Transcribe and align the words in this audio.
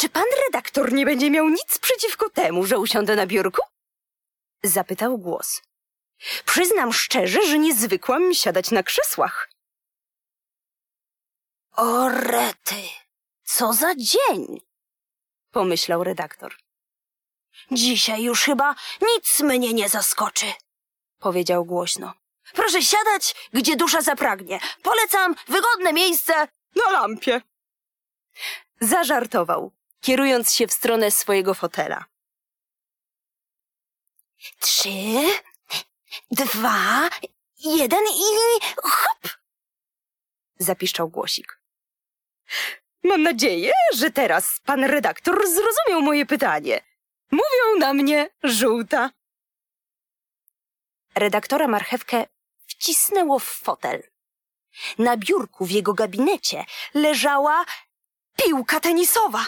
Czy 0.00 0.08
pan 0.08 0.24
redaktor 0.46 0.92
nie 0.92 1.04
będzie 1.06 1.30
miał 1.30 1.48
nic 1.48 1.78
przeciwko 1.78 2.30
temu, 2.30 2.66
że 2.66 2.78
usiądę 2.78 3.16
na 3.16 3.26
biurku? 3.26 3.62
Zapytał 4.62 5.18
głos. 5.18 5.62
Przyznam 6.44 6.92
szczerze, 6.92 7.46
że 7.46 7.58
nie 7.58 7.74
zwykłam 7.74 8.34
siadać 8.34 8.70
na 8.70 8.82
krzesłach. 8.82 9.50
O 11.76 12.08
rety, 12.08 12.82
co 13.44 13.72
za 13.72 13.94
dzień! 13.94 14.60
Pomyślał 15.50 16.04
redaktor. 16.04 16.56
Dzisiaj 17.70 18.22
już 18.22 18.42
chyba 18.44 18.74
nic 19.02 19.40
mnie 19.40 19.74
nie 19.74 19.88
zaskoczy, 19.88 20.46
powiedział 21.18 21.64
głośno. 21.64 22.14
Proszę 22.54 22.82
siadać, 22.82 23.48
gdzie 23.52 23.76
dusza 23.76 24.00
zapragnie. 24.02 24.60
Polecam 24.82 25.34
wygodne 25.48 25.92
miejsce 25.92 26.48
na 26.76 26.90
lampie. 26.90 27.42
Zażartował, 28.80 29.72
kierując 30.00 30.52
się 30.52 30.66
w 30.66 30.72
stronę 30.72 31.10
swojego 31.10 31.54
fotela. 31.54 32.04
Trzy, 34.60 34.88
dwa, 36.30 37.08
jeden 37.58 38.04
i 38.04 38.60
hop! 38.82 39.28
Zapiszczał 40.58 41.08
głosik. 41.08 41.60
Mam 43.04 43.22
nadzieję, 43.22 43.72
że 43.94 44.10
teraz 44.10 44.60
pan 44.64 44.84
redaktor 44.84 45.46
zrozumiał 45.48 46.02
moje 46.02 46.26
pytanie. 46.26 46.80
Mówią 47.30 47.78
na 47.78 47.94
mnie 47.94 48.30
żółta. 48.42 49.10
Redaktora 51.14 51.68
marchewkę 51.68 52.26
wcisnęło 52.66 53.38
w 53.38 53.44
fotel. 53.44 54.02
Na 54.98 55.16
biurku 55.16 55.66
w 55.66 55.70
jego 55.70 55.94
gabinecie 55.94 56.64
leżała 56.94 57.64
piłka 58.36 58.80
tenisowa. 58.80 59.46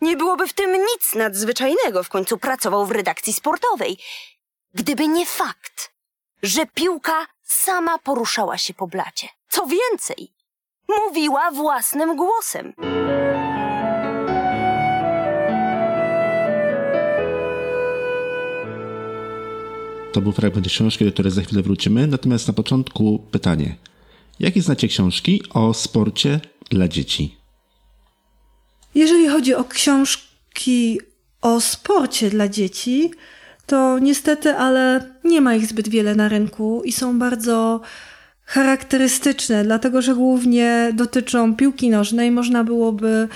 Nie 0.00 0.16
byłoby 0.16 0.46
w 0.46 0.52
tym 0.52 0.72
nic 0.72 1.14
nadzwyczajnego, 1.14 2.02
w 2.02 2.08
końcu 2.08 2.38
pracował 2.38 2.86
w 2.86 2.90
redakcji 2.90 3.32
sportowej. 3.32 3.98
Gdyby 4.74 5.08
nie 5.08 5.26
fakt, 5.26 5.92
że 6.42 6.66
piłka 6.66 7.26
sama 7.42 7.98
poruszała 7.98 8.58
się 8.58 8.74
po 8.74 8.86
blacie. 8.86 9.28
Co 9.48 9.66
więcej, 9.66 10.32
mówiła 10.88 11.50
własnym 11.50 12.16
głosem. 12.16 12.72
To 20.12 20.20
był 20.20 20.32
fragment 20.32 20.68
książki, 20.68 21.04
do 21.04 21.12
której 21.12 21.32
za 21.32 21.42
chwilę 21.42 21.62
wrócimy. 21.62 22.06
Natomiast 22.06 22.48
na 22.48 22.54
początku 22.54 23.18
pytanie. 23.30 23.76
Jakie 24.40 24.62
znacie 24.62 24.88
książki 24.88 25.42
o 25.54 25.74
sporcie 25.74 26.40
dla 26.70 26.88
dzieci? 26.88 27.36
Jeżeli 28.96 29.28
chodzi 29.28 29.54
o 29.54 29.64
książki 29.64 31.00
o 31.42 31.60
sporcie 31.60 32.30
dla 32.30 32.48
dzieci, 32.48 33.10
to 33.66 33.98
niestety, 33.98 34.54
ale 34.54 35.12
nie 35.24 35.40
ma 35.40 35.54
ich 35.54 35.66
zbyt 35.66 35.88
wiele 35.88 36.14
na 36.14 36.28
rynku 36.28 36.82
i 36.84 36.92
są 36.92 37.18
bardzo 37.18 37.80
charakterystyczne, 38.44 39.64
dlatego 39.64 40.02
że 40.02 40.14
głównie 40.14 40.92
dotyczą 40.94 41.56
piłki 41.56 41.90
nożnej. 41.90 42.30
Można 42.30 42.64
byłoby 42.64 43.28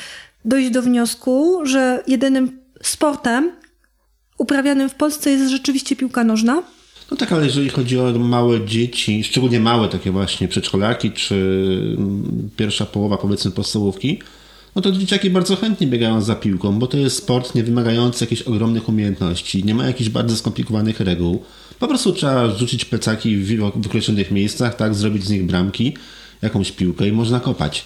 dojść 0.45 0.71
do 0.71 0.83
wniosku, 0.83 1.61
że 1.67 2.03
jedynym 2.07 2.59
sportem 2.83 3.53
uprawianym 4.39 4.89
w 4.89 4.95
Polsce 4.95 5.31
jest 5.31 5.51
rzeczywiście 5.51 5.97
piłka 5.97 6.25
nożna. 6.25 6.63
No 7.11 7.17
tak, 7.17 7.33
ale 7.33 7.47
jeżeli 7.47 7.69
chodzi 7.69 7.99
o 7.99 8.19
małe 8.19 8.67
dzieci, 8.67 9.25
szczególnie 9.25 9.61
małe 9.61 9.89
takie 9.89 10.11
właśnie 10.11 10.49
przedszkolaki, 10.49 11.13
czy 11.13 11.35
mm, 11.99 12.51
pierwsza 12.57 12.87
połowa 12.87 13.17
powiedzmy 13.17 13.51
podstawówki, 13.51 14.19
no 14.77 14.83
to 14.83 14.93
dzieciaki 14.93 15.31
bardzo 15.31 15.57
chętnie 15.57 15.87
biegają 15.87 16.21
za 16.21 16.35
piłką, 16.35 16.79
bo 16.79 16.87
to 16.87 16.97
jest 16.97 17.17
sport 17.17 17.55
nie 17.55 17.63
wymagający 17.63 18.25
jakichś 18.25 18.43
ogromnych 18.43 18.89
umiejętności, 18.89 19.65
nie 19.65 19.75
ma 19.75 19.87
jakichś 19.87 20.11
bardzo 20.11 20.37
skomplikowanych 20.37 21.01
reguł. 21.01 21.43
Po 21.79 21.89
prostu 21.89 22.13
trzeba 22.13 22.51
rzucić 22.51 22.85
plecaki 22.85 23.37
w 23.37 23.73
wykreślonych 23.77 24.31
miejscach, 24.31 24.77
tak, 24.77 24.95
zrobić 24.95 25.25
z 25.25 25.31
nich 25.31 25.47
bramki, 25.47 25.97
jakąś 26.43 26.73
piłkę 26.73 27.09
i 27.09 27.13
można 27.13 27.41
kopać. 27.41 27.85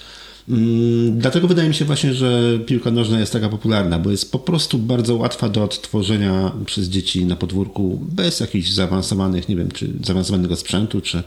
Mm, 0.49 1.19
dlatego 1.19 1.49
wydaje 1.49 1.69
mi 1.69 1.75
się 1.75 1.85
właśnie, 1.85 2.15
że 2.15 2.59
piłka 2.67 2.91
nożna 2.91 3.21
jest 3.21 3.33
taka 3.33 3.49
popularna, 3.49 3.99
bo 3.99 4.11
jest 4.11 4.33
po 4.33 4.39
prostu 4.39 4.79
bardzo 4.79 5.17
łatwa 5.17 5.49
do 5.49 5.65
odtworzenia 5.65 6.53
przez 6.67 6.89
dzieci 6.89 7.25
na 7.25 7.37
podwórku, 7.37 8.01
bez 8.03 8.41
jakichś 8.41 8.71
zaawansowanych, 8.71 9.49
nie 9.49 9.57
wiem, 9.57 9.71
czy 9.71 9.91
zaawansowanego 10.05 10.57
sprzętu, 10.57 11.01
czy, 11.01 11.23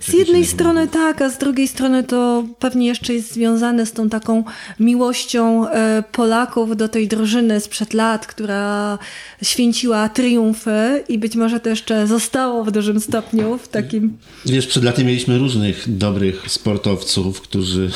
z 0.00 0.12
jednej 0.12 0.46
strony 0.46 0.88
tak, 0.88 1.22
a 1.22 1.30
z 1.30 1.38
drugiej 1.38 1.68
strony 1.68 2.04
to 2.04 2.44
pewnie 2.58 2.86
jeszcze 2.86 3.14
jest 3.14 3.32
związane 3.32 3.86
z 3.86 3.92
tą 3.92 4.08
taką 4.08 4.44
miłością 4.80 5.68
e, 5.68 6.04
Polaków 6.12 6.76
do 6.76 6.88
tej 6.88 7.08
drużyny 7.08 7.60
sprzed 7.60 7.94
lat, 7.94 8.26
która 8.26 8.98
święciła 9.42 10.08
triumfy 10.08 11.04
i 11.08 11.18
być 11.18 11.36
może 11.36 11.60
to 11.60 11.68
jeszcze 11.68 12.06
zostało 12.06 12.64
w 12.64 12.70
dużym 12.70 13.00
stopniu 13.00 13.58
w 13.58 13.68
takim... 13.68 14.16
Wiesz, 14.46 14.66
przed 14.66 14.84
laty 14.84 15.04
mieliśmy 15.04 15.38
różnych 15.38 15.96
dobrych 15.96 16.42
sportowców, 16.48 17.40
którzy 17.40 17.90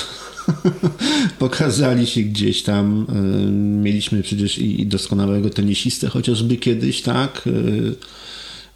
pokazali 1.38 2.06
się 2.06 2.20
gdzieś 2.20 2.62
tam. 2.62 3.06
E, 3.08 3.50
mieliśmy 3.82 4.22
przecież 4.22 4.58
i 4.58 4.86
doskonałego 4.86 5.50
tenisistę 5.50 6.08
chociażby 6.08 6.56
kiedyś, 6.56 7.02
tak? 7.02 7.48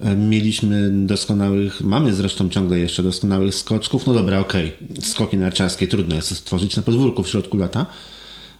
E, 0.00 0.16
mieliśmy 0.16 0.90
doskonałych, 0.90 1.80
mamy 1.80 2.14
zresztą 2.14 2.48
ciągle 2.48 2.78
jeszcze 2.78 3.02
doskonałych 3.02 3.54
skoczków. 3.54 4.06
No 4.06 4.14
dobra, 4.14 4.38
okej, 4.38 4.72
okay. 4.90 5.02
skoki 5.02 5.36
narciarskie 5.36 5.88
trudno 5.88 6.16
jest 6.16 6.36
stworzyć 6.36 6.76
na 6.76 6.82
podwórku 6.82 7.22
w 7.22 7.28
środku 7.28 7.56
lata. 7.56 7.86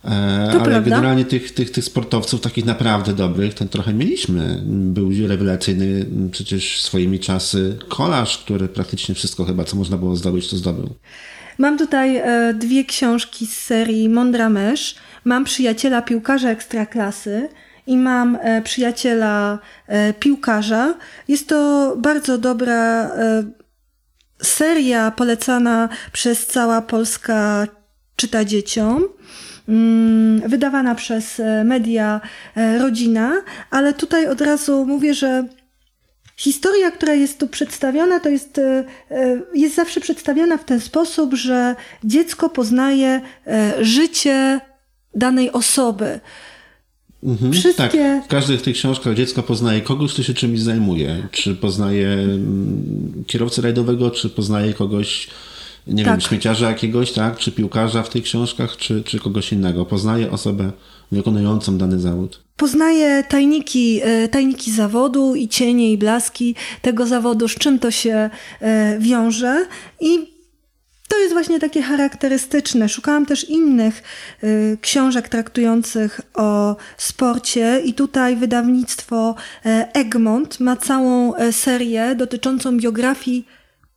E, 0.04 0.08
ale 0.50 0.60
prawda. 0.60 0.80
generalnie 0.80 1.24
tych, 1.24 1.54
tych, 1.54 1.70
tych 1.70 1.84
sportowców 1.84 2.40
takich 2.40 2.64
naprawdę 2.64 3.12
dobrych, 3.12 3.54
ten 3.54 3.68
trochę 3.68 3.94
mieliśmy. 3.94 4.62
Był 4.66 5.10
rewelacyjny 5.26 6.06
przecież 6.32 6.82
swoimi 6.82 7.20
czasy 7.20 7.78
kolarz, 7.88 8.38
który 8.38 8.68
praktycznie 8.68 9.14
wszystko 9.14 9.44
chyba, 9.44 9.64
co 9.64 9.76
można 9.76 9.96
było 9.96 10.16
zdobyć, 10.16 10.48
to 10.48 10.56
zdobył. 10.56 10.94
Mam 11.58 11.78
tutaj 11.78 12.16
e, 12.16 12.54
dwie 12.54 12.84
książki 12.84 13.46
z 13.46 13.58
serii 13.58 14.08
Mądra 14.08 14.48
Mysz. 14.48 14.94
Mam 15.24 15.44
przyjaciela 15.44 16.02
piłkarza 16.02 16.50
ekstraklasy 16.50 17.48
i 17.86 17.96
mam 17.96 18.38
e, 18.40 18.62
przyjaciela 18.62 19.58
e, 19.86 20.12
piłkarza. 20.12 20.94
Jest 21.28 21.48
to 21.48 21.94
bardzo 21.96 22.38
dobra 22.38 23.04
e, 23.04 23.42
seria 24.42 25.10
polecana 25.10 25.88
przez 26.12 26.46
cała 26.46 26.82
Polska 26.82 27.66
czyta 28.16 28.44
dzieciom. 28.44 29.04
Mm, 29.68 30.48
wydawana 30.48 30.94
przez 30.94 31.42
media 31.64 32.20
Rodzina, 32.78 33.42
ale 33.70 33.94
tutaj 33.94 34.26
od 34.26 34.40
razu 34.40 34.86
mówię, 34.86 35.14
że 35.14 35.44
Historia, 36.36 36.90
która 36.90 37.14
jest 37.14 37.38
tu 37.38 37.48
przedstawiona, 37.48 38.20
to 38.20 38.28
jest, 38.28 38.60
jest 39.54 39.74
zawsze 39.74 40.00
przedstawiona 40.00 40.56
w 40.56 40.64
ten 40.64 40.80
sposób, 40.80 41.34
że 41.34 41.76
dziecko 42.04 42.48
poznaje 42.48 43.20
życie 43.80 44.60
danej 45.14 45.52
osoby. 45.52 46.20
Mhm, 47.22 47.52
Wszystkie... 47.52 47.82
Tak, 47.82 48.24
w 48.24 48.28
każdej 48.28 48.58
z 48.58 48.62
tych 48.62 48.74
książkach 48.74 49.14
dziecko 49.14 49.42
poznaje 49.42 49.80
kogoś, 49.80 50.12
kto 50.12 50.22
się 50.22 50.34
czymś 50.34 50.60
zajmuje. 50.60 51.28
Czy 51.30 51.54
poznaje 51.54 52.08
mm, 52.08 53.24
kierowcę 53.26 53.62
rajdowego, 53.62 54.10
czy 54.10 54.30
poznaje 54.30 54.74
kogoś, 54.74 55.28
nie 55.86 56.04
tak. 56.04 56.12
wiem, 56.12 56.20
śmieciarza 56.20 56.68
jakiegoś, 56.68 57.12
tak? 57.12 57.38
Czy 57.38 57.52
piłkarza 57.52 58.02
w 58.02 58.08
tych 58.08 58.24
książkach, 58.24 58.76
czy, 58.76 59.02
czy 59.02 59.18
kogoś 59.18 59.52
innego. 59.52 59.84
Poznaje 59.84 60.30
osobę 60.30 60.72
wykonującą 61.12 61.78
dany 61.78 62.00
zawód. 62.00 62.40
Poznaje 62.56 63.24
tajniki, 63.28 64.00
e, 64.02 64.28
tajniki 64.28 64.72
zawodu 64.72 65.34
i 65.34 65.48
cienie 65.48 65.92
i 65.92 65.98
blaski 65.98 66.54
tego 66.82 67.06
zawodu, 67.06 67.48
z 67.48 67.54
czym 67.54 67.78
to 67.78 67.90
się 67.90 68.30
e, 68.60 68.98
wiąże 69.00 69.66
i 70.00 70.31
to 71.12 71.18
jest 71.18 71.32
właśnie 71.32 71.60
takie 71.60 71.82
charakterystyczne. 71.82 72.88
Szukałam 72.88 73.26
też 73.26 73.48
innych 73.48 74.02
y, 74.44 74.78
książek 74.80 75.28
traktujących 75.28 76.20
o 76.34 76.76
sporcie, 76.96 77.80
i 77.84 77.94
tutaj 77.94 78.36
wydawnictwo 78.36 79.34
e, 79.66 79.88
Egmont 79.92 80.60
ma 80.60 80.76
całą 80.76 81.34
e, 81.34 81.52
serię 81.52 82.14
dotyczącą 82.14 82.78
biografii 82.78 83.46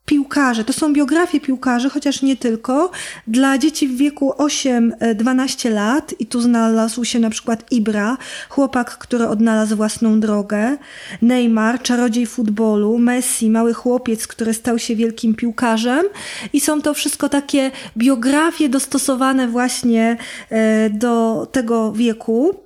piłkarzy. 0.06 0.64
To 0.64 0.74
są 0.74 0.94
biografie 0.94 1.40
piłkarzy, 1.40 1.90
chociaż 1.90 2.22
nie 2.22 2.38
tylko, 2.38 2.92
dla 3.28 3.58
dzieci 3.58 3.88
w 3.88 3.98
wieku 3.98 4.34
8-12 4.38 5.72
lat 5.72 6.14
i 6.20 6.26
tu 6.26 6.42
znalazł 6.42 7.06
się 7.06 7.20
na 7.20 7.30
przykład 7.30 7.72
Ibra, 7.72 8.18
chłopak, 8.50 8.98
który 8.98 9.28
odnalazł 9.28 9.76
własną 9.76 10.20
drogę, 10.20 10.78
Neymar, 11.22 11.82
czarodziej 11.82 12.26
futbolu, 12.26 12.98
Messi, 12.98 13.50
mały 13.50 13.74
chłopiec, 13.74 14.28
który 14.28 14.54
stał 14.54 14.80
się 14.80 14.96
wielkim 14.96 15.36
piłkarzem 15.36 16.06
i 16.54 16.62
są 16.62 16.82
to 16.82 16.94
wszystko 16.94 17.30
takie 17.30 17.72
biografie 17.98 18.70
dostosowane 18.70 19.48
właśnie 19.48 20.18
e, 20.50 20.90
do 20.90 21.48
tego 21.52 21.92
wieku. 21.92 22.60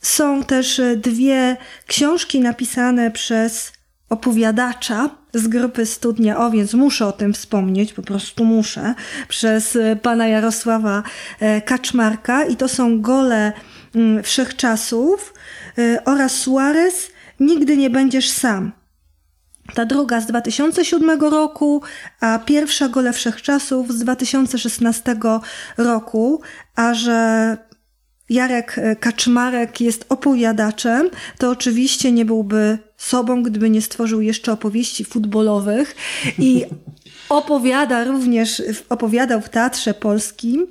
Są 0.00 0.44
też 0.44 0.80
dwie 0.96 1.56
książki 1.86 2.40
napisane 2.40 3.10
przez 3.10 3.72
opowiadacza 4.10 5.10
z 5.34 5.48
grupy 5.48 5.86
Studnia 5.86 6.38
O, 6.38 6.50
więc 6.50 6.74
muszę 6.74 7.06
o 7.06 7.12
tym 7.12 7.32
wspomnieć, 7.32 7.92
po 7.92 8.02
prostu 8.02 8.44
muszę, 8.44 8.94
przez 9.28 9.76
e, 9.76 9.96
pana 9.96 10.28
Jarosława 10.28 11.02
e, 11.40 11.60
Kaczmarka 11.60 12.44
i 12.44 12.56
to 12.56 12.68
są 12.68 13.00
gole 13.00 13.52
mm, 13.94 14.22
wszechczasów 14.22 15.34
e, 15.78 16.04
oraz 16.04 16.32
Suarez 16.32 17.10
Nigdy 17.40 17.76
nie 17.76 17.90
będziesz 17.90 18.30
sam. 18.30 18.72
Ta 19.74 19.84
druga 19.84 20.20
z 20.20 20.26
2007 20.26 21.20
roku, 21.20 21.82
a 22.20 22.38
pierwsza 22.38 22.88
Gole 22.88 23.12
Wszechczasów 23.12 23.92
z 23.92 23.98
2016 23.98 25.16
roku, 25.78 26.40
a 26.76 26.94
że 26.94 27.56
Jarek 28.28 28.76
Kaczmarek 29.00 29.80
jest 29.80 30.04
opowiadaczem, 30.08 31.10
to 31.38 31.50
oczywiście 31.50 32.12
nie 32.12 32.24
byłby 32.24 32.78
sobą, 33.00 33.42
gdyby 33.42 33.70
nie 33.70 33.82
stworzył 33.82 34.20
jeszcze 34.20 34.52
opowieści 34.52 35.04
futbolowych 35.04 35.96
i 36.38 36.64
opowiada 37.28 38.04
również, 38.04 38.62
opowiadał 38.88 39.40
w 39.40 39.48
Teatrze 39.48 39.94
Polskim 39.94 40.66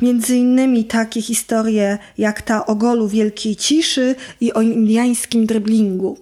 między 0.00 0.36
innymi 0.36 0.84
takie 0.84 1.22
historie 1.22 1.98
jak 2.18 2.42
ta 2.42 2.66
o 2.66 2.74
golu 2.74 3.08
Wielkiej 3.08 3.56
Ciszy 3.56 4.14
i 4.40 4.52
o 4.52 4.62
indiańskim 4.62 5.46
dryblingu. 5.46 6.18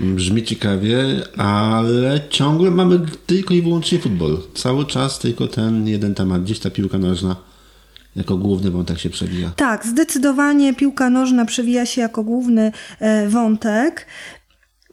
Brzmi 0.00 0.44
ciekawie, 0.44 0.98
ale 1.36 2.20
ciągle 2.30 2.70
mamy 2.70 3.00
tylko 3.26 3.54
i 3.54 3.62
wyłącznie 3.62 3.98
futbol. 3.98 4.38
Cały 4.54 4.86
czas 4.86 5.18
tylko 5.18 5.46
ten 5.46 5.88
jeden 5.88 6.14
temat, 6.14 6.42
gdzieś 6.42 6.58
ta 6.58 6.70
piłka 6.70 6.98
nożna 6.98 7.47
jako 8.18 8.36
główny 8.36 8.70
wątek 8.70 8.98
się 8.98 9.10
przewija. 9.10 9.52
Tak, 9.56 9.86
zdecydowanie 9.86 10.74
piłka 10.74 11.10
nożna 11.10 11.44
przewija 11.44 11.86
się 11.86 12.00
jako 12.00 12.24
główny 12.24 12.72
e, 13.00 13.28
wątek. 13.28 14.06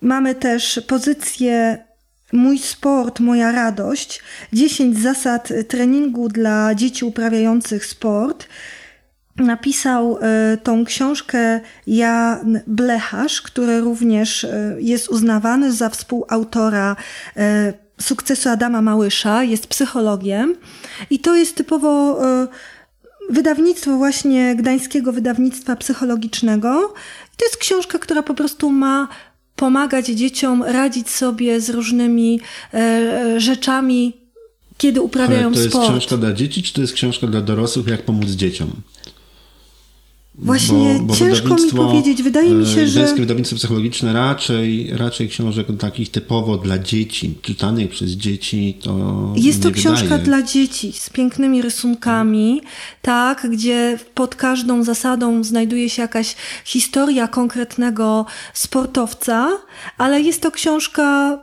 Mamy 0.01 0.35
też 0.35 0.79
pozycję 0.87 1.85
Mój 2.33 2.59
sport, 2.59 3.19
moja 3.19 3.51
radość. 3.51 4.21
10 4.53 4.97
zasad 4.99 5.53
treningu 5.67 6.29
dla 6.29 6.75
dzieci 6.75 7.05
uprawiających 7.05 7.85
sport. 7.85 8.47
Napisał 9.35 10.17
e, 10.21 10.57
tą 10.57 10.85
książkę 10.85 11.59
Jan 11.87 12.59
Blecharz, 12.67 13.41
który 13.41 13.81
również 13.81 14.43
e, 14.43 14.75
jest 14.79 15.09
uznawany 15.09 15.73
za 15.73 15.89
współautora 15.89 16.95
sukcesu 18.01 18.49
Adama 18.49 18.81
Małysza, 18.81 19.43
jest 19.43 19.67
psychologiem 19.67 20.55
i 21.09 21.19
to 21.19 21.35
jest 21.35 21.55
typowo 21.55 22.19
wydawnictwo 23.29 23.97
właśnie 23.97 24.55
Gdańskiego 24.55 25.11
Wydawnictwa 25.11 25.75
Psychologicznego. 25.75 26.93
To 27.37 27.45
jest 27.45 27.57
książka, 27.57 27.99
która 27.99 28.23
po 28.23 28.33
prostu 28.33 28.71
ma 28.71 29.07
pomagać 29.55 30.05
dzieciom 30.05 30.63
radzić 30.63 31.09
sobie 31.09 31.61
z 31.61 31.69
różnymi 31.69 32.39
e, 32.73 33.39
rzeczami, 33.39 34.13
kiedy 34.77 35.01
uprawiają 35.01 35.41
sport. 35.41 35.55
to 35.55 35.61
jest 35.61 35.75
sport. 35.75 35.89
książka 35.89 36.17
dla 36.17 36.33
dzieci, 36.33 36.63
czy 36.63 36.73
to 36.73 36.81
jest 36.81 36.93
książka 36.93 37.27
dla 37.27 37.41
dorosłych, 37.41 37.87
jak 37.87 38.01
pomóc 38.01 38.29
dzieciom? 38.29 38.71
Właśnie 40.37 40.95
bo, 40.99 41.03
bo 41.03 41.15
ciężko 41.15 41.55
mi 41.55 41.71
powiedzieć. 41.71 42.23
Wydaje 42.23 42.51
mi 42.51 42.65
się, 42.65 42.87
że. 42.87 43.15
Wydawnictwo 43.15 43.55
psychologiczne 43.55 44.13
raczej, 44.13 44.89
raczej 44.97 45.29
książek 45.29 45.67
takich 45.79 46.11
typowo 46.11 46.57
dla 46.57 46.79
dzieci, 46.79 47.35
czytanych 47.41 47.89
przez 47.89 48.11
dzieci, 48.11 48.77
to. 48.83 49.33
Jest 49.35 49.63
to 49.63 49.71
książka 49.71 50.03
wydaje. 50.03 50.23
dla 50.23 50.41
dzieci 50.41 50.93
z 50.93 51.09
pięknymi 51.09 51.61
rysunkami, 51.61 52.61
tak, 53.01 53.47
gdzie 53.51 53.99
pod 54.13 54.35
każdą 54.35 54.83
zasadą 54.83 55.43
znajduje 55.43 55.89
się 55.89 56.01
jakaś 56.01 56.35
historia 56.65 57.27
konkretnego 57.27 58.25
sportowca, 58.53 59.51
ale 59.97 60.21
jest 60.21 60.41
to 60.41 60.51
książka 60.51 61.37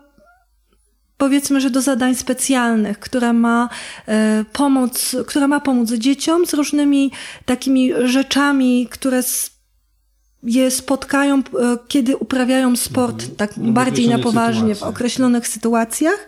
powiedzmy, 1.22 1.60
że 1.60 1.70
do 1.70 1.80
zadań 1.80 2.14
specjalnych, 2.14 2.98
która 2.98 3.32
ma 3.32 3.68
e, 4.08 4.44
pomóc, 4.52 5.16
która 5.26 5.48
ma 5.48 5.60
pomóc 5.60 5.92
dzieciom 5.92 6.46
z 6.46 6.54
różnymi 6.54 7.10
takimi 7.44 7.92
rzeczami, 8.04 8.88
które 8.90 9.22
je 10.42 10.70
spotkają, 10.70 11.38
e, 11.38 11.42
kiedy 11.88 12.16
uprawiają 12.16 12.76
sport, 12.76 13.14
mhm. 13.14 13.36
tak 13.36 13.56
no, 13.56 13.72
bardziej 13.72 14.08
na 14.08 14.18
poważnie, 14.18 14.74
w 14.74 14.82
określonych 14.82 15.48
sytuacjach, 15.48 16.26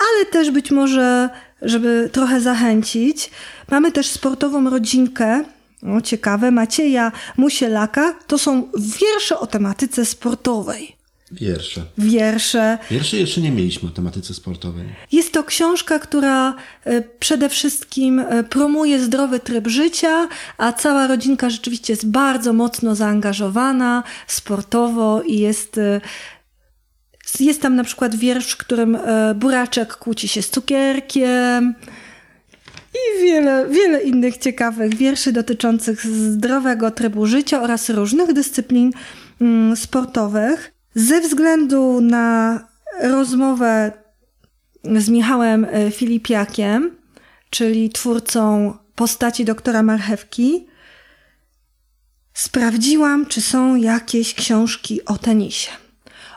ale 0.00 0.26
też 0.26 0.50
być 0.50 0.70
może, 0.70 1.28
żeby 1.62 2.10
trochę 2.12 2.40
zachęcić. 2.40 3.30
Mamy 3.70 3.92
też 3.92 4.06
sportową 4.06 4.70
rodzinkę, 4.70 5.44
o, 5.96 6.00
ciekawe, 6.00 6.50
Macieja 6.50 7.12
Musielaka. 7.36 8.14
To 8.26 8.38
są 8.38 8.68
wiersze 9.00 9.38
o 9.38 9.46
tematyce 9.46 10.04
sportowej. 10.04 10.99
Wiersze. 11.32 11.82
Wiersze. 11.98 12.78
Wiersze 12.90 13.16
jeszcze 13.16 13.40
nie 13.40 13.50
mieliśmy 13.50 13.88
o 13.88 13.92
tematyce 13.92 14.34
sportowej. 14.34 14.84
Jest 15.12 15.32
to 15.32 15.44
książka, 15.44 15.98
która 15.98 16.54
e, 16.84 17.02
przede 17.02 17.48
wszystkim 17.48 18.18
e, 18.18 18.44
promuje 18.44 19.00
zdrowy 19.00 19.40
tryb 19.40 19.68
życia, 19.68 20.28
a 20.58 20.72
cała 20.72 21.06
rodzinka 21.06 21.50
rzeczywiście 21.50 21.92
jest 21.92 22.10
bardzo 22.10 22.52
mocno 22.52 22.94
zaangażowana 22.94 24.02
sportowo 24.26 25.22
i 25.22 25.38
jest. 25.38 25.78
E, 25.78 26.00
jest 27.40 27.62
tam 27.62 27.76
na 27.76 27.84
przykład 27.84 28.16
wiersz, 28.16 28.52
w 28.52 28.56
którym 28.56 28.98
buraczek 29.34 29.96
kłóci 29.96 30.28
się 30.28 30.42
z 30.42 30.50
cukierkiem. 30.50 31.74
I 32.94 33.22
wiele, 33.22 33.68
wiele 33.68 34.02
innych 34.02 34.38
ciekawych 34.38 34.94
wierszy 34.94 35.32
dotyczących 35.32 36.06
zdrowego 36.06 36.90
trybu 36.90 37.26
życia 37.26 37.62
oraz 37.62 37.90
różnych 37.90 38.32
dyscyplin 38.32 38.92
mm, 39.40 39.76
sportowych. 39.76 40.79
Ze 40.94 41.20
względu 41.20 42.00
na 42.00 42.58
rozmowę 43.02 43.92
z 44.84 45.08
Michałem 45.08 45.66
e, 45.70 45.90
Filipiakiem, 45.90 46.96
czyli 47.50 47.90
twórcą 47.90 48.74
postaci 48.94 49.44
doktora 49.44 49.82
Marchewki, 49.82 50.66
sprawdziłam, 52.34 53.26
czy 53.26 53.40
są 53.40 53.76
jakieś 53.76 54.34
książki 54.34 55.04
o 55.04 55.18
tenisie. 55.18 55.70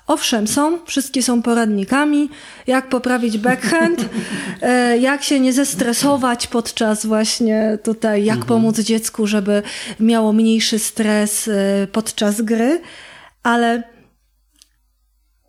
Owszem, 0.07 0.47
są, 0.47 0.85
wszystkie 0.85 1.23
są 1.23 1.41
poradnikami, 1.41 2.29
jak 2.67 2.89
poprawić 2.89 3.37
backhand, 3.37 4.09
e, 4.61 4.97
jak 4.97 5.23
się 5.23 5.39
nie 5.39 5.53
zestresować 5.53 6.47
podczas 6.47 7.05
właśnie 7.05 7.77
tutaj, 7.83 8.25
jak 8.25 8.37
mhm. 8.37 8.47
pomóc 8.47 8.79
dziecku, 8.79 9.27
żeby 9.27 9.63
miało 9.99 10.33
mniejszy 10.33 10.79
stres 10.79 11.47
e, 11.47 11.87
podczas 11.91 12.41
gry, 12.41 12.81
ale 13.43 13.92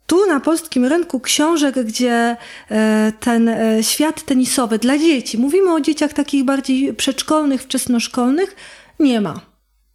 tu 0.06 0.26
na 0.26 0.40
polskim 0.40 0.84
rynku 0.84 1.20
książek, 1.20 1.86
gdzie 1.86 2.36
e, 2.70 3.12
ten 3.20 3.48
e, 3.48 3.82
świat 3.82 4.24
tenisowy 4.24 4.78
dla 4.78 4.98
dzieci, 4.98 5.38
mówimy 5.38 5.74
o 5.74 5.80
dzieciach 5.80 6.12
takich 6.12 6.44
bardziej 6.44 6.94
przedszkolnych, 6.94 7.62
wczesnoszkolnych, 7.62 8.56
nie 9.00 9.20
ma. 9.20 9.40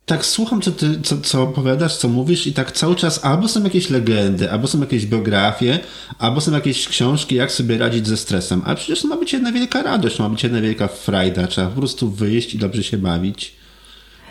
Tak, 0.05 0.25
słucham, 0.25 0.61
co 0.61 0.71
ty 0.71 1.01
co, 1.03 1.17
co 1.17 1.43
opowiadasz, 1.43 1.97
co 1.97 2.07
mówisz, 2.07 2.47
i 2.47 2.53
tak 2.53 2.71
cały 2.71 2.95
czas 2.95 3.25
albo 3.25 3.47
są 3.47 3.63
jakieś 3.63 3.89
legendy, 3.89 4.51
albo 4.51 4.67
są 4.67 4.79
jakieś 4.79 5.05
biografie, 5.05 5.79
albo 6.19 6.41
są 6.41 6.51
jakieś 6.51 6.87
książki, 6.87 7.35
jak 7.35 7.51
sobie 7.51 7.77
radzić 7.77 8.07
ze 8.07 8.17
stresem. 8.17 8.61
A 8.65 8.75
przecież 8.75 9.01
to 9.01 9.07
ma 9.07 9.17
być 9.17 9.33
jedna 9.33 9.51
wielka 9.51 9.83
radość, 9.83 10.19
ma 10.19 10.29
być 10.29 10.43
jedna 10.43 10.61
wielka 10.61 10.87
frajda, 10.87 11.47
trzeba 11.47 11.67
po 11.67 11.79
prostu 11.79 12.11
wyjść 12.11 12.53
i 12.53 12.57
dobrze 12.57 12.83
się 12.83 12.97
bawić. 12.97 13.55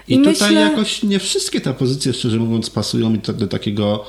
I, 0.09 0.15
I 0.15 0.19
tutaj 0.19 0.33
myślę... 0.33 0.61
jakoś 0.61 1.03
nie 1.03 1.19
wszystkie 1.19 1.61
te 1.61 1.75
pozycje, 1.75 2.13
szczerze 2.13 2.37
mówiąc, 2.37 2.71
pasują 2.71 3.11
mi 3.11 3.19
do, 3.19 3.47
takiego 3.47 4.05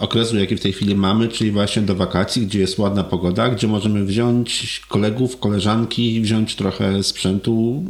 okresu, 0.00 0.36
jaki 0.36 0.56
w 0.56 0.60
tej 0.60 0.72
chwili 0.72 0.94
mamy, 0.94 1.28
czyli 1.28 1.50
właśnie 1.50 1.82
do 1.82 1.94
wakacji, 1.94 2.46
gdzie 2.46 2.60
jest 2.60 2.78
ładna 2.78 3.04
pogoda, 3.04 3.48
gdzie 3.48 3.68
możemy 3.68 4.04
wziąć 4.04 4.82
kolegów, 4.88 5.38
koleżanki, 5.38 6.20
wziąć 6.20 6.56
trochę 6.56 7.02
sprzętu, 7.02 7.84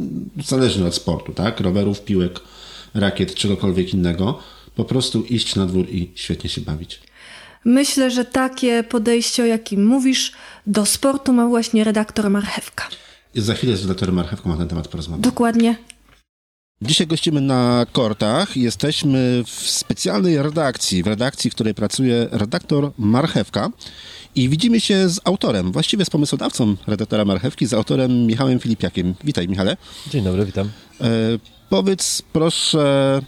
zależnie 0.45 0.85
od 0.85 0.95
sportu, 0.95 1.33
tak? 1.33 1.59
Rowerów, 1.59 2.01
piłek, 2.01 2.39
rakiet, 2.93 3.35
czegokolwiek 3.35 3.93
innego. 3.93 4.39
Po 4.75 4.85
prostu 4.85 5.23
iść 5.23 5.55
na 5.55 5.65
dwór 5.65 5.85
i 5.89 6.11
świetnie 6.15 6.49
się 6.49 6.61
bawić. 6.61 6.99
Myślę, 7.65 8.11
że 8.11 8.25
takie 8.25 8.83
podejście, 8.83 9.43
o 9.43 9.45
jakim 9.45 9.85
mówisz, 9.85 10.31
do 10.67 10.85
sportu 10.85 11.33
ma 11.33 11.47
właśnie 11.47 11.83
redaktor 11.83 12.29
Marchewka. 12.29 12.83
Za 13.35 13.53
chwilę 13.53 13.77
z 13.77 13.81
redaktorem 13.81 14.15
Marchewką 14.15 14.49
na 14.49 14.57
ten 14.57 14.67
temat 14.67 14.87
porozmawiamy. 14.87 15.23
Dokładnie. 15.23 15.75
Dzisiaj 16.85 17.07
gościmy 17.07 17.41
na 17.41 17.85
Kortach. 17.91 18.57
Jesteśmy 18.57 19.43
w 19.45 19.69
specjalnej 19.69 20.43
redakcji, 20.43 21.03
w 21.03 21.07
redakcji, 21.07 21.49
w 21.49 21.53
której 21.53 21.73
pracuje 21.73 22.27
redaktor 22.31 22.91
Marchewka. 22.97 23.69
I 24.35 24.49
widzimy 24.49 24.79
się 24.79 25.09
z 25.09 25.19
autorem, 25.23 25.71
właściwie 25.71 26.05
z 26.05 26.09
pomysłodawcą 26.09 26.75
redaktora 26.87 27.25
Marchewki, 27.25 27.65
z 27.65 27.73
autorem 27.73 28.25
Michałem 28.25 28.59
Filipiakiem. 28.59 29.15
Witaj, 29.23 29.47
Michale. 29.47 29.77
Dzień 30.11 30.23
dobry, 30.23 30.45
witam. 30.45 30.69
E, 31.01 31.09
powiedz 31.69 32.21
proszę, 32.33 33.21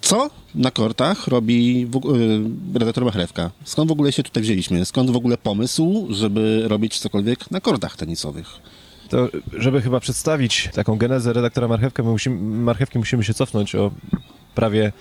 co 0.00 0.30
na 0.54 0.70
kortach 0.70 1.26
robi 1.26 1.86
w, 1.86 1.96
e, 1.96 2.78
redaktor 2.78 3.04
Marchewka? 3.04 3.50
Skąd 3.64 3.88
w 3.88 3.92
ogóle 3.92 4.12
się 4.12 4.22
tutaj 4.22 4.42
wzięliśmy? 4.42 4.84
Skąd 4.84 5.10
w 5.10 5.16
ogóle 5.16 5.38
pomysł, 5.38 6.06
żeby 6.10 6.62
robić 6.64 6.98
cokolwiek 6.98 7.50
na 7.50 7.60
kortach 7.60 7.96
tenisowych? 7.96 8.60
To, 9.08 9.28
żeby 9.58 9.82
chyba 9.82 10.00
przedstawić 10.00 10.68
taką 10.74 10.96
genezę 10.96 11.32
redaktora 11.32 11.68
Marchewka, 11.68 12.02
my 12.02 12.10
musimy, 12.10 12.36
Marchewki 12.40 12.98
musimy 12.98 13.24
się 13.24 13.34
cofnąć 13.34 13.74
o 13.74 13.90
prawie 14.54 14.92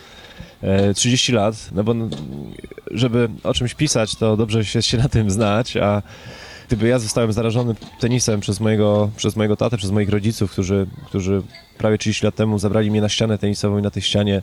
e, 0.61 0.93
30 0.93 1.31
lat, 1.31 1.69
no 1.71 1.83
bo 1.83 1.95
żeby 2.91 3.29
o 3.43 3.53
czymś 3.53 3.73
pisać, 3.73 4.15
to 4.15 4.37
dobrze 4.37 4.65
się, 4.65 4.81
się 4.81 4.97
na 4.97 5.09
tym 5.09 5.31
znać, 5.31 5.77
a 5.77 6.01
gdyby 6.67 6.87
ja 6.87 6.99
zostałem 6.99 7.33
zarażony 7.33 7.75
tenisem 7.99 8.39
przez 8.39 8.59
mojego, 8.59 9.09
przez 9.15 9.35
mojego 9.35 9.55
tatę, 9.55 9.77
przez 9.77 9.91
moich 9.91 10.09
rodziców, 10.09 10.51
którzy, 10.51 10.87
którzy 11.05 11.41
prawie 11.77 11.97
30 11.97 12.25
lat 12.25 12.35
temu 12.35 12.59
zabrali 12.59 12.91
mnie 12.91 13.01
na 13.01 13.09
ścianę 13.09 13.37
tenisową 13.37 13.77
i 13.77 13.81
na 13.81 13.91
tej 13.91 14.01
ścianie 14.01 14.41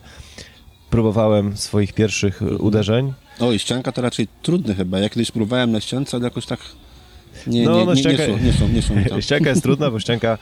próbowałem 0.91 1.57
swoich 1.57 1.93
pierwszych 1.93 2.43
uderzeń. 2.59 3.13
Oj, 3.41 3.59
ścianka 3.59 3.93
to 3.93 4.03
raczej 4.03 4.29
trudny 4.43 4.75
chyba. 4.75 4.99
Ja 4.99 5.09
kiedyś 5.09 5.31
próbowałem 5.31 5.73
na 5.73 5.81
ściance, 5.81 6.17
ale 6.17 6.25
jakoś 6.25 6.47
tak 6.47 6.61
nie, 7.47 7.65
No, 7.65 7.79
nie, 7.79 7.85
no, 7.85 7.95
nie, 7.95 8.03
nie, 8.03 8.09
ścianka- 8.09 8.43
nie, 8.45 8.53
szło, 8.53 8.69
nie 8.69 8.83
szło 8.83 8.97
mi 8.97 9.05
to. 9.07 9.21
Ścianka 9.21 9.51
jest 9.55 9.63
trudna, 9.63 9.91
bo 9.91 10.01
ścianka 10.01 10.39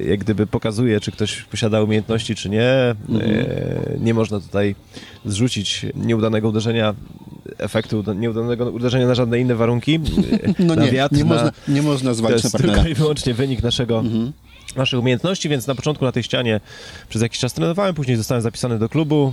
jak 0.00 0.20
gdyby 0.20 0.46
pokazuje, 0.46 1.00
czy 1.00 1.12
ktoś 1.12 1.42
posiada 1.42 1.82
umiejętności, 1.82 2.34
czy 2.34 2.48
nie. 2.48 2.70
Mhm. 3.08 3.30
E, 3.30 3.98
Nie 4.00 4.14
można 4.14 4.40
tutaj 4.40 4.74
zrzucić 5.24 5.86
nieudanego 5.94 6.48
uderzenia, 6.48 6.94
efektu 7.58 8.04
nieudanego 8.14 8.70
uderzenia 8.70 9.06
na 9.06 9.14
żadne 9.14 9.38
inne 9.40 9.54
warunki. 9.54 10.00
No 10.58 10.74
na 10.74 10.84
nie, 10.84 10.90
wiatr, 10.92 11.14
nie, 11.16 11.24
na, 11.24 11.34
można, 11.34 11.52
nie 11.68 11.82
można 11.82 12.10
to 12.10 12.14
zwalić 12.14 12.44
na 12.44 12.50
partnera. 12.50 12.74
tylko 12.74 12.88
i 12.90 12.94
wyłącznie 12.94 13.34
wynik 13.34 13.62
naszego, 13.62 13.98
Mhm. 13.98 14.32
naszych 14.76 15.00
umiejętności, 15.00 15.48
więc 15.48 15.66
na 15.66 15.74
początku 15.74 16.04
na 16.04 16.12
tej 16.12 16.22
ścianie 16.22 16.60
przez 17.08 17.22
jakiś 17.22 17.38
czas 17.38 17.52
trenowałem, 17.52 17.94
później 17.94 18.16
zostałem 18.16 18.42
zapisany 18.42 18.78
do 18.78 18.88
klubu. 18.88 19.32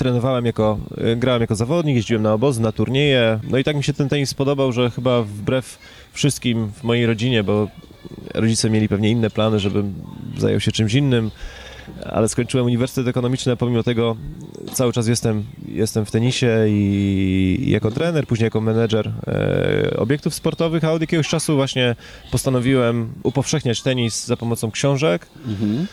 Trenowałem 0.00 0.46
jako, 0.46 0.78
e, 0.96 1.16
grałem 1.16 1.40
jako 1.40 1.54
zawodnik, 1.54 1.96
jeździłem 1.96 2.22
na 2.22 2.32
obozy, 2.32 2.62
na 2.62 2.72
turnieje. 2.72 3.40
No 3.50 3.58
i 3.58 3.64
tak 3.64 3.76
mi 3.76 3.84
się 3.84 3.92
ten 3.92 4.08
tenis 4.08 4.30
spodobał, 4.30 4.72
że 4.72 4.90
chyba 4.90 5.22
wbrew 5.22 5.78
wszystkim 6.12 6.72
w 6.72 6.84
mojej 6.84 7.06
rodzinie, 7.06 7.42
bo 7.42 7.68
rodzice 8.34 8.70
mieli 8.70 8.88
pewnie 8.88 9.10
inne 9.10 9.30
plany, 9.30 9.58
żebym 9.58 9.94
zajął 10.38 10.60
się 10.60 10.72
czymś 10.72 10.94
innym, 10.94 11.30
ale 12.04 12.28
skończyłem 12.28 12.66
Uniwersytet 12.66 13.08
Ekonomiczny, 13.08 13.56
pomimo 13.56 13.82
tego 13.82 14.16
cały 14.72 14.92
czas 14.92 15.08
jestem, 15.08 15.44
jestem 15.68 16.06
w 16.06 16.10
tenisie 16.10 16.64
i, 16.68 17.58
i 17.60 17.70
jako 17.70 17.90
trener, 17.90 18.26
później 18.26 18.44
jako 18.44 18.60
menedżer 18.60 19.12
e, 19.26 19.96
obiektów 19.96 20.34
sportowych, 20.34 20.84
a 20.84 20.92
od 20.92 21.00
jakiegoś 21.00 21.28
czasu 21.28 21.56
właśnie 21.56 21.96
postanowiłem 22.30 23.12
upowszechniać 23.22 23.82
tenis 23.82 24.26
za 24.26 24.36
pomocą 24.36 24.70
książek. 24.70 25.26
Mhm. 25.46 25.86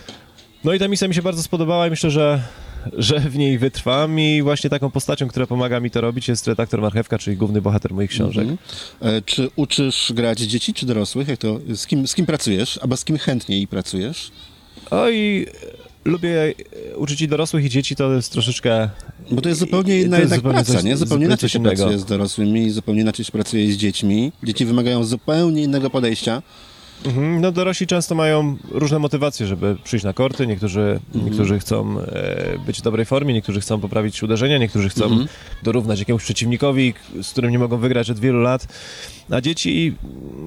No 0.64 0.72
i 0.72 0.78
ta 0.78 0.88
misja 0.88 1.08
mi 1.08 1.14
się 1.14 1.22
bardzo 1.22 1.42
spodobała 1.42 1.86
i 1.86 1.90
myślę, 1.90 2.10
że, 2.10 2.42
że 2.92 3.20
w 3.20 3.36
niej 3.36 3.58
wytrwam 3.58 4.20
i 4.20 4.42
właśnie 4.42 4.70
taką 4.70 4.90
postacią, 4.90 5.28
która 5.28 5.46
pomaga 5.46 5.80
mi 5.80 5.90
to 5.90 6.00
robić 6.00 6.28
jest 6.28 6.46
redaktor 6.46 6.80
Marchewka, 6.80 7.18
czyli 7.18 7.36
główny 7.36 7.62
bohater 7.62 7.94
moich 7.94 8.10
książek. 8.10 8.48
Mhm. 8.48 8.58
E, 9.16 9.22
Czy 9.22 9.50
uczysz 9.56 10.12
grać 10.14 10.38
dzieci 10.40 10.74
czy 10.74 10.86
dorosłych? 10.86 11.28
Jak 11.28 11.38
to, 11.38 11.60
z, 11.74 11.86
kim, 11.86 12.06
z 12.08 12.14
kim 12.14 12.26
pracujesz? 12.26 12.78
Albo 12.82 12.96
z 12.96 13.04
kim 13.04 13.18
chętniej 13.18 13.66
pracujesz? 13.66 14.30
Oj, 14.90 15.46
lubię 16.04 16.54
e, 16.92 16.96
uczyć 16.96 17.20
i 17.20 17.28
dorosłych 17.28 17.64
i 17.64 17.68
dzieci, 17.68 17.96
to 17.96 18.12
jest 18.12 18.32
troszeczkę... 18.32 18.90
Bo 19.30 19.40
to 19.40 19.48
jest 19.48 19.60
zupełnie 19.60 20.00
inna 20.00 20.18
jest 20.18 20.20
jednak 20.20 20.38
zupełnie 20.38 20.56
praca, 20.64 20.72
coś- 20.72 20.84
nie? 20.84 20.96
Zupełnie 20.96 21.26
inaczej 21.26 21.48
się 21.48 21.58
innego. 21.58 21.76
pracuje 21.76 21.98
z 21.98 22.04
dorosłymi, 22.04 22.70
zupełnie 22.70 23.00
inaczej 23.00 23.24
się 23.24 23.32
pracuje 23.32 23.72
z 23.72 23.76
dziećmi. 23.76 24.32
Dzieci 24.42 24.64
wymagają 24.64 25.04
zupełnie 25.04 25.62
innego 25.62 25.90
podejścia. 25.90 26.42
Mhm, 27.06 27.40
No 27.40 27.52
dorośli 27.52 27.86
często 27.86 28.14
mają 28.14 28.56
różne 28.70 28.98
motywacje, 28.98 29.46
żeby 29.46 29.76
przyjść 29.84 30.04
na 30.04 30.12
korty. 30.12 30.46
Niektórzy, 30.46 31.00
niektórzy 31.14 31.58
chcą 31.58 32.00
e, 32.00 32.58
być 32.66 32.78
w 32.78 32.82
dobrej 32.82 33.06
formie, 33.06 33.34
niektórzy 33.34 33.60
chcą 33.60 33.80
poprawić 33.80 34.22
uderzenia, 34.22 34.58
niektórzy 34.58 34.88
chcą 34.88 35.04
Mhm. 35.04 35.28
dorównać 35.62 35.98
jakiemuś 35.98 36.22
przeciwnikowi, 36.24 36.94
z 37.22 37.30
którym 37.30 37.50
nie 37.50 37.58
mogą 37.58 37.76
wygrać 37.76 38.10
od 38.10 38.18
wielu 38.18 38.40
lat. 38.40 38.66
A 39.30 39.40
dzieci, 39.40 39.94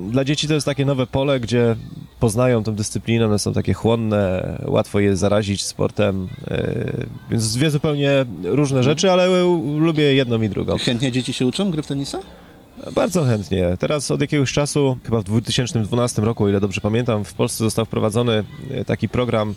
dla 0.10 0.24
dzieci 0.26 0.48
to 0.48 0.54
jest 0.54 0.66
takie 0.66 0.86
nowe 0.86 1.08
pole, 1.08 1.40
gdzie 1.40 1.76
poznają 2.20 2.64
tą 2.64 2.76
dyscyplinę, 2.76 3.26
one 3.26 3.40
są 3.40 3.54
takie 3.54 3.74
chłonne, 3.74 4.58
łatwo 4.66 5.00
je 5.00 5.16
zarazić 5.16 5.64
sportem, 5.64 6.28
e, 6.48 6.92
więc 7.32 7.54
dwie 7.54 7.72
zupełnie 7.72 8.26
różne 8.44 8.84
rzeczy, 8.84 9.12
ale 9.12 9.28
lubię 9.78 10.04
jedną 10.14 10.42
i 10.42 10.50
drugą. 10.50 10.78
Chętnie 10.78 11.12
dzieci 11.12 11.34
się 11.34 11.46
uczą 11.46 11.72
gry 11.72 11.82
w 11.84 11.88
tenisa? 11.88 12.20
Bardzo 12.96 13.24
chętnie. 13.24 13.78
Teraz 13.80 14.12
od 14.12 14.22
jakiegoś 14.22 14.54
czasu, 14.54 14.98
chyba 15.04 15.22
w 15.22 15.24
2012 15.24 16.22
roku, 16.22 16.44
o 16.44 16.50
ile 16.50 16.60
dobrze 16.60 16.82
pamiętam, 16.82 17.24
w 17.24 17.34
Polsce 17.34 17.64
został 17.64 17.86
wprowadzony 17.86 18.44
e, 18.72 18.86
taki 18.86 19.10
program 19.10 19.56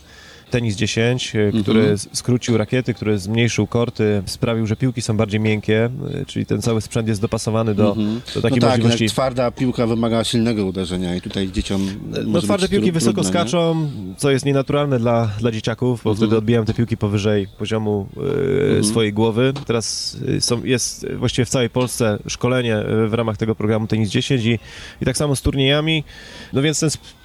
Tenis 0.55 0.77
10, 0.77 1.33
e, 1.37 1.63
który 1.63 1.79
Mhm. 1.81 1.95
s- 1.95 2.09
skrócił 2.13 2.57
rakiety, 2.59 2.95
który 2.95 3.19
zmniejszył 3.19 3.67
korty, 3.67 4.23
sprawił, 4.27 4.67
że 4.67 4.77
piłki 4.77 5.03
są 5.03 5.17
bardziej 5.17 5.41
miękkie, 5.41 5.85
e, 5.85 6.25
czyli 6.27 6.47
ten 6.47 6.63
cały 6.63 6.81
sprzęt 6.81 7.09
jest 7.09 7.21
dopasowany 7.21 7.75
do, 7.75 7.89
Mhm. 7.89 8.21
do 8.35 8.43
takiej 8.43 8.59
no 8.61 8.67
tak, 8.69 8.71
możliwości. 8.79 9.07
twarda 9.09 9.51
piłka 9.51 9.87
wymaga 9.87 10.25
silnego 10.25 10.67
uderzenia 10.67 11.17
i 11.17 11.21
tutaj 11.21 11.51
dzieciom 11.53 11.87
No 12.11 12.19
może 12.31 12.47
twarde 12.47 12.69
piłki 12.69 12.91
tru- 12.91 12.95
wysoko 12.95 13.13
trudne, 13.23 13.31
nie? 13.41 13.49
skaczą, 13.49 13.91
co 14.17 14.31
jest 14.31 14.45
nienaturalne 14.47 14.99
dla, 14.99 15.31
dla 15.41 15.51
dzieciaków, 15.53 16.01
bo 16.05 16.11
Mhm. 16.11 16.17
wtedy 16.27 16.39
odbijają 16.39 16.65
te 16.65 16.75
piłki 16.75 16.97
powyżej 16.97 17.47
poziomu 17.59 18.09
e, 18.17 18.21
Mhm. 18.67 18.85
swojej 18.85 19.13
głowy. 19.13 19.53
Teraz 19.67 20.17
e, 20.37 20.41
są, 20.41 20.65
jest 20.65 21.07
właściwie 21.17 21.45
w 21.47 21.49
całej 21.51 21.71
Polsce 21.71 22.19
szkolenie 22.29 22.77
e, 22.77 23.07
w 23.09 23.15
ramach 23.15 23.37
tego 23.37 23.55
programu 23.55 23.87
Tenis 23.87 24.11
10 24.11 24.45
i, 24.45 24.59
i 25.03 25.05
tak 25.05 25.17
samo 25.17 25.37
z 25.37 25.43
turniejami. 25.43 26.05
No 26.53 26.63
więc 26.63 26.81
ten 26.81 26.89
sp- 26.97 27.24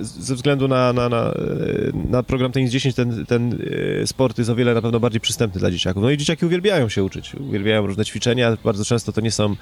ze 0.00 0.34
względu 0.34 0.68
na, 0.68 0.92
na, 0.92 1.08
na, 1.08 1.16
e, 1.16 1.32
na 2.10 2.22
program 2.22 2.52
Tenis 2.52 2.70
10 2.70 2.94
ten, 2.94 3.26
ten 3.26 3.58
e, 4.02 4.06
sport 4.06 4.38
jest 4.38 4.50
o 4.50 4.54
wiele 4.54 4.74
na 4.74 4.82
pewno 4.82 5.00
bardziej 5.00 5.20
przystępny 5.20 5.60
dla 5.60 5.70
dzieciaków. 5.70 6.02
No 6.02 6.10
i 6.10 6.16
dzieciaki 6.16 6.46
uwielbiają 6.46 6.88
się 6.88 7.04
uczyć, 7.04 7.34
uwielbiają 7.34 7.86
różne 7.86 8.04
ćwiczenia. 8.04 8.56
Bardzo 8.64 8.84
często 8.84 9.12
to 9.12 9.20
nie 9.20 9.30
są, 9.30 9.56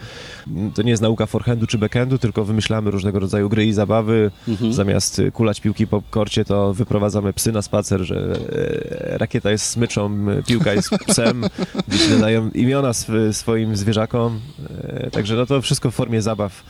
to 0.75 0.83
nie 0.83 0.91
jest 0.91 1.03
nauka 1.03 1.27
forehandu 1.27 1.67
czy 1.67 1.79
backhandu, 1.79 2.19
tylko 2.19 2.45
wymyślamy 2.45 2.91
różnego 2.91 3.19
rodzaju 3.19 3.49
gry 3.49 3.67
i 3.67 3.73
zabawy. 3.73 4.31
Mhm. 4.49 4.73
Zamiast 4.73 5.19
y, 5.19 5.33
kulać 5.33 5.61
piłki 5.61 5.87
po 5.87 6.03
korcie, 6.11 6.45
to 6.45 6.75
wyprowadzamy 6.75 7.33
psy 7.33 7.53
na 7.53 7.63
spacer, 7.63 8.01
że 8.01 8.39
e, 9.13 9.19
rakieta 9.19 9.51
jest 9.51 9.65
smyczą, 9.67 10.27
e, 10.31 10.43
piłka 10.43 10.73
jest 10.73 10.91
psem, 11.07 11.45
dzieci 11.89 12.11
nadają 12.11 12.51
imiona 12.51 12.89
sw- 12.89 13.33
swoim 13.33 13.77
zwierzakom, 13.77 14.41
e, 14.85 15.11
także 15.11 15.37
no 15.37 15.47
to 15.47 15.63
wszystko 15.63 15.91
w 15.91 15.95
formie 15.95 16.23
zabaw 16.23 16.63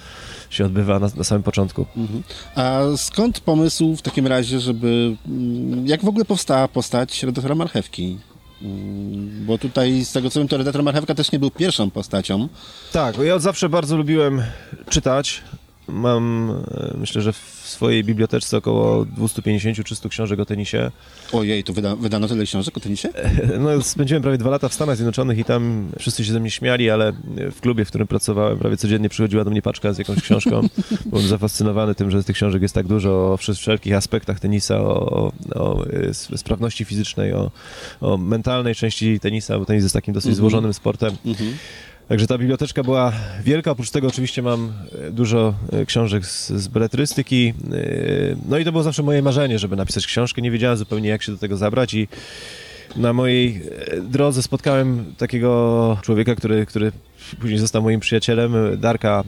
się 0.52 0.64
odbywa 0.64 0.98
na, 0.98 1.08
na 1.16 1.24
samym 1.24 1.42
początku. 1.42 1.86
Mhm. 1.96 2.22
A 2.54 2.80
skąd 2.96 3.40
pomysł 3.40 3.96
w 3.96 4.02
takim 4.02 4.26
razie, 4.26 4.60
żeby... 4.60 5.16
mm, 5.26 5.86
Jak 5.86 6.04
w 6.04 6.08
ogóle 6.08 6.24
powstała 6.24 6.68
postać 6.68 7.22
redaktora 7.22 7.54
Marchewki? 7.54 8.18
Mm, 8.62 9.46
Bo 9.46 9.58
tutaj, 9.58 10.04
z 10.04 10.12
tego 10.12 10.30
co 10.30 10.40
wiem, 10.40 10.48
to 10.48 10.56
redaktor 10.56 10.82
Marchewka 10.82 11.14
też 11.14 11.32
nie 11.32 11.38
był 11.38 11.50
pierwszą 11.50 11.90
postacią. 11.90 12.48
Tak, 12.92 13.18
ja 13.18 13.34
od 13.34 13.42
zawsze 13.42 13.68
bardzo 13.68 13.96
lubiłem 13.96 14.42
czytać. 14.88 15.42
Mam, 15.88 16.50
e, 16.70 16.94
myślę, 16.98 17.22
że 17.22 17.32
w 17.32 17.36
swojej 17.64 18.04
bibliotece 18.04 18.56
około 18.56 19.04
250-300 19.04 20.08
książek 20.08 20.40
o 20.40 20.44
tenisie. 20.46 20.90
Ojej, 21.32 21.64
to 21.64 21.72
wyda, 21.72 21.96
wydano 21.96 22.28
tyle 22.28 22.44
książek 22.44 22.76
o 22.76 22.80
tenisie? 22.80 23.08
No, 23.60 23.82
spędziłem 23.82 24.22
prawie 24.22 24.38
dwa 24.38 24.50
lata 24.50 24.68
w 24.68 24.74
Stanach 24.74 24.96
Zjednoczonych 24.96 25.38
i 25.38 25.44
tam 25.44 25.88
wszyscy 25.98 26.24
się 26.24 26.32
ze 26.32 26.40
mnie 26.40 26.50
śmiali, 26.50 26.90
ale 26.90 27.12
w 27.52 27.60
klubie, 27.60 27.84
w 27.84 27.88
którym 27.88 28.06
pracowałem, 28.08 28.58
prawie 28.58 28.76
codziennie 28.76 29.08
przychodziła 29.08 29.44
do 29.44 29.50
mnie 29.50 29.62
paczka 29.62 29.92
z 29.92 29.98
jakąś 29.98 30.22
książką. 30.22 30.68
Byłem 31.06 31.26
zafascynowany 31.28 31.94
tym, 31.94 32.10
że 32.10 32.24
tych 32.24 32.36
książek 32.36 32.62
jest 32.62 32.74
tak 32.74 32.86
dużo 32.86 33.32
o 33.32 33.36
wszelkich 33.36 33.94
aspektach 33.94 34.40
tenisa, 34.40 34.80
o, 34.80 35.32
o 35.54 35.86
s- 35.92 36.28
sprawności 36.36 36.84
fizycznej, 36.84 37.32
o, 37.32 37.50
o 38.00 38.16
mentalnej 38.16 38.74
części 38.74 39.20
tenisa, 39.20 39.58
bo 39.58 39.64
tenis 39.64 39.82
jest 39.82 39.92
takim 39.94 40.14
dosyć 40.14 40.28
Mhm. 40.28 40.36
złożonym 40.40 40.74
sportem. 40.74 41.16
Mhm. 41.26 41.54
Także 42.08 42.26
ta 42.26 42.38
biblioteczka 42.38 42.82
była 42.82 43.12
wielka, 43.44 43.70
oprócz 43.70 43.90
tego 43.90 44.08
oczywiście 44.08 44.42
mam 44.42 44.72
e, 45.06 45.10
dużo 45.10 45.54
e, 45.72 45.86
książek 45.86 46.26
z, 46.26 46.48
z 46.48 46.68
beletrystyki. 46.68 47.54
e, 47.72 48.36
No 48.48 48.58
i 48.58 48.64
to 48.64 48.72
było 48.72 48.84
zawsze 48.84 49.02
moje 49.02 49.22
marzenie, 49.22 49.58
żeby 49.58 49.76
napisać 49.76 50.06
książkę. 50.06 50.42
Nie 50.42 50.50
wiedziałem 50.50 50.76
zupełnie, 50.76 51.08
jak 51.08 51.22
się 51.22 51.32
do 51.32 51.38
tego 51.38 51.56
zabrać 51.56 51.94
i 51.94 52.08
na 52.96 53.12
mojej 53.12 53.62
drodze 54.02 54.42
spotkałem 54.42 55.14
takiego 55.18 55.98
człowieka, 56.02 56.34
który, 56.34 56.66
który 56.66 56.92
później 57.40 57.58
został 57.58 57.82
moim 57.82 58.00
przyjacielem, 58.00 58.54
Darka 58.76 59.24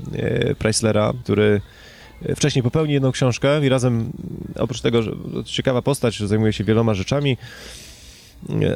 Preislera, 0.58 1.12
który 1.24 1.60
wcześniej 2.36 2.62
popełnił 2.62 2.92
jedną 2.92 3.12
książkę 3.12 3.66
i 3.66 3.68
razem, 3.68 4.12
oprócz 4.58 4.80
tego, 4.80 5.02
że 5.02 5.12
ciekawa 5.44 5.82
postać, 5.82 6.16
że 6.16 6.28
zajmuje 6.28 6.52
się 6.52 6.64
wieloma 6.64 6.94
rzeczami, 6.94 7.36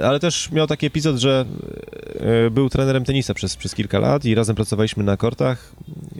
ale 0.02 0.20
też 0.20 0.50
miał 0.50 0.66
taki 0.66 0.86
epizod, 0.86 1.16
że 1.16 1.44
e, 2.20 2.50
był 2.50 2.68
trenerem 2.68 3.04
tenisa 3.04 3.34
przez, 3.34 3.56
przez 3.56 3.74
kilka 3.74 3.98
lat 3.98 4.24
i 4.24 4.34
razem 4.34 4.56
pracowaliśmy 4.56 5.04
na 5.04 5.16
kortach 5.16 5.72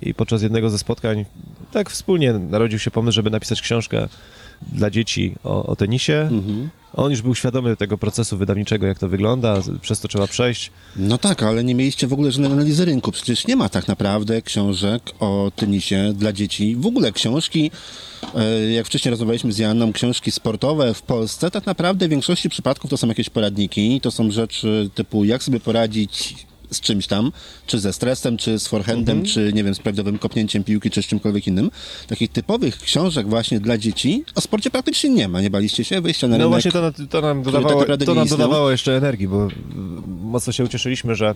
i 0.02 0.14
podczas 0.14 0.42
jednego 0.42 0.70
ze 0.70 0.78
spotkań 0.78 1.24
tak 1.72 1.90
wspólnie 1.90 2.32
narodził 2.32 2.78
się 2.78 2.90
pomysł, 2.90 3.14
żeby 3.14 3.30
napisać 3.30 3.62
książkę 3.62 4.08
dla 4.72 4.90
dzieci 4.90 5.34
o, 5.44 5.66
o 5.66 5.76
tenisie. 5.76 6.28
Mhm. 6.30 6.68
On 6.95 7.11
już 7.11 7.23
był 7.23 7.35
świadomy 7.35 7.76
tego 7.76 7.99
procesu 7.99 8.37
wydawniczego, 8.37 8.87
jak 8.87 8.99
to 8.99 9.09
wygląda, 9.09 9.62
przez 9.80 10.00
to 10.00 10.09
trzeba 10.09 10.26
przejść. 10.26 10.71
No 10.97 11.18
tak, 11.18 11.42
ale 11.42 11.64
nie 11.64 11.75
mieliście 11.75 12.07
w 12.07 12.12
ogóle 12.12 12.33
żadnej 12.33 12.52
analizy 12.52 12.85
rynku. 12.85 13.12
Przecież 13.12 13.47
nie 13.47 13.57
ma 13.57 13.68
tak 13.68 13.88
naprawdę 13.88 14.42
książek 14.42 15.02
o 15.21 15.52
tenisie 15.57 16.12
dla 16.14 16.33
dzieci. 16.33 16.76
W 16.76 16.87
ogóle 16.87 17.12
książki, 17.12 17.71
e, 18.35 18.71
jak 18.71 18.87
wcześniej 18.87 19.11
rozmawialiśmy 19.11 19.52
z 19.52 19.59
Janną, 19.59 19.92
książki 19.92 20.30
sportowe 20.30 20.95
w 20.95 21.02
Polsce, 21.02 21.50
tak 21.50 21.66
naprawdę 21.66 22.07
w 22.07 22.11
większości 22.11 22.49
przypadków 22.49 22.90
to 22.90 22.97
są 22.97 23.09
jakieś 23.09 23.30
poradniki. 23.30 24.00
To 24.00 24.11
są 24.11 24.30
rzeczy 24.30 24.90
typu 24.95 25.25
jak 25.25 25.42
sobie 25.42 25.61
poradzić 25.61 26.35
z 26.70 26.80
czymś 26.80 27.06
tam, 27.06 27.32
czy 27.66 27.78
ze 27.78 27.92
stresem, 27.92 28.37
czy 28.37 28.58
z 28.58 28.66
forehandem, 28.68 29.18
Mhm. 29.18 29.34
czy 29.34 29.52
nie 29.52 29.64
wiem, 29.64 29.75
z 29.75 29.78
prawidłowym 29.78 30.18
kopnięciem 30.18 30.64
piłki, 30.64 30.90
czy 30.90 31.02
z 31.02 31.06
czymkolwiek 31.06 31.46
innym. 31.46 31.70
Takich 32.06 32.30
typowych 32.32 32.78
książek 32.78 33.28
właśnie 33.28 33.60
dla 33.60 33.78
dzieci 33.78 34.25
o 34.34 34.40
sporcie 34.40 34.70
praktycznie 34.70 35.10
nie 35.10 35.28
ma. 35.28 35.40
Nie 35.40 35.50
baliście 35.50 35.84
się 35.84 36.00
wyjścia 36.00 36.28
na 36.28 36.38
No 36.38 36.44
rynek? 36.44 36.50
właśnie 36.50 36.72
to, 36.72 36.92
to 37.10 37.20
nam 37.20 37.37
tak 37.42 37.52
dodawało, 37.52 37.80
naprawdę 37.80 38.06
to 38.06 38.14
nam 38.14 38.28
dodawało 38.28 38.70
jeszcze 38.70 38.96
energii, 38.96 39.28
bo 39.28 39.48
mocno 40.22 40.52
się 40.52 40.64
ucieszyliśmy, 40.64 41.14
że 41.14 41.34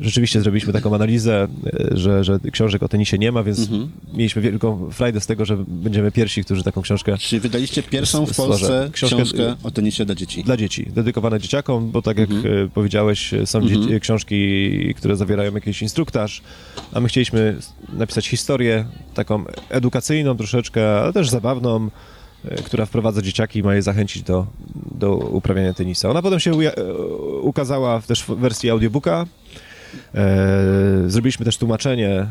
rzeczywiście 0.00 0.40
zrobiliśmy 0.40 0.72
taką 0.72 0.94
analizę, 0.94 1.48
że, 1.90 2.24
że 2.24 2.38
książek 2.52 2.82
o 2.82 2.88
tenisie 2.88 3.18
nie 3.18 3.32
ma, 3.32 3.42
więc 3.42 3.58
Mhm. 3.58 3.90
mieliśmy 4.14 4.42
wielką 4.42 4.90
frajdę 4.92 5.20
z 5.20 5.26
tego, 5.26 5.44
że 5.44 5.56
będziemy 5.68 6.12
pierwsi, 6.12 6.44
którzy 6.44 6.62
taką 6.62 6.82
książkę 6.82 7.18
Czy 7.18 7.40
wydaliście 7.40 7.82
pierwszą 7.82 8.26
w. 8.26 8.36
Polsce 8.36 8.90
Książkę- 8.92 9.16
książkę 9.16 9.56
o 9.62 9.70
tenisie 9.70 10.04
dla 10.04 10.14
dzieci? 10.14 10.42
dla 10.44 10.56
dzieci, 10.56 10.86
dedykowane 10.94 11.40
dzieciakom, 11.40 11.90
bo 11.90 12.02
tak 12.02 12.18
jak 12.18 12.30
Mhm. 12.30 12.64
e, 12.64 12.68
powiedziałeś, 12.68 13.34
e, 13.34 13.46
są 13.46 13.68
dzieci, 13.68 13.92
które 14.96 15.16
zawierają 15.16 15.54
jakiś 15.54 15.82
instruktaż, 15.82 16.42
a 16.92 17.00
my 17.00 17.08
chcieliśmy 17.08 17.56
napisać 17.92 18.28
historię 18.28 18.84
taką 19.14 19.44
edukacyjną 19.68 20.36
troszeczkę, 20.36 21.00
ale 21.00 21.12
też 21.12 21.30
zabawną, 21.30 21.88
e, 22.44 22.62
która 22.62 22.86
wprowadza 22.86 23.22
dzieciaki 23.22 23.58
i 23.58 23.62
ma 23.62 23.74
je 23.74 23.82
zachęcić 23.82 24.22
do, 24.22 24.46
do 24.98 25.16
uprawiania 25.16 25.74
tenisa. 25.74 26.10
Ona 26.10 26.22
potem 26.22 26.40
się 26.40 26.52
e, 26.52 26.84
ukazała 27.40 28.00
też 28.00 28.22
w 28.22 28.28
wersji 28.28 28.70
audiobooka. 28.70 29.26
E, 30.14 30.46
zrobiliśmy 31.06 31.44
też 31.44 31.56
tłumaczenie. 31.56 32.26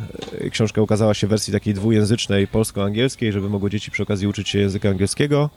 Książka 0.51 0.81
ukazała 0.81 1.13
się 1.13 1.27
w 1.27 1.29
wersji 1.29 1.53
takiej 1.53 1.73
dwujęzycznej, 1.73 2.47
polsko-angielskiej, 2.47 3.31
żeby 3.31 3.49
mogły 3.49 3.69
dzieci 3.69 3.91
przy 3.91 4.03
okazji 4.03 4.27
uczyć 4.27 4.49
się 4.49 4.59
języka 4.59 4.89
angielskiego. 4.89 5.49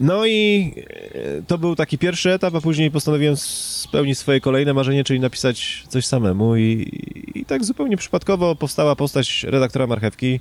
No 0.00 0.26
i 0.26 0.72
e, 1.12 1.42
to 1.46 1.58
był 1.58 1.76
taki 1.76 1.98
pierwszy 1.98 2.32
etap, 2.32 2.54
a 2.54 2.60
później 2.60 2.90
postanowiłem 2.90 3.36
spełnić 3.36 4.18
swoje 4.18 4.40
kolejne 4.40 4.74
marzenie, 4.74 5.04
czyli 5.04 5.20
napisać 5.20 5.84
coś 5.88 6.06
samemu 6.06 6.56
i, 6.56 6.90
i 7.34 7.44
tak 7.44 7.64
zupełnie 7.64 7.96
przypadkowo 7.96 8.54
powstała 8.56 8.96
postać 8.96 9.44
redaktora 9.44 9.86
Marchewki. 9.86 10.40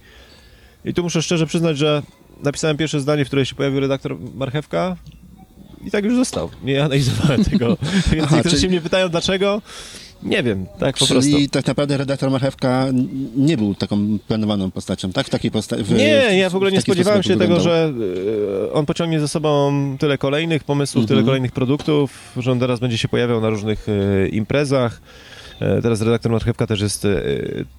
I 0.85 0.93
tu 0.93 1.03
muszę 1.03 1.21
szczerze 1.21 1.47
przyznać, 1.47 1.77
że 1.77 2.03
napisałem 2.43 2.77
pierwsze 2.77 2.99
zdanie, 2.99 3.25
w 3.25 3.27
której 3.27 3.45
się 3.45 3.55
pojawił 3.55 3.79
redaktor 3.79 4.17
Marchewka 4.35 4.95
i 5.85 5.91
tak 5.91 6.05
już 6.05 6.15
został. 6.15 6.49
Nie 6.63 6.83
analizowałem 6.83 7.45
tego, 7.45 7.77
więc 8.11 8.23
Aha, 8.23 8.35
niektórzy 8.35 8.55
czyli- 8.55 8.61
się 8.61 8.67
mnie 8.67 8.81
pytają 8.81 9.09
dlaczego. 9.09 9.61
Nie 10.23 10.43
wiem, 10.43 10.65
tak 10.79 10.97
po 10.97 11.05
Czyli 11.05 11.19
prostu. 11.31 11.49
tak 11.51 11.67
naprawdę 11.67 11.97
redaktor 11.97 12.31
Marchewka 12.31 12.87
nie 13.37 13.57
był 13.57 13.75
taką 13.75 14.17
planowaną 14.27 14.71
postacią, 14.71 15.11
tak? 15.11 15.27
W 15.27 15.29
takiej 15.29 15.51
postaci. 15.51 15.93
Nie, 15.93 16.37
ja 16.37 16.49
w 16.49 16.55
ogóle 16.55 16.71
nie 16.71 16.77
taki 16.77 16.91
spodziewałem 16.91 17.23
się 17.23 17.37
tego, 17.37 17.59
że 17.59 17.93
e, 18.69 18.73
on 18.73 18.85
pociągnie 18.85 19.19
ze 19.19 19.27
sobą 19.27 19.73
tyle 19.99 20.17
kolejnych 20.17 20.63
pomysłów, 20.63 21.05
tyle 21.05 21.19
Mhm. 21.19 21.25
kolejnych 21.25 21.51
produktów, 21.51 22.11
że 22.37 22.51
on 22.51 22.59
teraz 22.59 22.79
będzie 22.79 22.97
się 22.97 23.07
pojawiał 23.07 23.41
na 23.41 23.49
różnych 23.49 23.87
e, 23.89 24.27
imprezach. 24.27 25.01
E, 25.61 25.81
Teraz 25.81 26.01
redaktor 26.01 26.31
Marchewka 26.31 26.67
też 26.67 26.81
jest 26.81 27.05
e, 27.05 27.21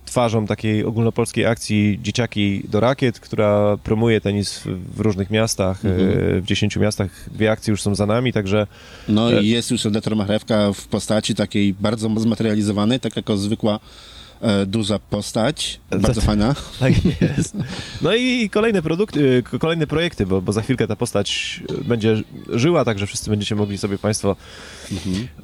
twarzą 0.04 0.46
takiej 0.46 0.84
ogólnopolskiej 0.84 1.46
akcji 1.46 1.98
Dzieciaki 2.02 2.62
do 2.68 2.80
Rakiet, 2.80 3.20
która 3.20 3.76
promuje 3.84 4.20
tenis 4.20 4.62
w, 4.94 5.00
różnych 5.00 5.30
miastach. 5.30 5.84
e, 5.84 5.88
Mhm. 5.88 6.42
W 6.42 6.46
10 6.46 6.76
miastach 6.76 7.10
dwie 7.32 7.50
akcje 7.50 7.70
już 7.70 7.82
są 7.82 7.94
za 7.94 8.06
nami, 8.06 8.32
także 8.32 8.66
No 9.08 9.30
i 9.40 9.48
jest 9.48 9.70
już 9.70 9.84
redaktor 9.84 10.16
Marchewka 10.16 10.72
w 10.72 10.86
postaci 10.86 11.34
takiej 11.34 11.74
bardzo 11.74 12.20
zmaterializowanej, 12.20 13.00
tak 13.00 13.16
jako 13.16 13.36
zwykła 13.36 13.80
duża 14.66 14.98
postać. 14.98 15.80
Bardzo 15.90 16.14
To- 16.20 16.26
fajna. 16.26 16.54
Tak 16.80 16.92
jest. 17.20 17.54
No 18.02 18.14
i 18.14 18.50
kolejne 18.50 18.82
produkty, 18.82 19.42
k- 19.50 19.58
kolejne 19.58 19.86
projekty, 19.86 20.26
bo, 20.26 20.42
bo 20.42 20.52
za 20.52 20.62
chwilkę 20.62 20.86
ta 20.86 20.96
postać 20.96 21.60
będzie 21.84 22.22
żyła, 22.48 22.84
także 22.84 23.06
wszyscy 23.06 23.30
będziecie 23.30 23.54
mogli 23.54 23.78
sobie 23.78 23.98
Państwo 23.98 24.36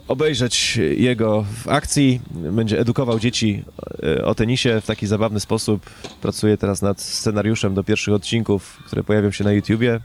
obejrzeć 0.08 0.78
jego 0.96 1.44
w 1.64 1.68
akcji. 1.68 2.20
Będzie 2.30 2.80
edukował 2.80 3.18
dzieci 3.20 3.62
e, 4.02 4.24
o 4.24 4.34
tenisie 4.34 4.80
w 4.80 4.86
taki 4.86 5.06
zabawny 5.06 5.40
sposób. 5.40 5.90
Pracuje 6.22 6.56
teraz 6.56 6.82
nad 6.82 7.00
scenariuszem 7.00 7.74
do 7.74 7.84
pierwszych 7.84 8.14
odcinków, 8.14 8.82
które 8.86 9.04
pojawią 9.04 9.30
się 9.30 9.44
na 9.44 9.52
YouTubie. 9.52 10.00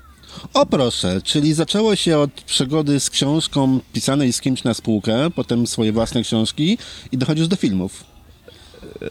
O 0.53 0.65
proszę, 0.65 1.21
czyli 1.23 1.53
zaczęło 1.53 1.95
się 1.95 2.17
od 2.17 2.31
przygody 2.31 2.99
z 2.99 3.09
książką 3.09 3.79
pisanej 3.93 4.33
z 4.33 4.41
kimś 4.41 4.63
na 4.63 4.73
spółkę, 4.73 5.29
potem 5.35 5.67
swoje 5.67 5.91
własne 5.91 6.21
książki 6.23 6.77
i 7.11 7.17
dochodzisz 7.17 7.47
do 7.47 7.55
filmów. 7.55 8.03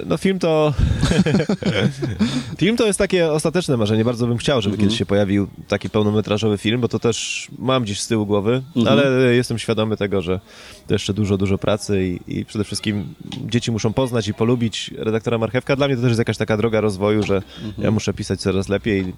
No 0.07 0.17
film 0.17 0.39
to... 0.39 0.75
film 2.59 2.77
to 2.77 2.87
jest 2.87 2.99
takie 2.99 3.33
ostateczne 3.33 3.77
marzenie. 3.77 4.05
Bardzo 4.05 4.27
bym 4.27 4.39
chciał, 4.39 4.62
żeby 4.62 4.79
kiedyś 4.79 4.99
się 4.99 5.07
pojawił 5.07 5.49
taki 5.69 5.91
pełnometrażowy 5.91 6.59
film, 6.59 6.81
bo 6.81 6.89
to 6.89 6.99
też 6.99 7.49
mam 7.59 7.83
gdzieś 7.83 8.00
z 8.00 8.07
tyłu 8.07 8.27
głowy, 8.27 8.62
ale 8.89 9.35
jestem 9.35 9.59
świadomy 9.59 9.97
tego, 9.97 10.23
że 10.23 10.41
to 10.87 10.95
jeszcze 10.95 11.15
dużo, 11.15 11.37
dużo 11.37 11.59
pracy 11.59 12.19
i, 12.28 12.39
i 12.39 12.45
przede 12.45 12.65
wszystkim 12.65 13.15
dzieci 13.47 13.73
muszą 13.73 13.93
poznać 13.93 14.28
i 14.28 14.35
polubić 14.35 14.91
redaktora 14.99 15.39
Marchewka. 15.39 15.76
Dla 15.76 15.87
mnie 15.87 15.97
to 15.97 16.02
też 16.02 16.11
jest 16.11 16.19
jakaś 16.19 16.37
taka 16.37 16.56
droga 16.56 16.80
rozwoju, 16.80 17.23
że 17.23 17.43
ja 17.78 17.91
muszę 17.91 18.15
pisać 18.15 18.41
coraz 18.41 18.69
lepiej. 18.69 19.13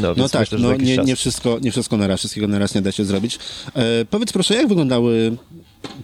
No, 0.00 0.14
No 0.16 0.28
tak, 0.28 0.40
myślę, 0.40 0.58
no 0.58 0.76
nie, 0.76 0.96
nie, 0.96 1.16
wszystko, 1.16 1.58
nie 1.62 1.72
wszystko 1.72 1.96
na 1.96 2.06
raz, 2.06 2.18
wszystkiego 2.18 2.48
na 2.48 2.58
raz 2.58 2.74
nie 2.74 2.82
da 2.82 2.92
się 2.92 3.04
zrobić. 3.04 3.38
E, 3.74 4.04
powiedz 4.04 4.32
proszę, 4.32 4.54
jak 4.54 4.68
wyglądały 4.68 5.36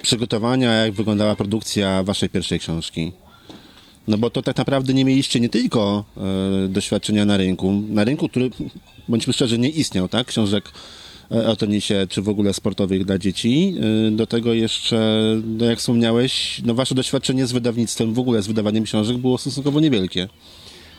przygotowania, 0.03 0.73
jak 0.73 0.93
wyglądała 0.93 1.37
produkcja 1.37 2.03
waszej 2.03 2.29
pierwszej 2.29 2.61
książki? 2.61 3.13
No 4.09 4.19
bo 4.19 4.31
to 4.31 4.43
tak 4.43 4.57
naprawdę 4.57 4.95
nie 4.95 5.05
mieliście 5.05 5.41
nie 5.41 5.49
tylko 5.49 6.05
e, 6.17 6.69
doświadczenia 6.69 7.25
na 7.25 7.37
rynku, 7.37 7.83
na 7.89 8.05
rynku, 8.05 8.29
który, 8.29 8.51
bądźmy 9.09 9.33
szczerzy, 9.33 9.59
nie 9.59 9.69
istniał, 9.69 10.09
tak? 10.09 10.27
Książek 10.27 10.73
e, 11.33 11.49
o 11.49 11.57
tenisie, 11.57 12.07
czy 12.09 12.23
w 12.23 12.29
ogóle 12.29 12.53
sportowych 12.55 13.05
dla 13.05 13.19
dzieci. 13.19 13.75
E, 14.09 14.11
do 14.11 14.27
tego 14.27 14.53
jeszcze, 14.55 15.21
no 15.59 15.65
jak 15.65 15.79
wspomniałeś, 15.79 16.63
no 16.65 16.75
wasze 16.75 16.95
doświadczenie 16.95 17.47
z 17.47 17.53
wydawnictwem, 17.53 18.15
w 18.15 18.19
ogóle 18.19 18.43
z 18.43 18.47
wydawaniem 18.47 18.85
książek 18.85 19.17
było 19.17 19.39
stosunkowo 19.39 19.81
niewielkie. 19.81 20.29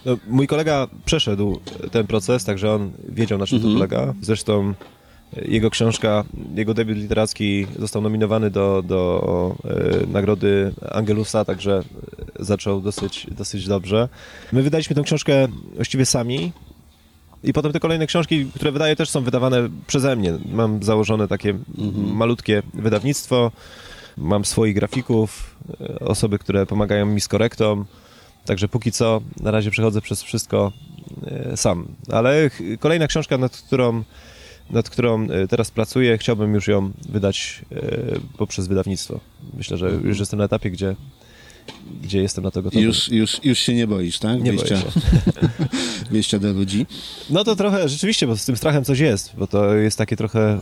No, 0.05 0.17
mój 0.27 0.47
kolega 0.47 0.87
przeszedł 1.05 1.59
ten 1.91 2.07
proces, 2.07 2.43
także 2.45 2.71
on 2.71 2.91
wiedział, 3.09 3.39
na 3.39 3.45
czym 3.47 3.55
Mhm. 3.55 3.73
to 3.73 3.79
polega. 3.79 4.13
Zresztą 4.21 4.73
jego 5.35 5.69
książka, 5.69 6.23
jego 6.55 6.73
debiut 6.73 6.97
literacki 6.97 7.67
został 7.79 8.01
nominowany 8.01 8.49
do, 8.49 8.83
do 8.85 9.55
e, 9.65 10.07
nagrody 10.07 10.73
Angelusa, 10.91 11.45
także 11.45 11.83
zaczął 12.39 12.81
dosyć, 12.81 13.27
dosyć 13.31 13.67
dobrze. 13.67 14.09
My 14.51 14.63
wydaliśmy 14.63 14.95
tę 14.95 15.01
książkę 15.03 15.47
właściwie 15.75 16.05
sami. 16.05 16.51
I 17.43 17.53
potem 17.53 17.71
te 17.71 17.79
kolejne 17.79 18.07
książki, 18.07 18.45
które 18.55 18.71
wydaję, 18.71 18.95
też 18.95 19.09
są 19.09 19.21
wydawane 19.21 19.69
przeze 19.87 20.15
mnie. 20.15 20.33
Mam 20.51 20.83
założone 20.83 21.27
takie 21.27 21.53
malutkie 21.95 22.63
wydawnictwo, 22.73 23.51
mam 24.17 24.45
swoich 24.45 24.75
grafików, 24.75 25.55
e, 25.81 25.99
osoby, 25.99 26.39
które 26.39 26.65
pomagają 26.65 27.05
mi 27.05 27.21
z 27.21 27.27
korektą. 27.27 27.85
Także 28.45 28.67
póki 28.67 28.91
co 28.91 29.21
na 29.39 29.51
razie 29.51 29.71
przechodzę 29.71 30.01
przez 30.01 30.23
wszystko 30.23 30.71
e, 31.27 31.57
sam. 31.57 31.87
Ale 32.11 32.49
kolejna 32.79 33.07
książka, 33.07 33.37
nad 33.37 33.57
którą, 33.57 34.03
nad 34.69 34.89
którą 34.89 35.27
e, 35.29 35.47
teraz 35.47 35.71
pracuję, 35.71 36.17
chciałbym 36.17 36.53
już 36.53 36.67
ją 36.67 36.91
wydać 37.09 37.61
e, 37.71 37.79
poprzez 38.37 38.67
wydawnictwo. 38.67 39.19
Myślę, 39.53 39.77
że 39.77 39.91
już 40.03 40.19
jestem 40.19 40.39
na 40.39 40.45
etapie, 40.45 40.71
gdzie, 40.71 40.95
gdzie 42.01 42.21
jestem 42.21 42.43
na 42.43 42.51
to 42.51 42.61
gotowy. 42.61 42.83
Już, 42.83 43.11
już, 43.11 43.39
już 43.43 43.59
się 43.59 43.73
nie 43.73 43.87
boisz, 43.87 44.19
tak? 44.19 44.43
Nie 44.43 44.53
boję 44.53 44.67
Wyjścia, 44.67 44.91
się. 44.91 44.99
wyjścia 46.11 46.39
do 46.39 46.53
ludzi. 46.53 46.85
No 47.29 47.43
to 47.43 47.55
trochę 47.55 47.89
rzeczywiście, 47.89 48.27
bo 48.27 48.37
z 48.37 48.45
tym 48.45 48.57
strachem 48.57 48.83
coś 48.83 48.99
jest, 48.99 49.33
bo 49.37 49.47
to 49.47 49.75
jest 49.75 49.97
takie 49.97 50.15
trochę 50.15 50.59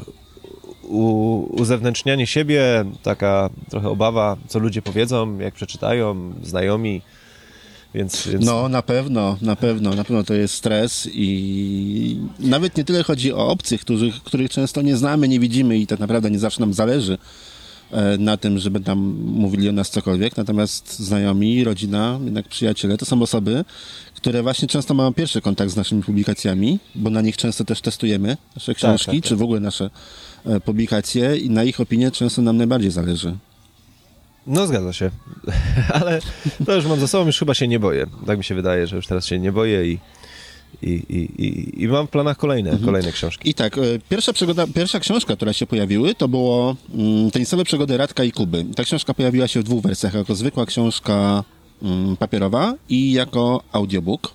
u, 0.84 1.62
uzewnętrznianie 1.62 2.28
siebie, 2.28 2.86
taka 3.04 3.50
trochę 3.70 3.90
obawa, 3.90 4.38
co 4.48 4.60
ludzie 4.60 4.82
powiedzą, 4.82 5.40
jak 5.40 5.54
przeczytają, 5.54 6.34
znajomi. 6.44 7.02
Więc, 7.96 8.28
więc 8.28 8.46
No, 8.46 8.70
na 8.70 8.82
pewno, 8.82 9.38
na 9.42 9.56
pewno, 9.56 9.90
na 9.90 10.04
pewno 10.04 10.24
to 10.24 10.34
jest 10.34 10.54
stres 10.54 11.10
i 11.14 12.18
nawet 12.40 12.78
nie 12.78 12.84
tyle 12.84 13.04
chodzi 13.04 13.34
o 13.34 13.48
obcych, 13.48 13.82
których, 13.82 14.24
których 14.24 14.50
często 14.50 14.82
nie 14.82 14.98
znamy, 14.98 15.28
nie 15.28 15.40
widzimy 15.40 15.78
i 15.78 15.88
tak 15.88 16.00
naprawdę 16.00 16.32
nie 16.32 16.40
zawsze 16.40 16.60
nam 16.60 16.74
zależy 16.74 17.18
e, 17.92 18.18
na 18.18 18.38
tym, 18.38 18.60
żeby 18.60 18.80
tam 18.80 19.00
mówili 19.26 19.70
o 19.70 19.72
nas 19.72 19.90
cokolwiek, 19.90 20.38
natomiast 20.38 21.00
znajomi, 21.00 21.64
rodzina, 21.64 22.20
jednak 22.26 22.48
przyjaciele 22.48 22.98
to 22.98 23.06
są 23.06 23.22
osoby, 23.22 23.66
które 24.16 24.44
właśnie 24.44 24.68
często 24.68 24.94
mają 24.94 25.14
pierwszy 25.14 25.42
kontakt 25.42 25.72
z 25.72 25.76
naszymi 25.76 26.04
publikacjami, 26.04 26.80
bo 26.96 27.10
na 27.10 27.22
nich 27.22 27.38
często 27.38 27.66
też 27.66 27.82
testujemy 27.82 28.38
nasze 28.56 28.76
książki, 28.76 29.06
tak, 29.06 29.16
tak. 29.16 29.30
czy 29.30 29.36
w 29.36 29.42
ogóle 29.42 29.60
nasze 29.60 29.90
e, 30.46 30.60
publikacje 30.60 31.38
i 31.38 31.50
na 31.50 31.64
ich 31.64 31.80
opinię 31.80 32.12
często 32.12 32.42
nam 32.42 32.58
najbardziej 32.58 32.92
zależy. 32.92 33.38
No 34.48 34.68
zgadza 34.68 34.94
się, 34.94 35.12
ale 36.02 36.20
to 36.66 36.76
już 36.76 36.86
mam 36.86 37.00
za 37.00 37.08
sobą, 37.08 37.26
już 37.26 37.40
chyba 37.40 37.54
się 37.54 37.68
nie 37.68 37.80
boję. 37.80 38.06
Tak 38.26 38.38
mi 38.38 38.44
się 38.44 38.56
wydaje, 38.56 38.88
że 38.88 38.96
już 38.96 39.08
teraz 39.08 39.26
się 39.26 39.40
nie 39.40 39.52
boję 39.52 39.86
i, 39.92 40.00
i, 40.82 40.92
i, 41.10 41.84
i, 41.84 41.88
mam 41.88 42.08
w 42.08 42.10
planach 42.10 42.38
kolejne, 42.38 42.78
kolejne 42.86 43.12
książki. 43.12 43.50
I 43.50 43.54
tak, 43.54 43.78
e, 43.78 43.82
pierwsza, 44.10 44.34
przygoda, 44.34 44.68
pierwsza 44.68 45.00
książka, 45.00 45.36
która 45.36 45.54
się 45.54 45.68
pojawiły, 45.68 46.16
to 46.16 46.28
było 46.28 46.76
mm, 46.94 47.32
Tenisowe 47.32 47.64
przygody 47.64 47.98
Radka 47.98 48.24
i 48.24 48.32
Kuby. 48.32 48.66
Ta 48.76 48.84
książka 48.84 49.14
pojawiła 49.14 49.48
się 49.48 49.60
w 49.60 49.64
dwóch 49.64 49.84
wersjach, 49.84 50.14
jako 50.14 50.36
zwykła 50.36 50.66
książka 50.66 51.44
mm, 51.84 52.18
papierowa 52.18 52.74
i 52.90 53.12
jako 53.12 53.64
audiobook. 53.72 54.34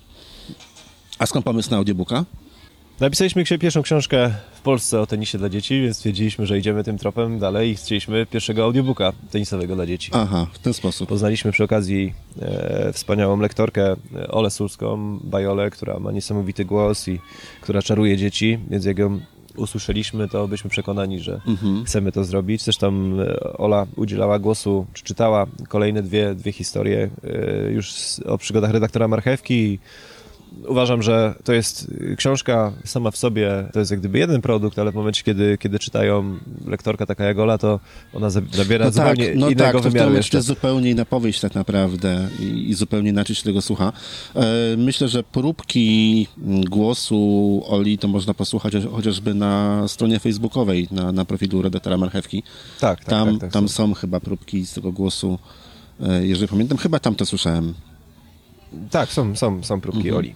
A 1.19 1.25
skąd 1.25 1.45
pomysł 1.45 1.71
na 1.71 1.77
audiobooka? 1.77 2.25
Napisaliśmy 3.01 3.45
pierwszą 3.45 3.81
książkę 3.81 4.31
w 4.53 4.61
Polsce 4.61 5.01
o 5.01 5.07
tenisie 5.07 5.37
dla 5.37 5.49
dzieci, 5.49 5.81
więc 5.81 5.97
stwierdziliśmy, 5.97 6.45
że 6.45 6.57
idziemy 6.57 6.83
tym 6.83 6.97
tropem 6.97 7.39
dalej 7.39 7.69
i 7.69 7.75
chcieliśmy 7.75 8.25
pierwszego 8.25 8.63
audiobooka 8.63 9.13
tenisowego 9.31 9.75
dla 9.75 9.85
dzieci. 9.85 10.11
Aha, 10.13 10.47
w 10.53 10.59
ten 10.59 10.73
sposób. 10.73 11.09
Poznaliśmy 11.09 11.51
przy 11.51 11.63
okazji 11.63 12.13
e, 12.41 12.93
wspaniałą 12.93 13.39
lektorkę 13.39 13.95
e, 14.15 14.27
Olę 14.27 14.49
Sulską, 14.49 15.19
Bajolę, 15.23 15.69
która 15.69 15.99
ma 15.99 16.11
niesamowity 16.11 16.65
głos 16.65 17.07
i 17.07 17.19
która 17.61 17.81
czaruje 17.81 18.17
dzieci, 18.17 18.59
więc 18.69 18.85
jak 18.85 18.97
ją 18.97 19.19
usłyszeliśmy, 19.55 20.27
to 20.27 20.47
byliśmy 20.47 20.69
przekonani, 20.69 21.19
że 21.19 21.41
chcemy 21.85 22.11
to 22.11 22.23
zrobić. 22.23 22.63
Zresztą 22.63 22.93
e, 23.19 23.57
Ola 23.57 23.87
udzielała 23.95 24.39
głosu, 24.39 24.85
przeczytała 24.93 25.45
kolejne 25.67 26.03
dwie, 26.03 26.35
dwie 26.35 26.51
historie 26.51 27.09
e, 27.23 27.71
już 27.71 27.93
o 28.25 28.37
przygodach 28.37 28.71
redaktora 28.71 29.07
Marchewki 29.07 29.53
i 29.53 29.79
Uważam, 30.67 31.01
że 31.01 31.33
to 31.43 31.53
jest 31.53 31.91
książka 32.17 32.71
sama 32.85 33.11
w 33.11 33.17
sobie, 33.17 33.69
to 33.73 33.79
jest 33.79 33.91
jak 33.91 33.99
gdyby 33.99 34.19
jeden 34.19 34.41
produkt, 34.41 34.79
ale 34.79 34.91
w 34.91 34.95
momencie, 34.95 35.23
kiedy, 35.23 35.57
kiedy 35.57 35.79
czytają 35.79 36.37
lektorka 36.67 37.05
taka 37.05 37.23
jak 37.23 37.39
Ola, 37.39 37.57
to 37.57 37.79
ona 38.13 38.29
za- 38.29 38.41
zabiera 38.51 38.85
No 38.85 38.91
tak, 38.91 39.15
zupełnie 39.17 39.39
no 39.39 39.49
innego 39.49 39.81
tak, 39.81 39.91
wymiaru 39.91 40.13
jeszcze. 40.13 40.31
to 40.31 40.37
jest 40.37 40.47
zupełnie 40.47 40.89
inna 40.91 41.05
powieść 41.05 41.39
tak 41.39 41.55
naprawdę 41.55 42.27
i, 42.39 42.69
i 42.69 42.73
zupełnie 42.73 43.09
inaczej 43.09 43.35
się 43.35 43.43
tego 43.43 43.61
słucha. 43.61 43.93
E, 44.35 44.41
myślę, 44.77 45.07
że 45.07 45.23
próbki 45.23 46.27
głosu 46.69 47.63
Oli 47.67 47.97
to 47.97 48.07
można 48.07 48.33
posłuchać 48.33 48.73
chociażby 48.91 49.33
na 49.33 49.83
stronie 49.87 50.19
facebookowej, 50.19 50.87
na, 50.91 51.11
na 51.11 51.25
profilu 51.25 51.61
redaktora 51.61 51.97
Marchewki. 51.97 52.43
Tak, 52.79 52.99
tak, 52.99 53.09
Tam, 53.09 53.31
tak, 53.31 53.39
tak, 53.41 53.51
tam 53.51 53.69
są. 53.69 53.87
są 53.87 53.93
chyba 53.93 54.19
próbki 54.19 54.65
z 54.65 54.73
tego 54.73 54.91
głosu, 54.91 55.39
e, 56.03 56.27
jeżeli 56.27 56.47
pamiętam, 56.47 56.77
chyba 56.77 56.99
tam 56.99 57.15
to 57.15 57.25
słyszałem. 57.25 57.73
Tak, 58.91 59.13
są, 59.13 59.35
są, 59.35 59.63
są 59.63 59.81
próbki 59.81 59.99
Mhm. 59.99 60.17
Oli. 60.17 60.33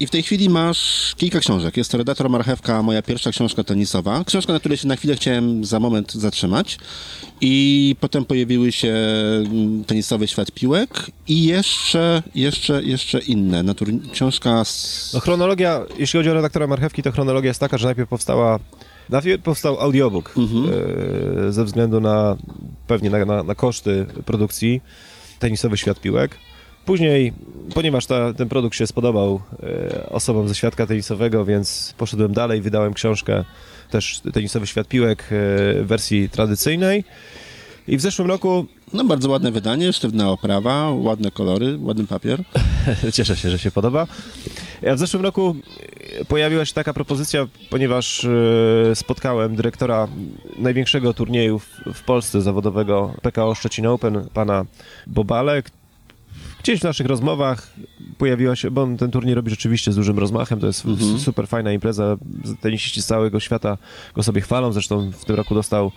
I 0.00 0.06
w 0.06 0.10
tej 0.10 0.22
chwili 0.22 0.48
masz 0.48 1.14
kilka 1.16 1.40
książek. 1.40 1.76
Jest 1.76 1.90
to 1.90 1.98
Redaktor 1.98 2.30
Marchewka, 2.30 2.82
moja 2.82 3.02
pierwsza 3.02 3.30
książka 3.30 3.64
tenisowa. 3.64 4.24
Książka, 4.24 4.52
na 4.52 4.58
której 4.58 4.78
się 4.78 4.88
na 4.88 4.96
chwilę 4.96 5.16
chciałem 5.16 5.64
za 5.64 5.80
moment 5.80 6.12
zatrzymać. 6.12 6.78
I 7.40 7.96
potem 8.00 8.24
pojawiły 8.24 8.72
się 8.72 8.94
mm, 9.46 9.84
Tenisowy 9.84 10.28
Świat 10.28 10.52
Piłek 10.52 11.10
i 11.28 11.44
jeszcze, 11.44 12.22
jeszcze, 12.34 12.82
jeszcze 12.82 13.18
inne. 13.18 13.62
Na 13.62 13.74
turni- 13.74 14.10
książka 14.12 14.64
z... 14.64 15.10
No 15.14 15.20
chronologia, 15.20 15.80
jeśli 15.98 16.18
chodzi 16.18 16.30
o 16.30 16.34
redaktora 16.34 16.66
Marchewki, 16.66 17.02
to 17.02 17.12
chronologia 17.12 17.48
jest 17.48 17.60
taka, 17.60 17.78
że 17.78 17.86
najpierw 17.86 18.08
powstała 18.08 18.58
Najpierw 19.10 19.42
powstał 19.42 19.80
audiobook 19.80 20.34
e, 21.48 21.52
ze 21.52 21.64
względu 21.64 22.00
na 22.00 22.36
pewnie 22.86 23.10
na, 23.10 23.24
na, 23.24 23.42
na 23.42 23.54
koszty 23.54 24.06
produkcji 24.26 24.80
tenisowy 25.38 25.76
świat 25.76 26.00
piłek. 26.00 26.38
Później, 26.88 27.32
ponieważ 27.74 28.06
ta, 28.06 28.34
ten 28.34 28.48
produkt 28.48 28.76
się 28.76 28.86
spodobał 28.86 29.40
e, 29.62 30.10
osobom 30.10 30.48
ze 30.48 30.54
świadka 30.54 30.86
tenisowego, 30.86 31.44
więc 31.44 31.94
poszedłem 31.98 32.32
dalej, 32.32 32.60
wydałem 32.60 32.94
książkę 32.94 33.44
też 33.90 34.20
Tenisowy 34.32 34.66
Świat 34.66 34.88
Piłek 34.88 35.22
e, 35.22 35.24
w 35.82 35.86
wersji 35.86 36.28
tradycyjnej. 36.28 37.04
I 37.88 37.96
w 37.96 38.00
zeszłym 38.00 38.28
roku 38.28 38.66
No 38.92 39.04
bardzo 39.04 39.30
ładne 39.30 39.52
wydanie, 39.52 39.92
sztywna 39.92 40.30
oprawa, 40.30 40.90
ładne 40.90 41.30
kolory, 41.30 41.78
ładny 41.80 42.06
papier. 42.06 42.42
Cieszę 43.14 43.36
się, 43.36 43.50
że 43.50 43.58
się 43.58 43.70
podoba. 43.70 44.06
Ja 44.82 44.94
w 44.94 44.98
zeszłym 44.98 45.22
roku 45.22 45.56
pojawiła 46.28 46.64
się 46.64 46.74
taka 46.74 46.92
propozycja, 46.92 47.46
ponieważ 47.70 48.24
e, 48.24 48.94
spotkałem 48.94 49.56
dyrektora 49.56 50.08
największego 50.58 51.14
turnieju 51.14 51.58
w, 51.58 51.68
w 51.94 52.02
Polsce 52.02 52.42
zawodowego 52.42 53.14
PKO 53.22 53.54
Szczecin 53.54 53.86
Open, 53.86 54.28
pana 54.34 54.64
Bobale. 55.06 55.62
Gdzieś 56.62 56.80
w 56.80 56.84
naszych 56.84 57.06
rozmowach 57.06 57.70
pojawiła 58.18 58.56
się, 58.56 58.70
bo 58.70 58.82
on 58.82 58.96
ten 58.96 59.10
turniej 59.10 59.34
robi 59.34 59.50
rzeczywiście 59.50 59.92
z 59.92 59.96
dużym 59.96 60.18
rozmachem, 60.18 60.60
to 60.60 60.66
jest 60.66 60.84
super 61.18 61.48
fajna 61.48 61.72
impreza, 61.72 62.16
tenisiści 62.60 63.02
z 63.02 63.06
całego 63.06 63.40
świata 63.40 63.78
go 64.14 64.22
sobie 64.22 64.40
chwalą, 64.40 64.72
zresztą 64.72 65.12
w 65.12 65.24
tym 65.24 65.36
roku 65.36 65.54
dostał 65.54 65.92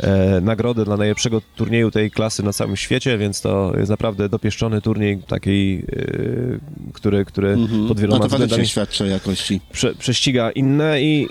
e, 0.00 0.40
nagrodę 0.40 0.84
dla 0.84 0.96
najlepszego 0.96 1.42
turnieju 1.56 1.90
tej 1.90 2.10
klasy 2.10 2.42
na 2.42 2.52
całym 2.52 2.76
świecie, 2.76 3.18
więc 3.18 3.40
to 3.40 3.72
jest 3.78 3.90
naprawdę 3.90 4.28
dopieszczony 4.28 4.80
turniej 4.80 5.22
taki, 5.22 5.82
e, 5.92 6.92
który, 6.92 7.24
który 7.24 7.56
pod 7.56 7.70
No 7.88 7.94
wieloma 7.94 8.18
to 8.18 8.22
faktycznie 8.22 8.46
względami 8.46 8.68
świadczy 8.68 9.04
o 9.04 9.06
jakości. 9.06 9.60
prze, 9.72 9.94
prześciga 9.94 10.50
inne 10.50 11.02
i, 11.02 11.26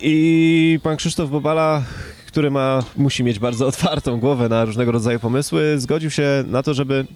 i 0.00 0.78
pan 0.82 0.96
Krzysztof 0.96 1.30
Bobala, 1.30 1.82
który 2.32 2.50
ma, 2.50 2.82
musi 2.96 3.24
mieć 3.24 3.38
bardzo 3.38 3.66
otwartą 3.66 4.20
głowę 4.20 4.48
na 4.48 4.64
różnego 4.64 4.92
rodzaju 4.92 5.18
pomysły, 5.20 5.74
zgodził 5.78 6.10
się 6.10 6.44
na 6.46 6.62
to, 6.62 6.74
żeby 6.74 7.06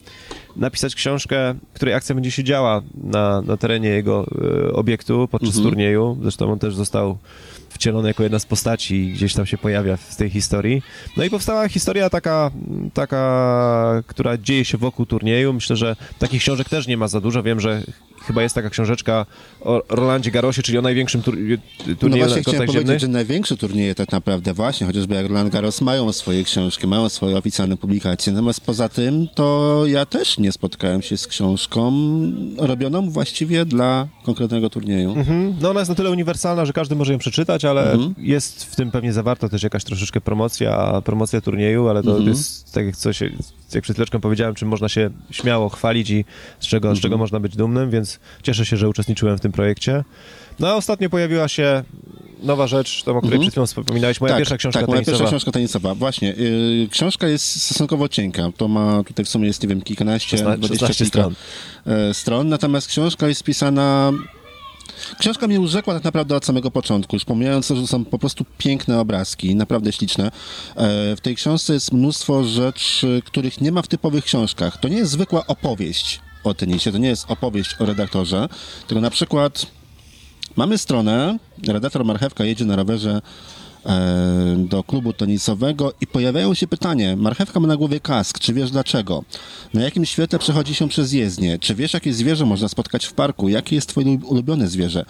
napisać 0.57 0.95
książkę, 0.95 1.55
której 1.75 1.95
akcja 1.95 2.15
będzie 2.15 2.31
się 2.31 2.45
działa 2.45 2.83
na, 2.95 3.43
na 3.43 3.57
terenie 3.57 3.89
jego 3.89 4.27
e, 4.69 4.73
obiektu 4.73 5.29
podczas 5.31 5.55
turnieju. 5.55 6.19
Zresztą 6.23 6.53
on 6.53 6.59
też 6.59 6.75
został 6.75 7.19
wcielony 7.69 8.09
jako 8.09 8.23
jedna 8.23 8.39
z 8.39 8.47
postaci 8.47 8.95
i 8.95 9.13
gdzieś 9.13 9.35
tam 9.35 9.47
się 9.47 9.59
pojawia 9.59 9.97
w 9.97 10.17
tej 10.17 10.31
historii. 10.31 10.83
No 11.17 11.25
i 11.25 11.31
powstała 11.31 11.69
historia 11.69 12.11
taka, 12.11 12.51
taka, 12.95 14.03
która 14.07 14.39
dzieje 14.39 14.65
się 14.65 14.79
wokół 14.79 15.07
turnieju. 15.07 15.53
Myślę, 15.53 15.77
że 15.77 15.97
takich 16.19 16.43
książek 16.43 16.69
też 16.69 16.87
nie 16.87 16.97
ma 16.97 17.09
za 17.09 17.21
dużo. 17.21 17.43
Wiem, 17.43 17.61
że 17.61 17.83
chyba 18.27 18.43
jest 18.43 18.55
taka 18.55 18.71
książeczka 18.71 19.27
o 19.61 19.83
Rolandzie 19.89 20.31
Garosie, 20.31 20.63
czyli 20.63 20.79
o 20.79 20.83
największym 20.83 21.23
tur 21.23 21.37
No 21.87 21.95
turnieju 21.97 22.25
właśnie 22.25 22.37
na 22.37 22.43
chciałem 22.43 22.59
powiedzieć, 22.67 22.83
ziemnych. 22.83 23.01
że 23.01 23.09
największe 23.09 23.57
turnieje 23.57 23.95
tak 23.95 24.13
naprawdę 24.13 24.55
właśnie, 24.55 24.87
chociażby 24.87 25.15
jak 25.15 25.27
Roland 25.27 25.53
Garros 25.53 25.81
mają 25.81 26.13
swoje 26.13 26.45
książki, 26.45 26.87
mają 26.87 27.09
swoje 27.09 27.37
oficjalne 27.37 27.77
publikacje, 27.77 28.33
natomiast 28.33 28.61
poza 28.61 28.89
tym 28.89 29.29
to 29.35 29.83
ja 29.87 30.07
też 30.07 30.39
nie 30.39 30.53
spotkałem 30.53 31.03
się 31.03 31.17
z 31.17 31.27
książką 31.27 31.93
robioną 32.59 33.11
właściwie 33.11 33.65
dla 33.65 34.09
konkretnego 34.25 34.71
turnieju. 34.71 35.11
Mhm. 35.13 35.55
No 35.61 35.71
ona 35.71 35.81
jest 35.81 35.89
na 35.89 35.95
tyle 35.95 36.11
uniwersalna, 36.11 36.65
że 36.67 36.73
każdy 36.73 36.97
może 36.97 37.13
ją 37.13 37.19
przeczytać, 37.19 37.65
ale 37.65 37.93
Mhm. 37.93 38.15
jest 38.19 38.65
w 38.65 38.77
tym 38.77 38.91
pewnie 38.91 39.13
zawarta 39.13 39.49
też 39.49 39.63
jakaś 39.63 39.85
troszeczkę 39.85 40.21
promocja, 40.21 41.03
promocja 41.05 41.41
turnieju, 41.41 41.89
ale 41.89 42.03
to 42.03 42.11
Mhm. 42.11 42.29
jest 42.29 42.73
tak 42.73 42.87
jak 42.87 42.97
coś, 42.97 43.21
jak 43.75 43.83
przed 43.83 43.97
chwileczką 43.97 44.21
powiedziałem, 44.21 44.55
czym 44.55 44.69
można 44.69 44.89
się 44.89 45.11
śmiało 45.31 45.69
chwalić 45.69 46.11
i 46.11 46.25
z 46.61 46.67
czego, 46.67 46.89
Mhm. 46.89 46.97
z 46.97 47.01
czego 47.01 47.19
można 47.19 47.41
być 47.41 47.57
dumnym, 47.57 47.91
więc 47.91 48.16
cieszę 48.43 48.67
się, 48.67 48.77
że 48.77 48.89
uczestniczyłem 48.89 49.39
w 49.39 49.41
tym 49.41 49.53
projekcie. 49.53 50.05
No 50.59 50.69
a 50.69 50.75
ostatnio 50.75 51.11
pojawiła 51.11 51.49
się 51.49 51.85
nowa 52.43 52.67
rzecz, 52.67 53.03
tą, 53.03 53.17
o 53.17 53.21
której 53.21 53.39
przed 53.41 53.53
chwilą 53.53 53.67
wspominałeś, 53.67 54.21
moja 54.21 54.37
pierwsza 54.37 54.57
książka 54.57 54.81
tak, 54.81 54.89
moja 54.89 54.99
tenisowa. 55.01 55.19
pierwsza 55.19 55.31
książka 55.31 55.53
tenisowa. 55.53 55.95
Właśnie. 55.95 56.29
Yy, 56.29 56.89
książka 56.91 57.29
jest 57.29 57.63
stosunkowo 57.63 58.09
cienka. 58.09 58.51
To 58.57 58.69
ma 58.69 59.03
tutaj 59.05 59.25
w 59.25 59.29
sumie 59.29 59.47
jest, 59.47 59.63
nie 59.63 59.69
wiem, 59.69 59.83
kilkanaście, 59.83 60.39
16 60.39 60.59
dwadzieścia 60.59 60.87
16 60.87 61.05
kilka 61.05 61.19
stron. 61.19 61.35
e, 62.11 62.15
stron. 62.15 62.49
Natomiast 62.49 62.89
książka 62.89 63.29
jest 63.29 63.43
pisana... 63.45 64.13
Książka 65.19 65.47
mnie 65.47 65.61
urzekła 65.61 65.95
tak 65.95 66.05
naprawdę 66.05 66.37
od 66.37 66.45
samego 66.45 66.71
początku, 66.71 67.17
już 67.17 67.25
pomijając 67.25 67.69
to, 67.69 67.77
że 67.77 67.87
są 67.87 68.05
po 68.05 68.19
prostu 68.19 68.45
piękne 68.59 69.01
obrazki, 69.01 69.55
naprawdę 69.57 69.93
śliczne. 69.93 70.27
E, 70.27 70.31
W 71.17 71.21
tej 71.23 71.37
książce 71.37 71.75
jest 71.75 71.93
mnóstwo 71.93 72.45
rzeczy, 72.45 73.23
których 73.25 73.61
nie 73.61 73.73
ma 73.73 73.83
w 73.83 73.89
typowych 73.89 74.25
książkach. 74.25 74.77
To 74.81 74.89
nie 74.89 74.97
jest 74.97 75.11
zwykła 75.13 75.47
opowieść 75.47 76.21
o 76.47 76.55
tenisie, 76.55 76.93
to 76.93 76.99
nie 76.99 77.09
jest 77.09 77.31
opowieść 77.31 77.77
o 77.79 77.87
redaktorze, 77.87 78.49
tylko 78.87 79.01
na 79.01 79.11
przykład 79.11 79.67
Mamy 80.57 80.79
stronę, 80.79 81.39
redaktor 81.69 82.05
Marchewka 82.05 82.45
jedzie 82.45 82.65
na 82.65 82.77
rowerze 82.77 83.23
e, 83.87 84.57
do 84.59 84.83
klubu 84.83 85.13
tenisowego 85.13 85.93
i 86.01 86.07
pojawiają 86.07 86.55
się 86.55 86.67
pytanie, 86.67 87.17
Marchewka 87.17 87.61
ma 87.61 87.69
na 87.69 87.77
głowie 87.77 88.01
kask, 88.01 88.39
czy 88.39 88.53
wiesz 88.53 88.71
dlaczego? 88.71 89.25
Na 89.75 89.83
jakim 89.83 90.07
świetle 90.07 90.39
przechodzi 90.39 90.75
się 90.75 90.89
przez 90.89 91.13
jezdnię? 91.13 91.59
Czy 91.59 91.75
wiesz, 91.75 91.95
jakie 91.95 92.13
zwierzę 92.13 92.47
można 92.47 92.69
spotkać 92.69 93.07
w 93.07 93.13
parku? 93.13 93.49
Jakie 93.49 93.77
jest 93.77 93.89
twoje 93.89 94.07
ulubione 94.07 94.69
zwierzę? 94.69 95.05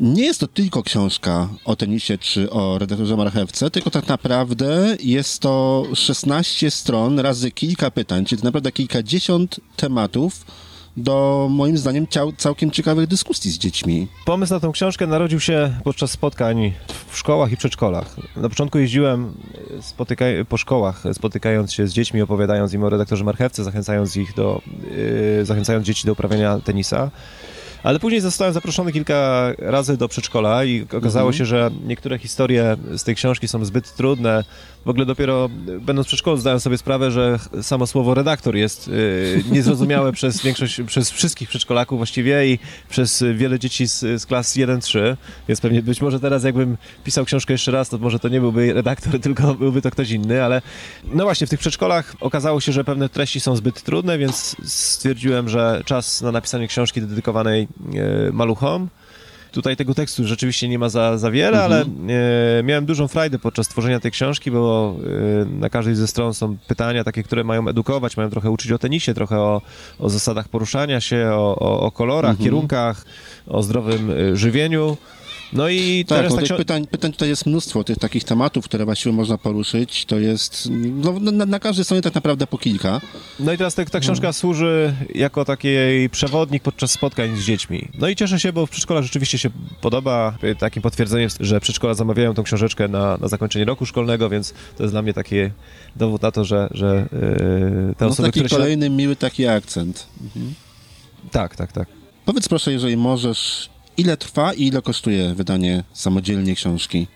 Nie 0.00 0.24
jest 0.24 0.40
to 0.40 0.46
tylko 0.46 0.82
książka 0.82 1.48
o 1.64 1.76
tenisie 1.76 2.18
czy 2.18 2.50
o 2.50 2.78
redaktorze 2.78 3.16
Marchewce, 3.16 3.70
tylko 3.70 3.90
tak 3.90 4.08
naprawdę 4.08 4.96
jest 5.02 5.42
to 5.42 5.84
16 5.94 6.70
stron 6.70 7.18
razy 7.18 7.50
kilka 7.50 7.90
pytań, 7.90 8.24
czyli 8.24 8.42
naprawdę 8.42 8.72
kilkadziesiąt 8.72 9.60
tematów 9.76 10.44
do 10.96 11.48
moim 11.50 11.78
zdaniem 11.78 12.06
całkiem 12.36 12.70
ciekawych 12.70 13.06
dyskusji 13.06 13.50
z 13.50 13.58
dziećmi. 13.58 14.08
Pomysł 14.24 14.54
na 14.54 14.60
tą 14.60 14.72
książkę 14.72 15.06
narodził 15.06 15.40
się 15.40 15.74
podczas 15.84 16.10
spotkań 16.10 16.72
w 17.08 17.18
szkołach 17.18 17.52
i 17.52 17.56
przedszkolach. 17.56 18.16
Na 18.36 18.48
początku 18.48 18.78
jeździłem 18.78 19.32
po 20.48 20.56
szkołach, 20.56 21.02
spotykając 21.12 21.72
się 21.72 21.86
z 21.86 21.92
dziećmi, 21.92 22.22
opowiadając 22.22 22.72
im 22.72 22.84
o 22.84 22.90
redaktorze 22.90 23.24
Marchewce, 23.24 23.64
zachęcając 23.64 24.16
ich 24.16 24.34
do, 24.34 24.62
yy, 25.36 25.44
zachęcając 25.44 25.86
dzieci 25.86 26.06
do 26.06 26.12
uprawiania 26.12 26.60
tenisa. 26.60 27.10
Ale 27.82 27.98
później 27.98 28.20
zostałem 28.20 28.54
zaproszony 28.54 28.92
kilka 28.92 29.50
razy 29.58 29.96
do 29.96 30.08
przedszkola 30.08 30.64
i 30.64 30.86
okazało 30.96 31.32
się, 31.32 31.44
że 31.44 31.70
niektóre 31.84 32.18
historie 32.18 32.76
z 32.96 33.04
tej 33.04 33.14
książki 33.14 33.48
są 33.48 33.64
zbyt 33.64 33.94
trudne. 33.94 34.44
W 34.84 34.88
ogóle 34.88 35.06
dopiero 35.06 35.48
będąc 35.80 36.06
w 36.06 36.08
przedszkolu 36.08 36.36
zdałem 36.36 36.60
sobie 36.60 36.78
sprawę, 36.78 37.10
że 37.10 37.38
samo 37.62 37.86
słowo 37.86 38.14
redaktor 38.14 38.56
jest 38.56 38.88
y, 38.88 39.44
niezrozumiałe 39.50 40.12
przez 40.18 40.42
większość, 40.42 40.80
przez 40.86 41.10
wszystkich 41.10 41.48
przedszkolaków 41.48 41.98
właściwie 41.98 42.46
i 42.46 42.58
przez 42.88 43.24
wiele 43.34 43.58
dzieci 43.58 43.88
z, 43.88 44.00
z 44.00 44.26
klas 44.26 44.56
1-3, 44.56 45.16
więc 45.48 45.60
pewnie 45.60 45.82
być 45.82 46.00
może 46.00 46.20
teraz 46.20 46.44
jakbym 46.44 46.76
pisał 47.04 47.24
książkę 47.24 47.54
jeszcze 47.54 47.72
raz, 47.72 47.88
to 47.88 47.98
może 47.98 48.18
to 48.18 48.28
nie 48.28 48.40
byłby 48.40 48.72
redaktor, 48.72 49.20
tylko 49.20 49.54
byłby 49.54 49.82
to 49.82 49.90
ktoś 49.90 50.10
inny, 50.10 50.44
ale 50.44 50.62
no 51.04 51.24
właśnie 51.24 51.46
w 51.46 51.50
tych 51.50 51.60
przedszkolach 51.60 52.14
okazało 52.20 52.60
się, 52.60 52.72
że 52.72 52.84
pewne 52.84 53.08
treści 53.08 53.40
są 53.40 53.56
zbyt 53.56 53.82
trudne, 53.82 54.18
więc 54.18 54.56
stwierdziłem, 54.64 55.48
że 55.48 55.82
czas 55.84 56.22
na 56.22 56.32
napisanie 56.32 56.68
książki 56.68 57.00
dedykowanej 57.00 57.68
maluchom. 58.32 58.88
Tutaj 59.52 59.76
tego 59.76 59.94
tekstu 59.94 60.24
rzeczywiście 60.26 60.68
nie 60.68 60.78
ma 60.78 60.88
za, 60.88 61.18
za 61.18 61.30
wiele, 61.30 61.64
Mhm. 61.64 61.72
ale 61.72 61.84
e, 62.58 62.62
miałem 62.62 62.86
dużą 62.86 63.08
frajdę 63.08 63.38
podczas 63.38 63.68
tworzenia 63.68 64.00
tej 64.00 64.10
książki, 64.10 64.50
bo 64.50 64.96
e, 65.42 65.44
na 65.44 65.70
każdej 65.70 65.94
ze 65.94 66.06
stron 66.06 66.34
są 66.34 66.56
pytania 66.68 67.04
takie, 67.04 67.22
które 67.22 67.44
mają 67.44 67.68
edukować, 67.68 68.16
mają 68.16 68.30
trochę 68.30 68.50
uczyć 68.50 68.72
o 68.72 68.78
tenisie, 68.78 69.14
trochę 69.14 69.38
o, 69.38 69.62
o 69.98 70.08
zasadach 70.10 70.48
poruszania 70.48 71.00
się, 71.00 71.30
o, 71.32 71.56
o, 71.58 71.80
o 71.80 71.90
kolorach, 71.90 72.30
Mhm. 72.30 72.44
kierunkach, 72.44 73.04
o 73.46 73.62
zdrowym 73.62 74.10
e, 74.10 74.36
żywieniu. 74.36 74.96
No 75.52 75.68
i 75.68 76.04
Tak, 76.08 76.18
teraz 76.18 76.50
no 76.50 76.56
pytań, 76.56 76.86
pytań 76.86 77.12
tutaj 77.12 77.28
jest 77.28 77.46
mnóstwo, 77.46 77.84
tych 77.84 77.98
takich 77.98 78.24
tematów, 78.24 78.64
które 78.64 78.84
właściwie 78.84 79.12
można 79.12 79.38
poruszyć, 79.38 80.04
to 80.04 80.18
jest, 80.18 80.68
no, 80.70 81.12
na, 81.12 81.46
na 81.46 81.58
każdej 81.58 81.84
stronie 81.84 82.02
tak 82.02 82.14
naprawdę 82.14 82.46
po 82.46 82.58
kilka. 82.58 83.00
No 83.40 83.52
i 83.52 83.58
teraz 83.58 83.74
ta, 83.74 83.84
ta 83.84 84.00
książka 84.00 84.32
służy 84.32 84.94
jako 85.14 85.44
taki 85.44 85.68
przewodnik 86.10 86.62
podczas 86.62 86.90
spotkań 86.90 87.36
z 87.36 87.44
dziećmi. 87.44 87.88
No 87.98 88.08
i 88.08 88.16
cieszę 88.16 88.40
się, 88.40 88.52
bo 88.52 88.66
w 88.66 88.70
przedszkolach 88.70 89.04
rzeczywiście 89.04 89.38
się 89.38 89.50
podoba. 89.80 90.38
Takim 90.58 90.82
potwierdzeniem, 90.82 91.30
że 91.40 91.60
przedszkola 91.60 91.94
zamawiają 91.94 92.34
tą 92.34 92.42
książeczkę 92.42 92.88
na, 92.88 93.16
na 93.16 93.28
zakończenie 93.28 93.64
roku 93.64 93.86
szkolnego, 93.86 94.28
więc 94.28 94.54
to 94.76 94.82
jest 94.82 94.94
dla 94.94 95.02
mnie 95.02 95.14
taki 95.14 95.36
dowód 95.96 96.22
na 96.22 96.30
to, 96.32 96.44
że, 96.44 96.68
że 96.70 97.08
yy, 97.12 97.94
te 97.94 98.04
No 98.04 98.10
osoby, 98.10 98.28
taki 98.28 98.40
które 98.40 98.48
się... 98.48 98.56
kolejny 98.56 98.90
miły 98.90 99.16
taki 99.16 99.46
akcent. 99.46 100.06
Tak, 101.30 101.56
tak, 101.56 101.72
tak. 101.72 101.88
Powiedz 102.24 102.48
proszę, 102.48 102.72
jeżeli 102.72 102.96
możesz, 102.96 103.70
ile 104.00 104.16
trwa 104.16 104.52
i 104.52 104.66
ile 104.66 104.82
kosztuje 104.82 105.34
wydanie 105.34 105.84
samodzielnie 105.92 106.54
książki? 106.54 107.06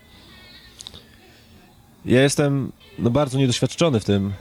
Ja 2.05 2.21
jestem 2.21 2.71
no, 2.99 3.09
bardzo 3.09 3.37
niedoświadczony 3.37 3.99
w 3.99 4.05
tym. 4.05 4.33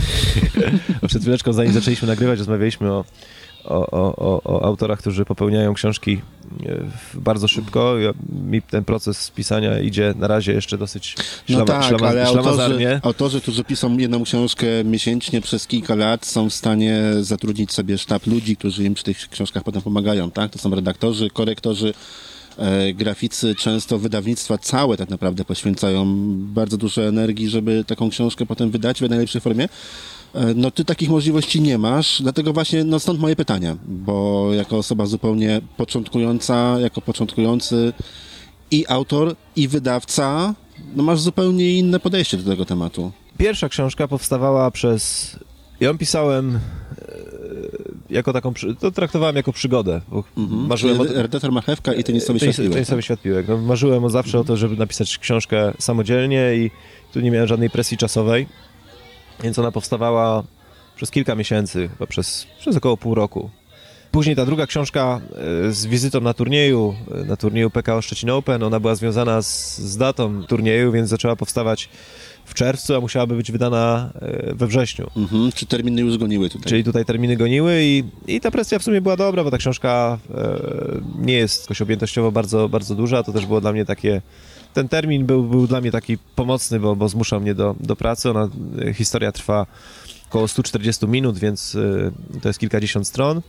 Przed 1.08 1.22
chwileczką, 1.22 1.52
zanim 1.52 1.72
zaczęliśmy 1.72 2.08
nagrywać, 2.08 2.38
rozmawialiśmy 2.38 2.92
o, 2.92 3.04
o, 3.64 3.90
o, 3.90 4.42
o, 4.44 4.64
autorach, 4.64 4.98
którzy 4.98 5.24
popełniają 5.24 5.74
książki 5.74 6.20
e, 6.66 6.76
bardzo 7.14 7.48
szybko. 7.48 7.98
Ja, 7.98 8.12
mi 8.50 8.62
ten 8.62 8.84
proces 8.84 9.30
pisania 9.30 9.80
idzie 9.80 10.14
na 10.16 10.26
razie 10.28 10.52
jeszcze 10.52 10.78
dosyć 10.78 11.16
No 11.48 11.54
szlama, 11.54 11.66
tak, 11.66 11.84
szlama, 11.84 12.08
ale 12.08 12.26
autorzy, 12.26 13.00
autorzy, 13.02 13.40
którzy 13.40 13.64
piszą 13.64 13.98
jedną 13.98 14.24
książkę 14.24 14.66
miesięcznie 14.84 15.40
przez 15.40 15.66
kilka 15.66 15.94
lat, 15.94 16.26
są 16.26 16.50
w 16.50 16.54
stanie 16.54 17.02
zatrudnić 17.20 17.72
sobie 17.72 17.98
sztab 17.98 18.26
ludzi, 18.26 18.56
którzy 18.56 18.84
im 18.84 18.94
przy 18.94 19.04
tych 19.04 19.28
książkach 19.28 19.62
potem 19.62 19.82
pomagają, 19.82 20.30
tak? 20.30 20.50
To 20.50 20.58
są 20.58 20.74
redaktorzy, 20.74 21.30
korektorzy, 21.30 21.94
e, 22.58 22.92
graficy, 22.92 23.54
często 23.54 23.98
wydawnictwa 23.98 24.58
całe 24.58 24.96
tak 24.96 25.10
naprawdę 25.10 25.44
poświęcają 25.44 26.06
bardzo 26.36 26.76
dużo 26.76 27.02
energii, 27.02 27.48
żeby 27.48 27.84
taką 27.84 28.10
książkę 28.10 28.46
potem 28.46 28.70
wydać 28.70 29.00
w 29.00 29.08
najlepszej 29.08 29.40
formie. 29.40 29.68
E, 30.34 30.54
No 30.54 30.70
ty 30.70 30.84
takich 30.84 31.10
możliwości 31.10 31.60
nie 31.60 31.78
masz, 31.78 32.22
dlatego 32.22 32.52
właśnie, 32.52 32.84
no 32.84 33.00
stąd 33.00 33.20
moje 33.20 33.36
pytania, 33.36 33.76
bo 33.86 34.48
jako 34.54 34.76
osoba 34.78 35.06
zupełnie 35.06 35.60
początkująca, 35.76 36.80
jako 36.80 37.00
początkujący 37.00 37.92
i 38.70 38.84
autor, 38.88 39.34
i 39.56 39.68
wydawca, 39.68 40.54
no 40.96 41.02
masz 41.02 41.20
zupełnie 41.20 41.78
inne 41.78 42.00
podejście 42.00 42.36
do 42.36 42.50
tego 42.50 42.64
tematu. 42.64 43.12
Pierwsza 43.38 43.68
książka 43.68 44.08
powstawała 44.08 44.70
przez... 44.70 45.36
Ja 45.80 45.88
ją 45.88 45.98
pisałem 45.98 46.56
e, 46.56 46.60
jako 48.10 48.32
taką... 48.32 48.52
To 48.80 48.90
traktowałem 48.90 49.36
jako 49.36 49.52
przygodę. 49.52 50.00
Bo 50.08 50.24
marzyłem 50.42 51.00
o... 51.00 51.04
Redaktor 51.04 51.52
Marchewka 51.52 51.94
i 51.94 52.04
tenisowy 52.04 52.38
Tenis- 52.38 52.42
światliłek. 52.42 52.72
Tenisowy 52.74 53.02
światliłek. 53.02 53.48
No, 53.48 53.58
marzyłem 53.58 54.10
zawsze 54.10 54.38
o 54.38 54.44
to, 54.44 54.56
żeby 54.56 54.76
napisać 54.76 55.18
książkę 55.18 55.72
samodzielnie 55.78 56.54
i 56.56 56.70
tu 57.12 57.20
nie 57.20 57.30
miałem 57.30 57.48
żadnej 57.48 57.70
presji 57.70 57.96
czasowej, 57.96 58.46
więc 59.42 59.58
ona 59.58 59.72
powstawała 59.72 60.42
przez 60.96 61.10
kilka 61.10 61.34
miesięcy, 61.34 61.88
chyba 61.88 62.06
przez, 62.06 62.46
przez 62.58 62.76
około 62.76 62.96
pół 62.96 63.14
roku. 63.14 63.50
Później 64.10 64.36
ta 64.36 64.46
druga 64.46 64.66
książka 64.66 65.20
e, 65.66 65.72
z 65.72 65.86
wizytą 65.86 66.20
na 66.20 66.34
turnieju, 66.34 66.94
e, 67.14 67.24
na 67.24 67.36
turnieju 67.36 67.70
PKO 67.70 68.02
Szczecin 68.02 68.30
Open, 68.30 68.62
ona 68.62 68.80
była 68.80 68.94
związana 68.94 69.42
z, 69.42 69.78
z 69.78 69.96
datą 69.96 70.44
turnieju, 70.44 70.92
więc 70.92 71.08
zaczęła 71.08 71.36
powstawać 71.36 71.88
w 72.44 72.54
czerwcu, 72.54 72.94
a 72.94 73.00
musiałaby 73.00 73.36
być 73.36 73.52
wydana 73.52 74.12
e, 74.14 74.54
we 74.54 74.66
wrześniu. 74.66 75.10
Mhm, 75.16 75.52
czy 75.52 75.66
terminy 75.66 76.00
już 76.00 76.18
goniły 76.18 76.48
tutaj? 76.48 76.68
Czyli 76.68 76.84
tutaj 76.84 77.04
terminy 77.04 77.36
goniły 77.36 77.80
i, 77.82 78.04
i 78.26 78.40
ta 78.40 78.50
presja 78.50 78.78
w 78.78 78.82
sumie 78.82 79.00
była 79.00 79.16
dobra, 79.16 79.44
bo 79.44 79.50
ta 79.50 79.58
książka 79.58 80.18
e, 80.34 80.58
nie 81.18 81.34
jest 81.34 81.62
jakoś 81.62 81.82
objętościowo 81.82 82.32
bardzo, 82.32 82.68
bardzo 82.68 82.94
duża. 82.94 83.22
To 83.22 83.32
też 83.32 83.46
było 83.46 83.60
dla 83.60 83.72
mnie 83.72 83.84
takie. 83.84 84.22
Ten 84.74 84.88
termin 84.88 85.26
był, 85.26 85.42
był 85.42 85.66
dla 85.66 85.80
mnie 85.80 85.90
taki 85.90 86.18
pomocny, 86.18 86.80
bo, 86.80 86.96
bo 86.96 87.08
zmuszał 87.08 87.40
mnie 87.40 87.54
do, 87.54 87.74
do 87.80 87.96
pracy. 87.96 88.30
Ona, 88.30 88.48
e, 88.86 88.94
historia 88.94 89.32
trwa 89.32 89.66
około 90.28 90.48
140 90.48 91.06
minut, 91.06 91.38
więc 91.38 91.74
e, 91.74 92.40
to 92.40 92.48
jest 92.48 92.58
kilkadziesiąt 92.58 93.08
stron. 93.08 93.40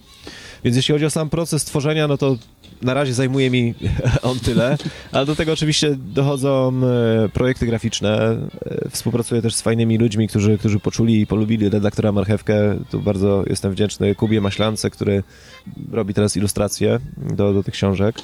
Więc 0.63 0.77
jeśli 0.77 0.91
chodzi 0.93 1.05
o 1.05 1.09
sam 1.09 1.29
proces 1.29 1.65
tworzenia, 1.65 2.07
no 2.07 2.17
to 2.17 2.37
na 2.81 2.93
razie 2.93 3.13
zajmuje 3.13 3.49
mi 3.49 3.73
on 4.21 4.39
tyle, 4.39 4.77
ale 5.11 5.25
do 5.25 5.35
tego 5.35 5.53
oczywiście 5.53 5.95
dochodzą 5.95 6.73
e, 7.25 7.29
projekty 7.29 7.65
graficzne. 7.65 8.37
Współpracuję 8.89 9.41
też 9.41 9.55
z 9.55 9.61
fajnymi 9.61 9.97
ludźmi, 9.97 10.27
którzy, 10.27 10.57
którzy 10.57 10.79
poczuli 10.79 11.21
i 11.21 11.27
polubili 11.27 11.69
redaktora 11.69 12.11
Marchewkę. 12.11 12.79
Tu 12.91 12.99
bardzo 13.01 13.43
jestem 13.47 13.71
wdzięczny 13.71 14.15
Kubie 14.15 14.41
Maślance, 14.41 14.89
który 14.89 15.23
robi 15.91 16.13
teraz 16.13 16.37
ilustracje 16.37 16.99
do, 17.17 17.53
do 17.53 17.63
tych 17.63 17.73
książek. 17.73 18.15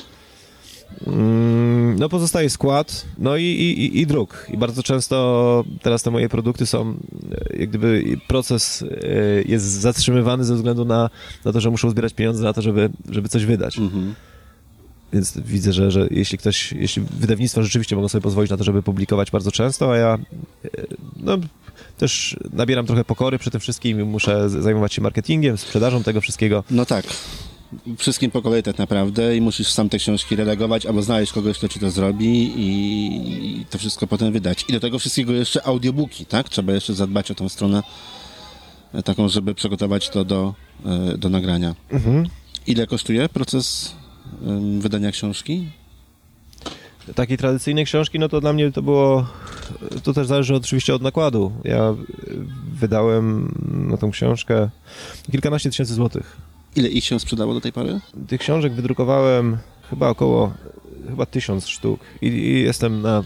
Mm, 1.07 1.99
No 1.99 2.09
pozostaje 2.09 2.49
skład, 2.49 3.05
no 3.17 3.37
i, 3.37 3.43
i, 3.43 3.99
i- 3.99 4.07
druk. 4.07 4.47
I 4.53 4.57
bardzo 4.57 4.83
często 4.83 5.63
teraz 5.81 6.03
te 6.03 6.11
moje 6.11 6.29
produkty 6.29 6.65
są, 6.65 6.97
e, 7.51 7.57
jak 7.57 7.69
gdyby 7.69 8.03
proces 8.27 8.83
e, 8.83 8.87
jest 9.45 9.65
zatrzymywany 9.65 10.43
ze 10.45 10.55
względu 10.55 10.85
na, 10.85 11.09
na 11.45 11.53
to, 11.53 11.61
że 11.61 11.69
muszą 11.69 11.89
zbierać 11.89 12.13
pieniądze 12.13 12.43
na 12.43 12.53
to, 12.53 12.61
żeby, 12.61 12.89
żeby 13.09 13.29
coś 13.29 13.45
wydać. 13.45 13.77
Mhm. 13.77 14.15
Więc 15.13 15.37
widzę, 15.45 15.73
że, 15.73 15.91
że 15.91 16.07
jeśli 16.11 16.37
ktoś, 16.37 16.71
jeśli 16.71 17.01
wydawnictwa 17.19 17.63
rzeczywiście 17.63 17.95
mogą 17.95 18.07
sobie 18.07 18.21
pozwolić 18.21 18.51
na 18.51 18.57
to, 18.57 18.63
żeby 18.63 18.83
publikować 18.83 19.31
bardzo 19.31 19.51
często, 19.51 19.91
a 19.91 19.97
ja 19.97 20.17
e, 20.65 20.69
no, 21.15 21.37
też 21.97 22.37
nabieram 22.53 22.85
trochę 22.85 23.05
pokory 23.05 23.37
przy 23.39 23.51
tym 23.51 23.61
wszystkim 23.61 23.99
i 23.99 24.03
muszę 24.03 24.49
zajmować 24.49 24.93
się 24.93 25.01
marketingiem, 25.01 25.57
sprzedażą 25.57 26.03
tego 26.03 26.21
wszystkiego. 26.21 26.63
No 26.71 26.85
tak. 26.85 27.05
Wszystkim 27.97 28.31
po 28.31 28.41
kolei 28.41 28.63
tak 28.63 28.77
naprawdę 28.77 29.37
i 29.37 29.41
musisz 29.41 29.71
sam 29.71 29.89
te 29.89 29.97
książki 29.97 30.35
redagować 30.35 30.85
albo 30.85 31.01
znaleźć 31.01 31.33
kogoś, 31.33 31.57
kto 31.57 31.67
ci 31.67 31.79
to 31.79 31.91
zrobi 31.91 32.27
i, 32.27 33.61
i 33.61 33.65
to 33.65 33.77
wszystko 33.77 34.07
potem 34.07 34.33
wydać. 34.33 34.65
I 34.69 34.73
do 34.73 34.79
tego 34.79 34.99
wszystkiego 34.99 35.33
jeszcze 35.33 35.67
audiobooki, 35.67 36.25
tak? 36.25 36.49
Trzeba 36.49 36.73
jeszcze 36.73 36.93
zadbać 36.93 37.31
o 37.31 37.35
tą 37.35 37.49
stronę 37.49 37.83
e, 38.93 39.03
taką, 39.03 39.29
żeby 39.29 39.55
przygotować 39.55 40.09
to 40.09 40.25
do, 40.25 40.53
e, 40.85 41.17
do 41.17 41.29
nagrania. 41.29 41.75
Ile 42.67 42.87
kosztuje 42.87 43.29
proces 43.29 43.95
wydania 44.79 45.11
książki? 45.11 45.69
Takiej 47.15 47.37
tradycyjnej 47.37 47.85
książki, 47.85 48.19
no 48.19 48.29
to 48.29 48.41
dla 48.41 48.53
mnie 48.53 48.71
to 48.71 48.81
było, 48.81 49.25
to 50.03 50.13
też 50.13 50.27
zależy 50.27 50.55
oczywiście 50.55 50.95
od 50.95 51.01
nakładu. 51.01 51.51
Ja 51.63 51.95
wydałem 52.73 53.55
na 53.89 53.97
tą 53.97 54.11
książkę 54.11 54.69
kilkanaście 55.31 55.69
tysięcy 55.69 55.93
złotych. 55.93 56.37
Ile 56.77 56.89
ich 56.89 57.03
się 57.05 57.19
sprzedało 57.19 57.53
do 57.53 57.61
tej 57.61 57.73
pory? 57.73 57.99
Tych 58.27 58.41
książek 58.41 58.73
wydrukowałem 58.73 59.57
chyba 59.89 60.09
około, 60.09 60.53
chyba 61.09 61.25
tysiąc 61.25 61.67
sztuk 61.67 61.99
i, 62.21 62.27
i 62.27 62.61
jestem 62.61 63.01
na, 63.01 63.23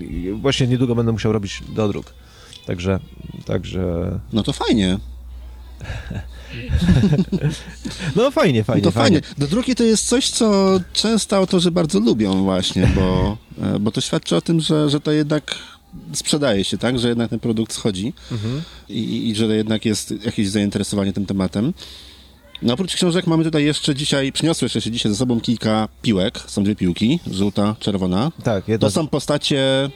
i 0.00 0.30
właśnie 0.40 0.66
niedługo 0.66 0.94
będę 0.94 1.12
musiał 1.12 1.32
robić 1.32 1.62
dodruk. 1.74 2.14
Także, 2.66 2.98
także, 3.44 4.18
No 4.32 4.42
to 4.42 4.52
fajnie. 4.52 4.98
no 8.16 8.30
fajnie, 8.30 8.58
No 8.60 8.64
fajnie, 8.64 8.82
to 8.82 8.90
fajnie. 8.90 9.20
fajnie. 9.20 9.34
Do 9.38 9.74
to 9.74 9.84
jest 9.84 10.08
coś, 10.08 10.30
co 10.30 10.80
często 10.92 11.36
autorzy 11.36 11.70
bardzo 11.70 12.00
lubią 12.00 12.42
właśnie, 12.44 12.90
bo, 12.94 13.36
e, 13.62 13.78
bo 13.78 13.90
to 13.90 14.00
świadczy 14.00 14.36
o 14.36 14.40
tym, 14.40 14.60
że, 14.60 14.90
że 14.90 15.00
to 15.00 15.12
jednak 15.12 15.54
sprzedaje 16.12 16.64
się, 16.64 16.78
tak? 16.78 16.98
Że 16.98 17.08
jednak 17.08 17.30
ten 17.30 17.40
produkt 17.40 17.72
schodzi 17.72 18.12
Mhm. 18.32 18.62
i, 18.88 19.28
i 19.28 19.34
że 19.34 19.46
jednak 19.56 19.84
jest 19.84 20.14
jakieś 20.24 20.48
zainteresowanie 20.48 21.12
tym 21.12 21.26
tematem. 21.26 21.72
No 22.62 22.74
oprócz 22.74 22.94
książek 22.94 23.26
mamy 23.26 23.44
tutaj 23.44 23.64
jeszcze 23.64 23.94
dzisiaj, 23.94 24.32
przyniosłeś 24.32 24.74
jeszcze 24.74 24.90
dzisiaj 24.90 25.12
ze 25.12 25.18
sobą 25.18 25.40
kilka 25.40 25.88
piłek. 26.02 26.38
Są 26.46 26.64
dwie 26.64 26.76
piłki, 26.76 27.20
żółta, 27.30 27.76
czerwona. 27.80 28.32
Tak, 28.44 28.68
jedno, 28.68 28.88
To 28.88 28.92
są 28.92 29.06
postacie 29.08 29.90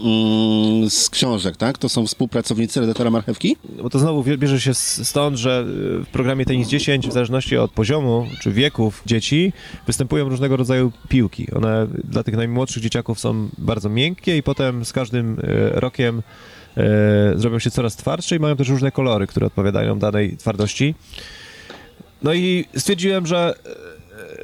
mm, 0.00 0.90
z 0.90 1.10
książek, 1.10 1.56
tak? 1.56 1.78
To 1.78 1.88
są 1.88 2.06
współpracownicy 2.06 2.80
redaktora 2.80 3.10
Marchewki? 3.10 3.56
bo 3.82 3.90
to 3.90 3.98
znowu 3.98 4.24
bierze 4.24 4.60
się 4.60 4.74
stąd, 4.74 5.36
że 5.36 5.64
y, 6.00 6.04
w 6.04 6.06
programie 6.12 6.44
Tenis 6.44 6.68
10, 6.68 7.08
w 7.08 7.12
zależności 7.12 7.56
od 7.56 7.70
poziomu 7.70 8.26
czy 8.40 8.52
wieków 8.52 9.02
dzieci, 9.06 9.52
występują 9.86 10.28
różnego 10.28 10.56
rodzaju 10.56 10.92
piłki. 11.08 11.46
One 11.56 11.86
dla 12.04 12.22
tych 12.22 12.36
najmłodszych 12.36 12.82
dzieciaków 12.82 13.20
są 13.20 13.48
bardzo 13.58 13.88
miękkie 13.88 14.36
i 14.36 14.42
potem 14.42 14.84
z 14.84 14.92
każdym 14.92 15.38
y, 15.38 15.42
rokiem 15.74 16.18
y, 16.18 16.82
zrobią 17.38 17.58
się 17.58 17.70
coraz 17.70 17.96
twardsze 17.96 18.36
i 18.36 18.38
mają 18.38 18.56
też 18.56 18.68
różne 18.68 18.92
kolory, 18.92 19.26
które 19.26 19.46
odpowiadają 19.46 19.98
danej 19.98 20.36
twardości. 20.36 20.94
No 22.22 22.34
i 22.34 22.64
stwierdziłem, 22.76 23.26
że 23.26 23.54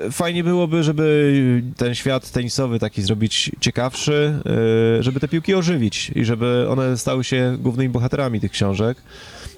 e, 0.07 0.11
fajnie 0.11 0.45
byłoby, 0.45 0.83
żeby 0.83 1.63
ten 1.77 1.95
świat 1.95 2.31
tenisowy 2.31 2.79
taki 2.79 3.03
zrobić 3.03 3.51
ciekawszy, 3.61 4.35
e, 4.99 5.03
żeby 5.03 5.21
te 5.21 5.29
piłki 5.29 5.55
ożywić 5.55 6.11
i 6.15 6.25
żeby 6.25 6.67
one 6.69 6.97
stały 6.97 7.25
się 7.25 7.57
głównymi 7.61 7.89
bohaterami 7.89 8.41
tych 8.41 8.51
książek. 8.51 8.99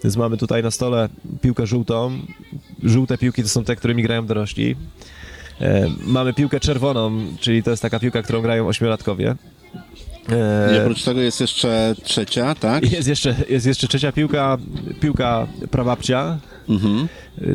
Więc 0.05 0.17
mamy 0.17 0.37
tutaj 0.37 0.63
na 0.63 0.71
stole 0.71 1.09
piłkę 1.43 1.67
żółtą. 1.67 2.19
Żółte 2.83 3.19
piłki 3.19 3.43
to 3.43 3.49
są 3.49 3.65
te, 3.65 3.77
którymi 3.77 4.03
grają 4.03 4.27
dorośli. 4.27 4.77
E, 5.61 5.91
mamy 6.07 6.35
piłkę 6.35 6.61
czerwoną, 6.61 7.13
czyli 7.41 7.63
to 7.63 7.71
jest 7.71 7.83
taka 7.83 7.99
piłka, 8.01 8.23
którą 8.23 8.43
grają 8.43 8.69
ośmiolatkowie. 8.69 9.35
I 10.29 10.77
E, 10.77 10.83
oprócz 10.83 11.03
tego 11.03 11.21
jest 11.21 11.41
jeszcze 11.41 11.95
trzecia, 12.03 12.55
tak? 12.55 12.93
jest 12.93 13.09
jeszcze, 13.09 13.35
jest 13.49 13.67
jeszcze 13.67 13.89
trzecia 13.89 14.13
piłka, 14.13 14.59
piłka 15.01 15.47
prababcia. 15.71 16.39
Mhm. 16.69 17.09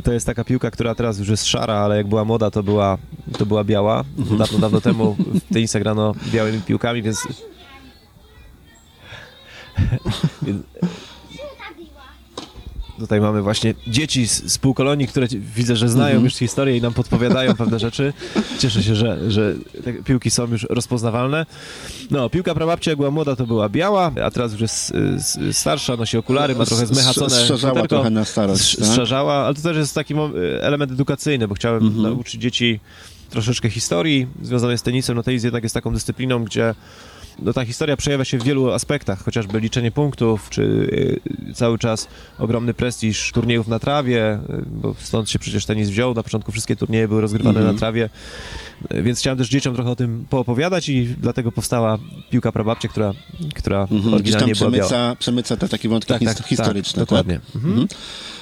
To 0.04 0.14
jest 0.14 0.26
taka 0.26 0.44
piłka, 0.44 0.72
która 0.72 0.96
teraz 0.96 1.20
już 1.20 1.30
jest 1.30 1.48
szara, 1.48 1.74
ale 1.74 1.98
jak 1.98 2.08
była 2.08 2.26
moda, 2.26 2.52
to 2.52 2.64
była, 2.64 2.98
to 3.38 3.46
była 3.46 3.64
biała. 3.64 4.04
Dawno, 4.38 4.60
dawno 4.60 4.82
temu 4.82 5.16
w 5.20 5.54
tenisa 5.54 5.80
grano 5.80 6.14
białymi 6.34 6.62
piłkami, 6.62 7.02
więc... 7.02 7.28
Tutaj 13.00 13.22
mamy 13.22 13.42
właśnie 13.42 13.74
dzieci 13.88 14.28
z, 14.28 14.52
z 14.54 14.58
półkolonii, 14.58 15.08
które 15.08 15.28
widzę, 15.56 15.76
że 15.76 15.90
znają 15.90 16.24
już 16.24 16.34
historię 16.34 16.78
i 16.78 16.82
nam 16.82 16.94
podpowiadają 16.94 17.56
pewne 17.56 17.80
rzeczy. 17.90 18.14
Cieszę 18.60 18.84
się, 18.84 18.96
że, 18.96 19.32
że 19.32 19.54
te 19.84 19.94
piłki 19.94 20.32
są 20.32 20.48
już 20.48 20.66
rozpoznawalne. 20.70 21.46
No, 22.12 22.30
piłka 22.30 22.54
prababcia 22.56 22.92
jak 22.92 22.98
była 22.98 23.12
młoda, 23.12 23.36
to 23.36 23.46
była 23.48 23.70
biała, 23.70 24.12
a 24.26 24.32
teraz 24.32 24.52
już 24.52 24.62
jest 24.62 24.92
y, 24.92 24.98
s- 25.16 25.40
starsza, 25.52 25.96
nosi 25.96 26.18
okulary, 26.18 26.56
ma 26.56 26.66
trochę 26.66 26.86
zmechacone 26.88 27.30
Strzeżała 27.30 27.88
trochę 27.88 28.10
na 28.10 28.26
starość, 28.26 28.76
tak? 28.78 28.86
Strzeżała, 28.86 29.34
ale 29.34 29.56
to 29.56 29.62
też 29.62 29.78
jest 29.78 29.96
taki 29.96 30.16
mo- 30.16 30.30
element 30.62 30.92
edukacyjny, 30.92 31.48
bo 31.48 31.56
chciałem 31.56 31.84
Mhm. 31.84 32.02
nauczyć 32.04 32.42
dzieci 32.42 32.80
troszeczkę 33.30 33.70
historii 33.70 34.28
związanej 34.42 34.78
z 34.78 34.82
tenisem. 34.82 35.16
No 35.16 35.24
tenis 35.24 35.44
jednak 35.44 35.64
jest 35.64 35.74
taką 35.74 35.94
dyscypliną, 35.94 36.44
gdzie 36.44 36.76
no, 37.44 37.54
ta 37.54 37.66
historia 37.66 37.98
przejawia 37.98 38.26
się 38.26 38.38
w 38.38 38.44
wielu 38.44 38.72
aspektach, 38.72 39.24
chociażby 39.24 39.60
liczenie 39.60 39.92
punktów, 39.92 40.50
czy 40.50 40.62
y, 41.50 41.54
cały 41.54 41.78
czas 41.78 42.08
ogromny 42.40 42.74
prestiż 42.74 43.32
turniejów 43.32 43.68
na 43.68 43.80
trawie, 43.80 44.34
y, 44.50 44.66
bo 44.72 44.96
stąd 45.00 45.30
się 45.30 45.40
przecież 45.40 45.66
tenis 45.66 45.90
wziął. 45.90 46.14
Na 46.14 46.24
początku 46.24 46.52
wszystkie 46.52 46.76
turnieje 46.76 47.08
były 47.08 47.22
rozgrywane 47.22 47.60
Mhm. 47.60 47.76
na 47.76 47.80
trawie, 47.80 48.10
y, 48.94 49.04
więc 49.04 49.20
chciałem 49.20 49.38
też 49.38 49.50
dzieciom 49.50 49.76
trochę 49.76 49.90
o 49.90 49.96
tym 49.96 50.26
poopowiadać 50.30 50.90
i 50.90 51.06
dlatego 51.22 51.52
powstała 51.52 51.98
piłka 52.30 52.52
prababcie, 52.52 52.90
która, 52.90 53.14
która 53.56 53.82
Mhm. 53.82 54.04
Tam 54.04 54.14
oryginalnie 54.14 54.54
była 54.56 54.72
biała. 54.72 54.88
przemyca, 54.88 55.16
przemyca 55.20 55.58
te 55.58 55.70
takie 55.70 55.90
wątki 55.90 56.14
Tak, 56.14 56.22
his- 56.22 56.36
tak, 56.38 56.48
historyczne. 56.48 56.94
tak, 57.00 57.00
dokładnie. 57.10 57.40
Mhm. 57.56 57.88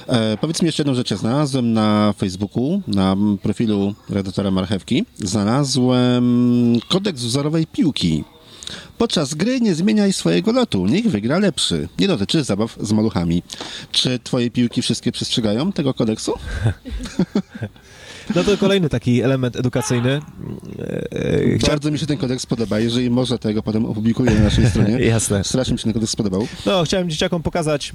E, 0.08 0.36
powiedz 0.36 0.62
mi 0.62 0.66
jeszcze 0.66 0.82
jedną 0.82 0.94
rzecz. 0.94 1.10
Ja 1.10 1.16
znalazłem 1.16 1.72
na 1.72 2.14
Facebooku, 2.18 2.82
na 2.86 3.16
profilu 3.42 3.94
redaktora 4.10 4.50
Marchewki, 4.50 5.04
znalazłem 5.18 6.76
kodeks 6.88 7.22
wzorowej 7.22 7.66
piłki. 7.66 8.24
Podczas 8.98 9.34
gry 9.34 9.60
nie 9.60 9.74
zmieniaj 9.74 10.12
swojego 10.12 10.52
lotu, 10.52 10.86
niech 10.86 11.10
wygra 11.10 11.38
lepszy. 11.38 11.88
Nie 11.98 12.08
dotyczy 12.08 12.44
zabaw 12.44 12.76
z 12.80 12.92
maluchami. 12.92 13.42
Czy 13.92 14.18
twoje 14.18 14.50
piłki 14.50 14.82
wszystkie 14.82 15.12
przestrzegają 15.12 15.72
tego 15.72 15.94
kodeksu? 15.94 16.32
No 18.34 18.44
to 18.44 18.56
kolejny 18.56 18.88
taki 18.88 19.22
element 19.22 19.56
edukacyjny. 19.56 20.20
Bardzo 21.68 21.90
mi 21.90 21.98
się 21.98 22.06
ten 22.06 22.16
kodeks 22.16 22.46
podoba. 22.46 22.78
Jeżeli 22.78 23.10
można, 23.10 23.38
to 23.38 23.48
ja 23.48 23.54
go 23.54 23.62
potem 23.62 23.86
opublikuję 23.86 24.30
na 24.30 24.40
naszej 24.40 24.66
stronie. 24.66 24.98
Jasne. 25.14 25.44
Strasznie 25.44 25.72
mi 25.72 25.78
się 25.78 25.84
ten 25.84 25.92
kodeks 25.92 26.12
spodobał. 26.12 26.48
No, 26.66 26.84
chciałem 26.84 27.10
dzieciakom 27.10 27.42
pokazać, 27.42 27.92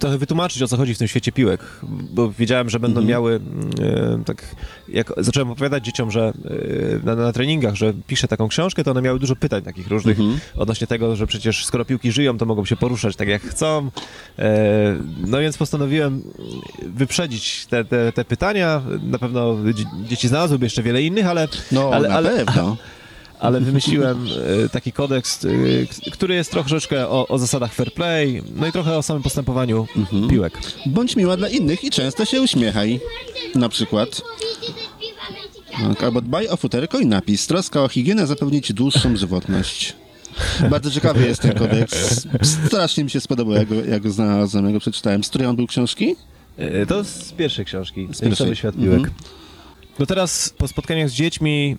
trochę 0.00 0.18
wytłumaczyć, 0.18 0.62
o 0.62 0.68
co 0.68 0.76
chodzi 0.76 0.94
w 0.94 0.98
tym 0.98 1.08
świecie 1.08 1.32
piłek, 1.32 1.60
bo 2.12 2.30
wiedziałem, 2.32 2.70
że 2.70 2.80
będą 2.80 3.02
miały, 3.02 3.40
e, 3.80 4.22
tak 4.24 4.42
jak 4.88 5.12
zacząłem 5.16 5.50
opowiadać 5.50 5.84
dzieciom, 5.84 6.10
że 6.10 6.32
e, 7.02 7.04
na, 7.06 7.14
na 7.14 7.32
treningach, 7.32 7.74
że 7.74 7.92
piszę 8.06 8.28
taką 8.28 8.48
książkę, 8.48 8.84
to 8.84 8.90
one 8.90 9.02
miały 9.02 9.18
dużo 9.18 9.36
pytań 9.36 9.62
takich 9.62 9.88
różnych 9.88 10.18
odnośnie 10.56 10.86
tego, 10.86 11.16
że 11.16 11.26
przecież 11.26 11.64
skoro 11.64 11.84
piłki 11.84 12.12
żyją, 12.12 12.38
to 12.38 12.46
mogą 12.46 12.64
się 12.64 12.76
poruszać 12.76 13.16
tak 13.16 13.28
jak 13.28 13.42
chcą. 13.42 13.90
E, 14.38 14.96
no 15.26 15.38
więc 15.38 15.58
postanowiłem 15.58 16.22
wyprzedzić 16.82 17.66
te, 17.66 17.84
te, 17.84 18.12
te 18.12 18.24
pytania. 18.24 18.82
Na 19.02 19.18
pewno 19.18 19.56
dzie- 19.74 19.84
dzieci 20.08 20.28
znalazłyby 20.28 20.66
jeszcze 20.66 20.82
wiele 20.82 21.02
innych, 21.02 21.26
ale, 21.26 21.48
No, 21.72 21.90
ale, 21.92 22.08
na 22.08 22.14
ale, 22.14 22.44
pewno. 22.44 22.76
ale 23.46 23.60
wymyśliłem 23.60 24.26
e, 24.64 24.68
taki 24.68 24.92
kodeks, 24.92 25.44
e, 25.44 25.48
który 26.12 26.34
jest 26.34 26.50
troszeczkę 26.50 27.08
o, 27.08 27.28
o 27.28 27.38
zasadach 27.38 27.72
fair 27.74 27.92
play, 27.92 28.42
no 28.56 28.66
i 28.66 28.72
trochę 28.72 28.96
o 28.98 29.02
samym 29.02 29.22
postępowaniu 29.22 29.86
piłek. 30.30 30.58
Bądź 30.86 31.16
miła 31.16 31.36
dla 31.36 31.48
innych 31.48 31.84
i 31.84 31.90
często 31.90 32.24
się 32.24 32.42
uśmiechaj. 32.42 33.00
Na 33.54 33.68
przykład. 33.68 34.22
Tak, 35.72 36.02
Albo 36.04 36.20
dbaj 36.20 36.48
o 36.48 36.56
futerko 36.56 36.98
i 36.98 37.06
napis. 37.06 37.46
Troska 37.46 37.82
o 37.82 37.88
higienę 37.88 38.26
zapewni 38.26 38.62
ci 38.62 38.74
dłuższą 38.74 39.16
żywotność. 39.16 39.96
Bardzo 40.70 40.90
ciekawy 40.90 41.26
jest 41.26 41.42
ten 41.42 41.52
kodeks. 41.54 42.26
Strasznie 42.66 43.04
mi 43.04 43.10
się 43.10 43.20
spodobał, 43.20 43.54
jak 43.54 43.68
go, 43.68 43.74
jak 43.74 44.02
go 44.02 44.10
znalazłem, 44.10 44.64
jak 44.64 44.74
go 44.74 44.80
przeczytałem. 44.80 45.24
Z 45.24 45.28
której 45.28 45.46
on 45.48 45.56
był 45.56 45.66
książki? 45.66 46.16
E, 46.56 46.86
To 46.86 47.04
z 47.04 47.32
pierwszej 47.32 47.64
książki, 47.64 48.04
z 48.04 48.06
pierwszej. 48.06 48.28
pierwszej 48.28 48.56
świat 48.56 48.74
Mhm. 48.74 48.96
piłek. 49.02 49.12
No 49.98 50.06
teraz 50.06 50.54
po 50.58 50.68
spotkaniach 50.68 51.10
z 51.10 51.12
dziećmi 51.12 51.76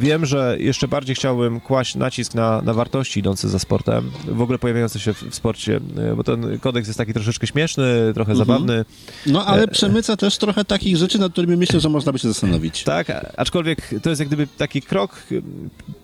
wiem, 0.00 0.26
że 0.26 0.56
jeszcze 0.58 0.88
bardziej 0.88 1.16
chciałbym 1.16 1.60
kłaść 1.60 1.94
nacisk 1.94 2.34
na, 2.34 2.62
na 2.62 2.74
wartości 2.74 3.20
idące 3.20 3.48
za 3.48 3.58
sportem, 3.58 4.10
w 4.28 4.42
ogóle 4.42 4.58
pojawiające 4.58 5.00
się 5.00 5.14
w, 5.14 5.22
w 5.22 5.34
sporcie, 5.34 5.80
e, 6.12 6.16
bo 6.16 6.24
ten 6.24 6.58
kodeks 6.58 6.86
jest 6.88 6.98
taki 6.98 7.12
troszeczkę 7.12 7.46
śmieszny, 7.46 7.84
trochę 8.14 8.36
zabawny. 8.36 8.84
No, 9.26 9.46
ale 9.46 9.68
przemyca 9.68 10.16
też 10.16 10.38
trochę 10.38 10.64
takich 10.64 10.96
rzeczy, 10.96 11.18
nad 11.18 11.32
którymi 11.32 11.56
myślę, 11.56 11.80
że 11.80 11.88
można 11.88 12.12
by 12.12 12.18
się 12.18 12.28
zastanowić. 12.28 12.84
Tak, 12.84 13.32
aczkolwiek 13.36 13.90
to 14.02 14.10
jest 14.10 14.20
jak 14.20 14.28
gdyby 14.28 14.46
taki 14.46 14.82
krok, 14.82 15.22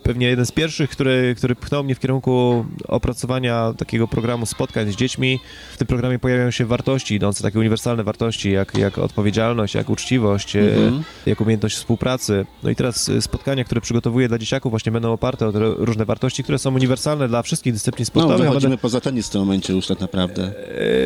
pewnie 0.02 0.26
jeden 0.26 0.46
z 0.46 0.52
pierwszych, 0.52 0.90
który, 0.90 1.34
który 1.38 1.54
pchnął 1.54 1.84
mnie 1.84 1.94
w 1.94 2.00
kierunku 2.00 2.66
opracowania 2.88 3.74
takiego 3.78 4.08
programu 4.08 4.46
spotkań 4.46 4.92
z 4.92 4.96
dziećmi. 4.96 5.40
W 5.74 5.78
tym 5.78 5.86
programie 5.86 6.18
pojawiają 6.18 6.50
się 6.50 6.66
wartości 6.66 7.14
idące, 7.14 7.42
takie 7.42 7.58
uniwersalne 7.58 8.04
wartości, 8.04 8.50
jak, 8.52 8.78
jak 8.78 8.98
odpowiedzialność, 8.98 9.74
jak 9.74 9.90
uczciwość, 9.90 10.56
e, 10.56 10.60
Mhm. 10.76 11.02
jak 11.26 11.40
umiejętność 11.40 11.76
współpracy. 11.76 12.46
No 12.62 12.70
i 12.70 12.76
teraz 12.76 13.08
e, 13.08 13.22
spotkania, 13.22 13.64
które 13.64 13.75
przygotowuję 13.80 14.28
dla 14.28 14.38
dzieciaków 14.38 14.70
właśnie 14.72 14.92
będą 14.92 15.12
oparte 15.12 15.46
o 15.48 15.52
te 15.52 15.58
różne 15.60 16.04
wartości, 16.04 16.42
które 16.42 16.58
są 16.58 16.74
uniwersalne 16.74 17.28
dla 17.28 17.42
wszystkich 17.42 17.72
dyscyplin 17.72 18.02
No, 18.02 18.06
sportowych. 18.06 18.36
będę- 18.38 18.50
wychodzimy 18.50 18.78
poza 18.78 19.00
tenis 19.00 19.26
w 19.26 19.30
tym 19.30 19.40
momencie 19.40 19.72
już 19.72 19.86
tak 19.86 20.00
naprawdę. 20.00 20.52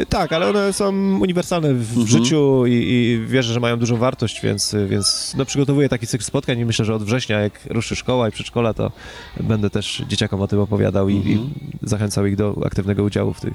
E, 0.01 0.07
tak, 0.07 0.33
ale 0.33 0.49
one 0.49 0.73
są 0.73 0.89
uniwersalne 1.21 1.75
w, 1.75 1.87
w 1.87 1.99
Mhm. 1.99 2.07
życiu 2.09 2.67
i, 2.67 2.73
i 2.73 3.27
wierzę, 3.27 3.53
że 3.53 3.61
mają 3.61 3.77
dużą 3.79 3.97
wartość, 3.97 4.41
więc, 4.43 4.75
więc 4.89 5.35
no, 5.39 5.45
przygotowuję 5.45 5.89
taki 5.89 6.07
cykl 6.07 6.25
spotkań 6.25 6.59
i 6.59 6.65
myślę, 6.65 6.85
że 6.85 6.95
od 6.95 7.03
września, 7.03 7.41
jak 7.41 7.61
ruszy 7.71 7.97
szkoła 7.97 8.29
i 8.29 8.33
przedszkola, 8.33 8.75
to 8.75 8.93
będę 9.41 9.71
też 9.71 10.03
dzieciakom 10.09 10.41
o 10.41 10.49
tym 10.49 10.61
opowiadał 10.61 11.09
i, 11.09 11.17
Mhm. 11.17 11.35
i 11.37 11.51
zachęcał 11.83 12.27
ich 12.27 12.37
do 12.37 12.57
aktywnego 12.67 13.03
udziału 13.03 13.33
w 13.35 13.41
tych 13.41 13.55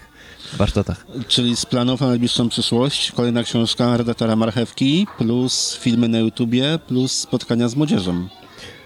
warsztatach. 0.57 1.05
Czyli 1.27 1.55
z 1.55 1.65
planów 1.65 2.01
na 2.01 2.07
najbliższą 2.07 2.49
przyszłość 2.49 3.11
kolejna 3.11 3.43
książka 3.43 3.97
redaktora 3.97 4.35
Marchewki, 4.35 5.07
plus 5.17 5.77
filmy 5.81 6.07
na 6.07 6.19
YouTubie, 6.19 6.79
plus 6.87 7.11
spotkania 7.11 7.67
z 7.69 7.75
młodzieżą. 7.75 8.27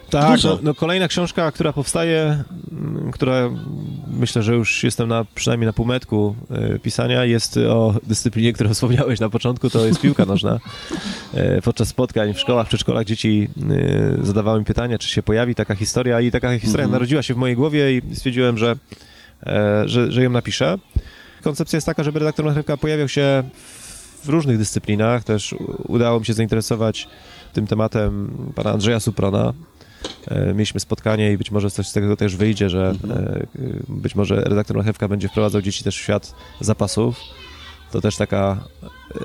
Tak, 0.10 0.32
Dużo. 0.36 0.50
no, 0.50 0.60
no 0.64 0.74
kolejna 0.76 1.08
książka, 1.08 1.52
która 1.52 1.74
powstaje, 1.74 2.44
mm, 2.72 3.12
która 3.12 3.50
myślę, 4.08 4.44
że 4.44 4.54
już 4.54 4.84
jestem 4.84 5.10
na, 5.10 5.26
przynajmniej 5.36 5.66
na 5.66 5.74
półmetku 5.74 6.36
e, 6.52 6.80
pisania, 6.80 7.26
jest 7.26 7.58
o 7.58 7.94
dyscyplinie, 8.08 8.54
którą 8.54 8.74
wspomniałeś 8.74 9.20
na 9.20 9.30
początku, 9.30 9.70
to 9.70 9.86
jest 9.86 10.02
piłka 10.02 10.26
nożna. 10.26 10.60
E, 11.34 11.62
podczas 11.62 11.88
spotkań 11.88 12.34
w 12.34 12.40
szkołach, 12.40 12.68
przedszkolach 12.68 13.06
dzieci 13.06 13.48
e, 14.22 14.26
zadawały 14.26 14.60
mi 14.60 14.66
pytania, 14.66 14.98
czy 14.98 15.10
się 15.10 15.24
pojawi 15.24 15.56
taka 15.56 15.76
historia 15.76 16.22
i 16.22 16.32
taka 16.32 16.60
historia 16.60 16.84
Mhm. 16.86 16.92
narodziła 16.92 17.24
się 17.24 17.34
w 17.34 17.38
mojej 17.38 17.56
głowie 17.56 17.98
i 17.98 18.16
stwierdziłem, 18.16 18.58
że, 18.58 18.76
e, 19.46 19.84
że, 19.86 20.12
że 20.12 20.24
ją 20.24 20.30
napiszę. 20.30 20.78
Koncepcja 21.44 21.78
jest 21.78 21.86
taka, 21.86 22.04
żeby 22.04 22.20
redaktor 22.20 22.46
Marchewka 22.46 22.78
pojawiał 22.78 23.08
się 23.08 23.44
w 24.24 24.30
różnych 24.30 24.58
dyscyplinach. 24.58 25.24
Też 25.24 25.56
udało 25.88 26.20
mi 26.20 26.26
się 26.26 26.34
zainteresować 26.34 27.08
tym 27.54 27.68
tematem 27.68 28.32
pana 28.56 28.72
Andrzeja 28.72 29.00
Suprona. 29.00 29.54
E, 30.28 30.54
Mieliśmy 30.54 30.80
spotkanie 30.80 31.32
i 31.34 31.38
być 31.38 31.52
może 31.52 31.72
coś 31.72 31.88
z 31.88 31.94
tego 31.94 32.18
też 32.18 32.36
wyjdzie, 32.36 32.70
że 32.70 32.94
e, 33.10 33.46
być 33.90 34.16
może 34.16 34.36
redaktor 34.36 34.78
Marchewka 34.78 35.08
będzie 35.08 35.28
wprowadzał 35.30 35.62
dzieci 35.62 35.84
też 35.84 35.98
w 35.98 36.02
świat 36.02 36.36
zapasów. 36.62 37.16
To 37.92 38.02
też 38.02 38.16
taka 38.18 38.58
e, 39.16 39.20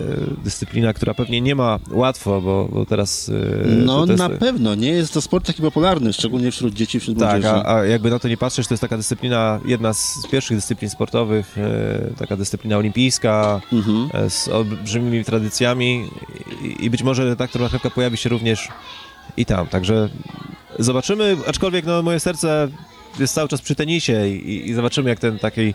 dyscyplina, 0.45 0.93
która 0.93 1.15
pewnie 1.15 1.41
nie 1.41 1.55
ma 1.55 1.79
łatwo, 1.91 2.41
bo, 2.41 2.69
bo 2.73 2.87
teraz... 2.87 3.29
e, 3.65 3.67
No 3.69 4.07
jest, 4.07 4.19
na 4.19 4.29
pewno, 4.31 4.75
nie 4.75 4.89
jest 4.89 5.15
to 5.15 5.21
sport 5.21 5.47
taki 5.47 5.63
popularny, 5.63 6.13
szczególnie 6.13 6.51
wśród 6.51 6.75
dzieci, 6.75 7.01
wśród 7.01 7.19
tak, 7.19 7.29
młodzieży. 7.43 7.55
a, 7.55 7.75
a 7.77 7.85
jakby 7.85 8.11
na 8.11 8.19
to 8.19 8.29
nie 8.29 8.37
patrzeć, 8.37 8.67
to 8.69 8.75
jest 8.75 8.81
taka 8.81 8.97
dyscyplina, 8.97 9.61
jedna 9.67 9.93
z 9.93 10.19
pierwszych 10.31 10.57
dyscyplin 10.57 10.91
sportowych, 10.91 11.59
e, 11.59 12.15
taka 12.19 12.37
dyscyplina 12.37 12.77
olimpijska, 12.77 13.61
Mhm. 13.73 14.09
e, 14.27 14.31
z 14.31 14.49
olbrzymimi 14.49 15.25
tradycjami 15.25 16.09
i, 16.63 16.85
i 16.85 16.91
być 16.91 17.03
może 17.03 17.25
redaktor 17.25 17.63
Marchewka 17.63 17.91
pojawi 17.91 18.17
się 18.17 18.29
również 18.29 18.69
i 19.37 19.47
tam, 19.47 19.67
także 19.67 20.09
zobaczymy, 20.79 21.37
aczkolwiek 21.47 21.87
no, 21.87 22.03
moje 22.03 22.21
serce 22.21 22.69
jest 23.21 23.35
cały 23.35 23.49
czas 23.49 23.61
przy 23.61 23.75
tenisie 23.75 24.29
i, 24.29 24.71
i 24.71 24.75
zobaczymy, 24.75 25.11
jak 25.11 25.19
ten 25.19 25.39
taki 25.39 25.75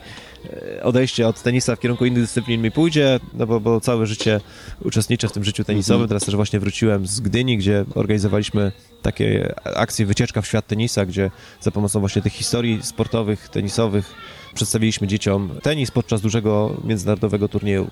e, 0.78 0.84
odejście 0.84 1.28
od 1.28 1.44
tenisa 1.44 1.76
w 1.76 1.80
kierunku 1.80 2.06
innych 2.06 2.24
dyscyplin 2.24 2.62
mi 2.62 2.72
pójdzie, 2.72 3.20
no 3.34 3.48
bo, 3.48 3.60
bo 3.60 3.82
całe 3.82 4.08
życie 4.08 4.42
uczestniczę 4.86 5.28
w 5.28 5.32
tym 5.32 5.44
życiu 5.44 5.64
tenisowym. 5.64 6.08
Teraz 6.08 6.26
też 6.26 6.36
właśnie 6.36 6.60
wróciłem 6.60 7.08
z 7.08 7.20
Gdyni, 7.20 7.58
gdzie 7.58 7.86
organizowaliśmy 7.96 8.72
takie 9.02 9.54
akcje 9.76 10.06
wycieczka 10.06 10.42
w 10.42 10.48
świat 10.48 10.68
tenisa, 10.68 11.06
gdzie 11.06 11.32
za 11.62 11.72
pomocą 11.72 12.00
właśnie 12.00 12.22
tych 12.22 12.34
historii 12.34 12.80
sportowych, 12.84 13.50
tenisowych 13.50 14.14
przedstawiliśmy 14.54 15.08
dzieciom 15.08 15.50
tenis 15.62 15.92
podczas 15.92 16.22
dużego 16.22 16.78
międzynarodowego 16.84 17.48
turnieju 17.48 17.88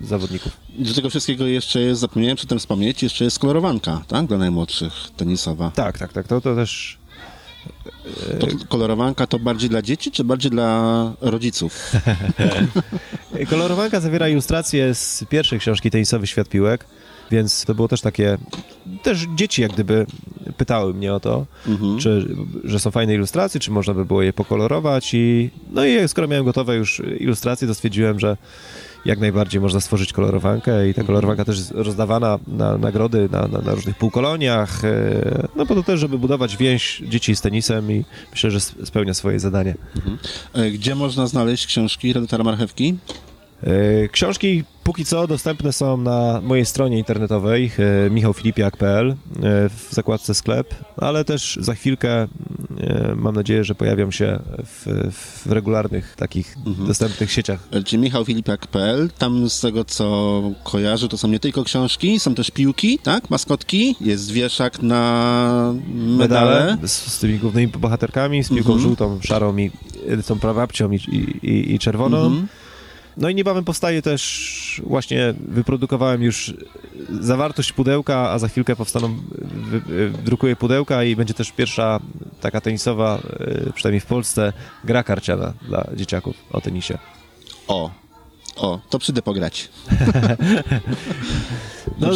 zawodników. 0.00 0.56
I 0.78 0.84
do 0.84 0.94
tego 0.94 1.10
wszystkiego 1.10 1.46
jeszcze 1.46 1.80
jest, 1.80 2.00
zapomniałem 2.00 2.36
przedtem 2.36 2.58
wspomnieć, 2.58 3.02
jeszcze 3.02 3.24
jest 3.24 3.38
kolorowanka, 3.38 4.02
tak? 4.08 4.26
Dla 4.26 4.38
najmłodszych 4.38 4.92
tenisowa. 5.16 5.70
Tak, 5.74 5.98
tak, 5.98 6.12
tak. 6.12 6.28
To, 6.28 6.40
to 6.40 6.54
też 6.54 6.98
To 8.40 8.46
kolorowanka 8.68 9.26
to 9.26 9.38
bardziej 9.38 9.70
dla 9.70 9.82
dzieci, 9.82 10.10
czy 10.10 10.24
bardziej 10.24 10.50
dla 10.50 11.12
rodziców? 11.20 11.92
Kolorowanka 13.50 14.00
zawiera 14.00 14.28
ilustracje 14.28 14.94
z 14.94 15.24
pierwszej 15.28 15.58
książki 15.58 15.90
tenisowy 15.90 16.26
Świat 16.26 16.48
Piłek, 16.48 16.84
więc 17.30 17.64
to 17.64 17.74
było 17.74 17.88
też 17.88 18.00
takie, 18.00 18.38
też 19.02 19.26
dzieci 19.34 19.62
jak 19.62 19.72
gdyby 19.72 20.06
pytały 20.56 20.94
mnie 20.94 21.14
o 21.14 21.20
to, 21.20 21.46
czy, 22.00 22.36
że 22.64 22.80
są 22.80 22.90
fajne 22.90 23.14
ilustracje, 23.14 23.60
czy 23.60 23.70
można 23.70 23.94
by 23.94 24.04
było 24.04 24.22
je 24.22 24.32
pokolorować 24.32 25.14
i 25.14 25.50
no 25.70 25.84
i 25.84 26.08
skoro 26.08 26.28
miałem 26.28 26.44
gotowe 26.44 26.76
już 26.76 27.02
ilustracje, 27.20 27.68
to 27.68 27.74
stwierdziłem, 27.74 28.20
że 28.20 28.36
jak 29.08 29.18
najbardziej 29.18 29.60
można 29.60 29.80
stworzyć 29.80 30.12
kolorowankę 30.12 30.88
i 30.88 30.94
ta 30.94 31.04
kolorowanka 31.04 31.44
też 31.44 31.58
jest 31.58 31.70
rozdawana 31.70 32.38
na 32.46 32.78
nagrody 32.78 33.28
na, 33.32 33.48
na, 33.48 33.58
na 33.58 33.74
różnych 33.74 33.96
półkoloniach, 33.96 34.84
e, 34.84 35.48
no 35.56 35.66
po 35.66 35.74
to 35.74 35.82
też, 35.82 36.00
żeby 36.00 36.18
budować 36.18 36.56
więź 36.56 37.02
dzieci 37.08 37.36
z 37.36 37.40
tenisem 37.40 37.92
i 37.92 38.04
myślę, 38.30 38.50
że 38.50 38.60
spełnia 38.60 39.14
swoje 39.14 39.40
zadanie. 39.40 39.74
E, 40.52 40.70
Gdzie 40.70 40.94
można 40.94 41.26
znaleźć 41.26 41.66
książki 41.66 42.12
redaktora 42.12 42.44
Marchewki? 42.44 42.96
E, 43.62 44.08
Książki 44.08 44.64
póki 44.84 45.04
co 45.04 45.26
dostępne 45.26 45.72
są 45.72 45.96
na 45.96 46.40
mojej 46.42 46.66
stronie 46.66 46.98
internetowej 46.98 47.70
e, 48.06 48.10
michałfilipiak.pl 48.10 49.10
e, 49.10 49.14
w 49.68 49.88
zakładce 49.90 50.34
sklep, 50.34 50.74
ale 50.96 51.24
też 51.24 51.58
za 51.60 51.74
chwilkę 51.74 52.28
mam 53.16 53.34
nadzieję, 53.34 53.64
że 53.64 53.74
pojawią 53.74 54.10
się 54.10 54.38
w, 54.64 55.10
w 55.12 55.52
regularnych 55.52 56.14
takich 56.16 56.56
dostępnych 56.86 57.32
sieciach. 57.32 57.68
Czyli 57.84 58.02
michałfilipiak.pl. 58.02 59.10
Tam 59.18 59.50
z 59.50 59.60
tego, 59.60 59.84
co 59.84 60.42
kojarzę, 60.64 61.08
to 61.08 61.18
są 61.18 61.28
nie 61.28 61.40
tylko 61.40 61.64
książki, 61.64 62.20
są 62.20 62.34
też 62.34 62.50
piłki, 62.50 62.98
tak? 62.98 63.30
Maskotki, 63.30 63.96
jest 64.00 64.32
wieszak 64.32 64.82
na 64.82 65.74
medale. 65.94 66.60
Medale 66.60 66.88
z, 66.88 66.92
z 66.92 67.18
tymi 67.18 67.38
głównymi 67.38 67.68
bohaterkami, 67.68 68.44
z 68.44 68.48
piłką 68.48 68.78
żółtą, 68.78 69.18
szarą 69.22 69.56
i 69.56 69.70
tą 70.26 70.38
prawapcią 70.38 70.90
i, 70.90 70.96
i, 70.96 71.46
i, 71.46 71.74
i 71.74 71.78
czerwoną. 71.78 72.46
No 73.18 73.28
i 73.28 73.34
niebawem 73.34 73.64
powstaje 73.64 74.02
też, 74.02 74.82
właśnie 74.84 75.34
wyprodukowałem 75.48 76.22
już 76.22 76.54
zawartość 77.20 77.72
pudełka, 77.72 78.30
a 78.30 78.38
za 78.38 78.48
chwilkę 78.48 78.76
powstaną, 78.76 79.16
drukuję 80.24 80.56
pudełka 80.56 81.04
i 81.04 81.16
będzie 81.16 81.34
też 81.34 81.52
pierwsza 81.52 82.00
taka 82.40 82.60
tenisowa, 82.60 83.18
e, 83.68 83.72
przynajmniej 83.72 84.00
w 84.00 84.06
Polsce, 84.06 84.52
gra 84.84 85.02
karciana 85.02 85.52
dla 85.68 85.86
dzieciaków 85.94 86.36
o 86.52 86.60
tenisie. 86.60 86.98
O, 87.68 87.90
o, 88.56 88.80
to 88.90 88.98
przyjdę 88.98 89.22
pograć. 89.22 89.68
No, 92.00 92.08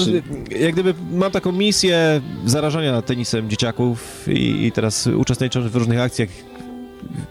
jak 0.60 0.72
gdyby 0.72 0.94
mam 1.12 1.32
taką 1.32 1.52
misję 1.52 2.20
zarażania 2.46 3.02
tenisem 3.02 3.50
dzieciaków 3.50 4.28
i, 4.28 4.66
i 4.66 4.72
teraz 4.72 5.06
uczestniczę 5.06 5.60
w 5.60 5.76
różnych 5.76 6.00
akcjach. 6.00 6.28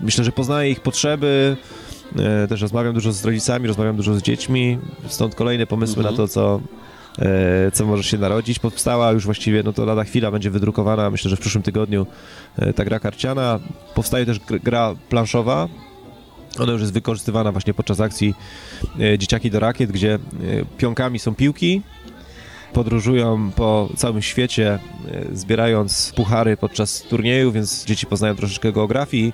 Myślę, 0.02 0.24
że 0.24 0.32
poznaję 0.32 0.72
ich 0.72 0.80
potrzeby. 0.80 1.58
E, 2.20 2.48
Też 2.48 2.62
rozmawiam 2.62 2.94
dużo 2.94 3.12
z 3.12 3.26
rodzicami, 3.26 3.68
rozmawiam 3.68 3.96
dużo 3.96 4.14
z 4.16 4.22
dziećmi. 4.22 4.78
Stąd 5.08 5.36
kolejne 5.36 5.68
pomysły 5.68 6.04
na 6.04 6.14
to, 6.14 6.28
co, 6.28 6.62
e, 7.20 7.72
co 7.72 7.86
może 7.86 8.04
się 8.04 8.18
narodzić. 8.18 8.60
Powstała 8.60 9.12
już 9.12 9.26
właściwie, 9.26 9.64
no 9.64 9.74
to 9.74 9.86
lada 9.86 10.04
chwila 10.04 10.32
będzie 10.32 10.50
wydrukowana, 10.52 11.10
myślę, 11.10 11.30
że 11.30 11.36
w 11.36 11.40
przyszłym 11.40 11.64
tygodniu 11.64 12.08
e, 12.58 12.74
ta 12.74 12.86
gra 12.86 13.00
karciana. 13.00 13.60
Powstaje 13.96 14.26
też 14.26 14.40
gr- 14.40 14.62
gra 14.64 14.96
planszowa, 15.10 15.68
ona 16.60 16.72
już 16.72 16.82
jest 16.82 16.94
wykorzystywana 16.94 17.52
właśnie 17.52 17.74
podczas 17.74 18.00
akcji 18.00 18.36
Dzieciaki 19.18 19.52
do 19.52 19.60
Rakiet, 19.60 19.92
gdzie 19.92 20.20
pionkami 20.78 21.20
są 21.20 21.36
piłki, 21.36 21.82
podróżują 22.74 23.52
po 23.56 23.90
całym 23.98 24.22
świecie, 24.22 24.80
zbierając 25.34 26.14
puchary 26.16 26.58
podczas 26.58 27.02
turnieju, 27.02 27.52
więc 27.52 27.86
dzieci 27.86 28.06
poznają 28.06 28.36
troszeczkę 28.36 28.72
geografii, 28.72 29.34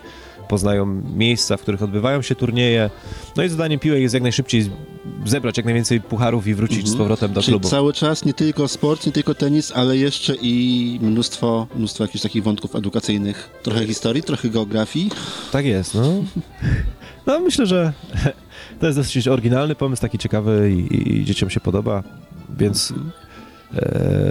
poznają 0.50 0.86
miejsca, 1.16 1.58
w 1.58 1.62
których 1.62 1.84
odbywają 1.84 2.22
się 2.22 2.36
turnieje. 2.36 2.90
No 3.36 3.44
i 3.44 3.50
zadaniem 3.50 3.80
piłek 3.80 4.02
jest 4.02 4.14
jak 4.14 4.24
najszybciej 4.24 4.70
zebrać 5.26 5.58
jak 5.58 5.66
najwięcej 5.66 6.02
pucharów 6.02 6.48
i 6.48 6.54
wrócić 6.54 6.90
z 6.90 6.96
powrotem 6.96 7.34
do 7.34 7.42
Czyli 7.42 7.54
klubu. 7.54 7.70
cały 7.70 7.94
czas 7.94 8.26
nie 8.26 8.34
tylko 8.34 8.68
sport, 8.68 9.06
nie 9.06 9.12
tylko 9.12 9.36
tenis, 9.36 9.72
ale 9.76 9.98
jeszcze 9.98 10.36
i 10.42 11.00
mnóstwo, 11.02 11.68
mnóstwo 11.76 12.04
jakichś 12.04 12.24
takich 12.24 12.44
wątków 12.44 12.76
edukacyjnych. 12.76 13.50
Trochę 13.64 13.86
historii, 13.88 14.24
trochę 14.24 14.50
geografii. 14.50 15.12
Tak 15.52 15.66
jest, 15.66 15.96
no. 15.96 16.14
No 17.26 17.40
myślę, 17.40 17.66
że 17.66 17.94
to 18.80 18.86
jest 18.86 19.00
dosyć 19.00 19.28
oryginalny 19.28 19.76
pomysł, 19.76 20.02
taki 20.02 20.18
ciekawy 20.18 20.72
i, 20.72 21.18
i, 21.20 21.26
dzieciom 21.26 21.50
się 21.50 21.60
podoba, 21.60 22.04
więc 22.58 22.94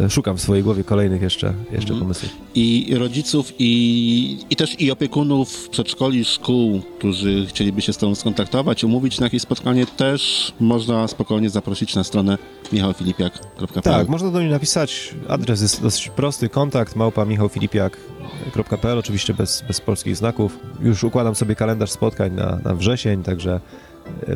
szukam 0.09 0.37
w 0.37 0.41
swojej 0.41 0.64
głowie 0.64 0.84
kolejnych 0.84 1.22
jeszcze, 1.22 1.53
jeszcze 1.72 1.95
pomysłów. 1.95 2.30
I 2.55 2.95
rodziców, 2.99 3.53
i, 3.59 4.39
i 4.51 4.57
też 4.57 4.80
i 4.80 4.91
opiekunów 4.91 5.68
przedszkoli, 5.68 6.24
szkół, 6.24 6.82
którzy 6.99 7.47
chcieliby 7.47 7.82
się 7.82 7.93
z 7.93 7.97
Tobą 7.97 8.14
skontaktować, 8.14 8.84
umówić 8.84 9.20
na 9.20 9.26
jakieś 9.26 9.43
spotkanie, 9.43 9.87
też 9.87 10.53
można 10.61 11.09
spokojnie 11.09 11.51
zaprosić 11.51 11.95
na 11.95 12.05
stronę 12.05 12.39
michałfilipiak.pl. 12.72 13.82
Tak, 13.82 14.09
można 14.09 14.30
do 14.30 14.39
mnie 14.39 14.51
napisać. 14.51 15.14
Adres 15.28 15.62
jest 15.62 15.82
dosyć 15.82 16.09
prosty. 16.09 16.49
Kontakt 16.49 16.97
małpa 16.97 17.24
michałfilipiak.pl, 17.24 18.99
oczywiście 18.99 19.34
bez, 19.34 19.64
bez 19.68 19.80
polskich 19.80 20.16
znaków. 20.16 20.59
Już 20.82 21.05
układam 21.05 21.34
sobie 21.34 21.55
kalendarz 21.55 21.91
spotkań 21.91 22.32
na, 22.32 22.59
na 22.64 22.74
wrzesień, 22.74 23.22
także 23.22 23.55
e, 23.55 23.61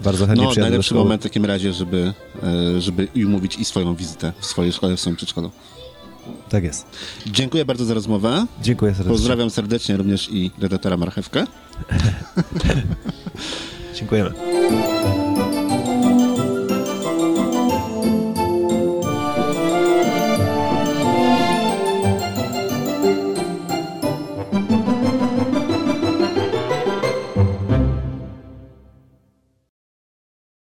bardzo 0.04 0.26
chętnie 0.26 0.44
No, 0.44 0.52
najlepszy 0.56 0.94
moment 0.94 1.22
w 1.22 1.24
takim 1.24 1.44
razie, 1.44 1.72
żeby, 1.72 2.12
e, 2.42 2.80
żeby 2.80 3.08
i 3.14 3.24
umówić 3.24 3.56
i 3.56 3.64
swoją 3.64 3.94
wizytę 3.94 4.32
w 4.40 4.46
swojej 4.46 4.72
szkole, 4.72 4.96
w 4.96 5.00
swoim 5.00 5.16
przedszkolu. 5.16 5.50
Tak 6.48 6.64
jest. 6.64 6.86
Dziękuję 7.26 7.64
bardzo 7.64 7.84
za 7.84 7.94
rozmowę. 7.94 8.46
Dziękuję 8.62 8.92
serdecznie. 8.92 9.12
Pozdrawiam 9.12 9.50
serdecznie 9.50 9.96
również 9.96 10.28
i 10.32 10.50
redaktora 10.58 10.96
Marchewkę. 10.96 11.44
Dziękujemy. 13.98 14.30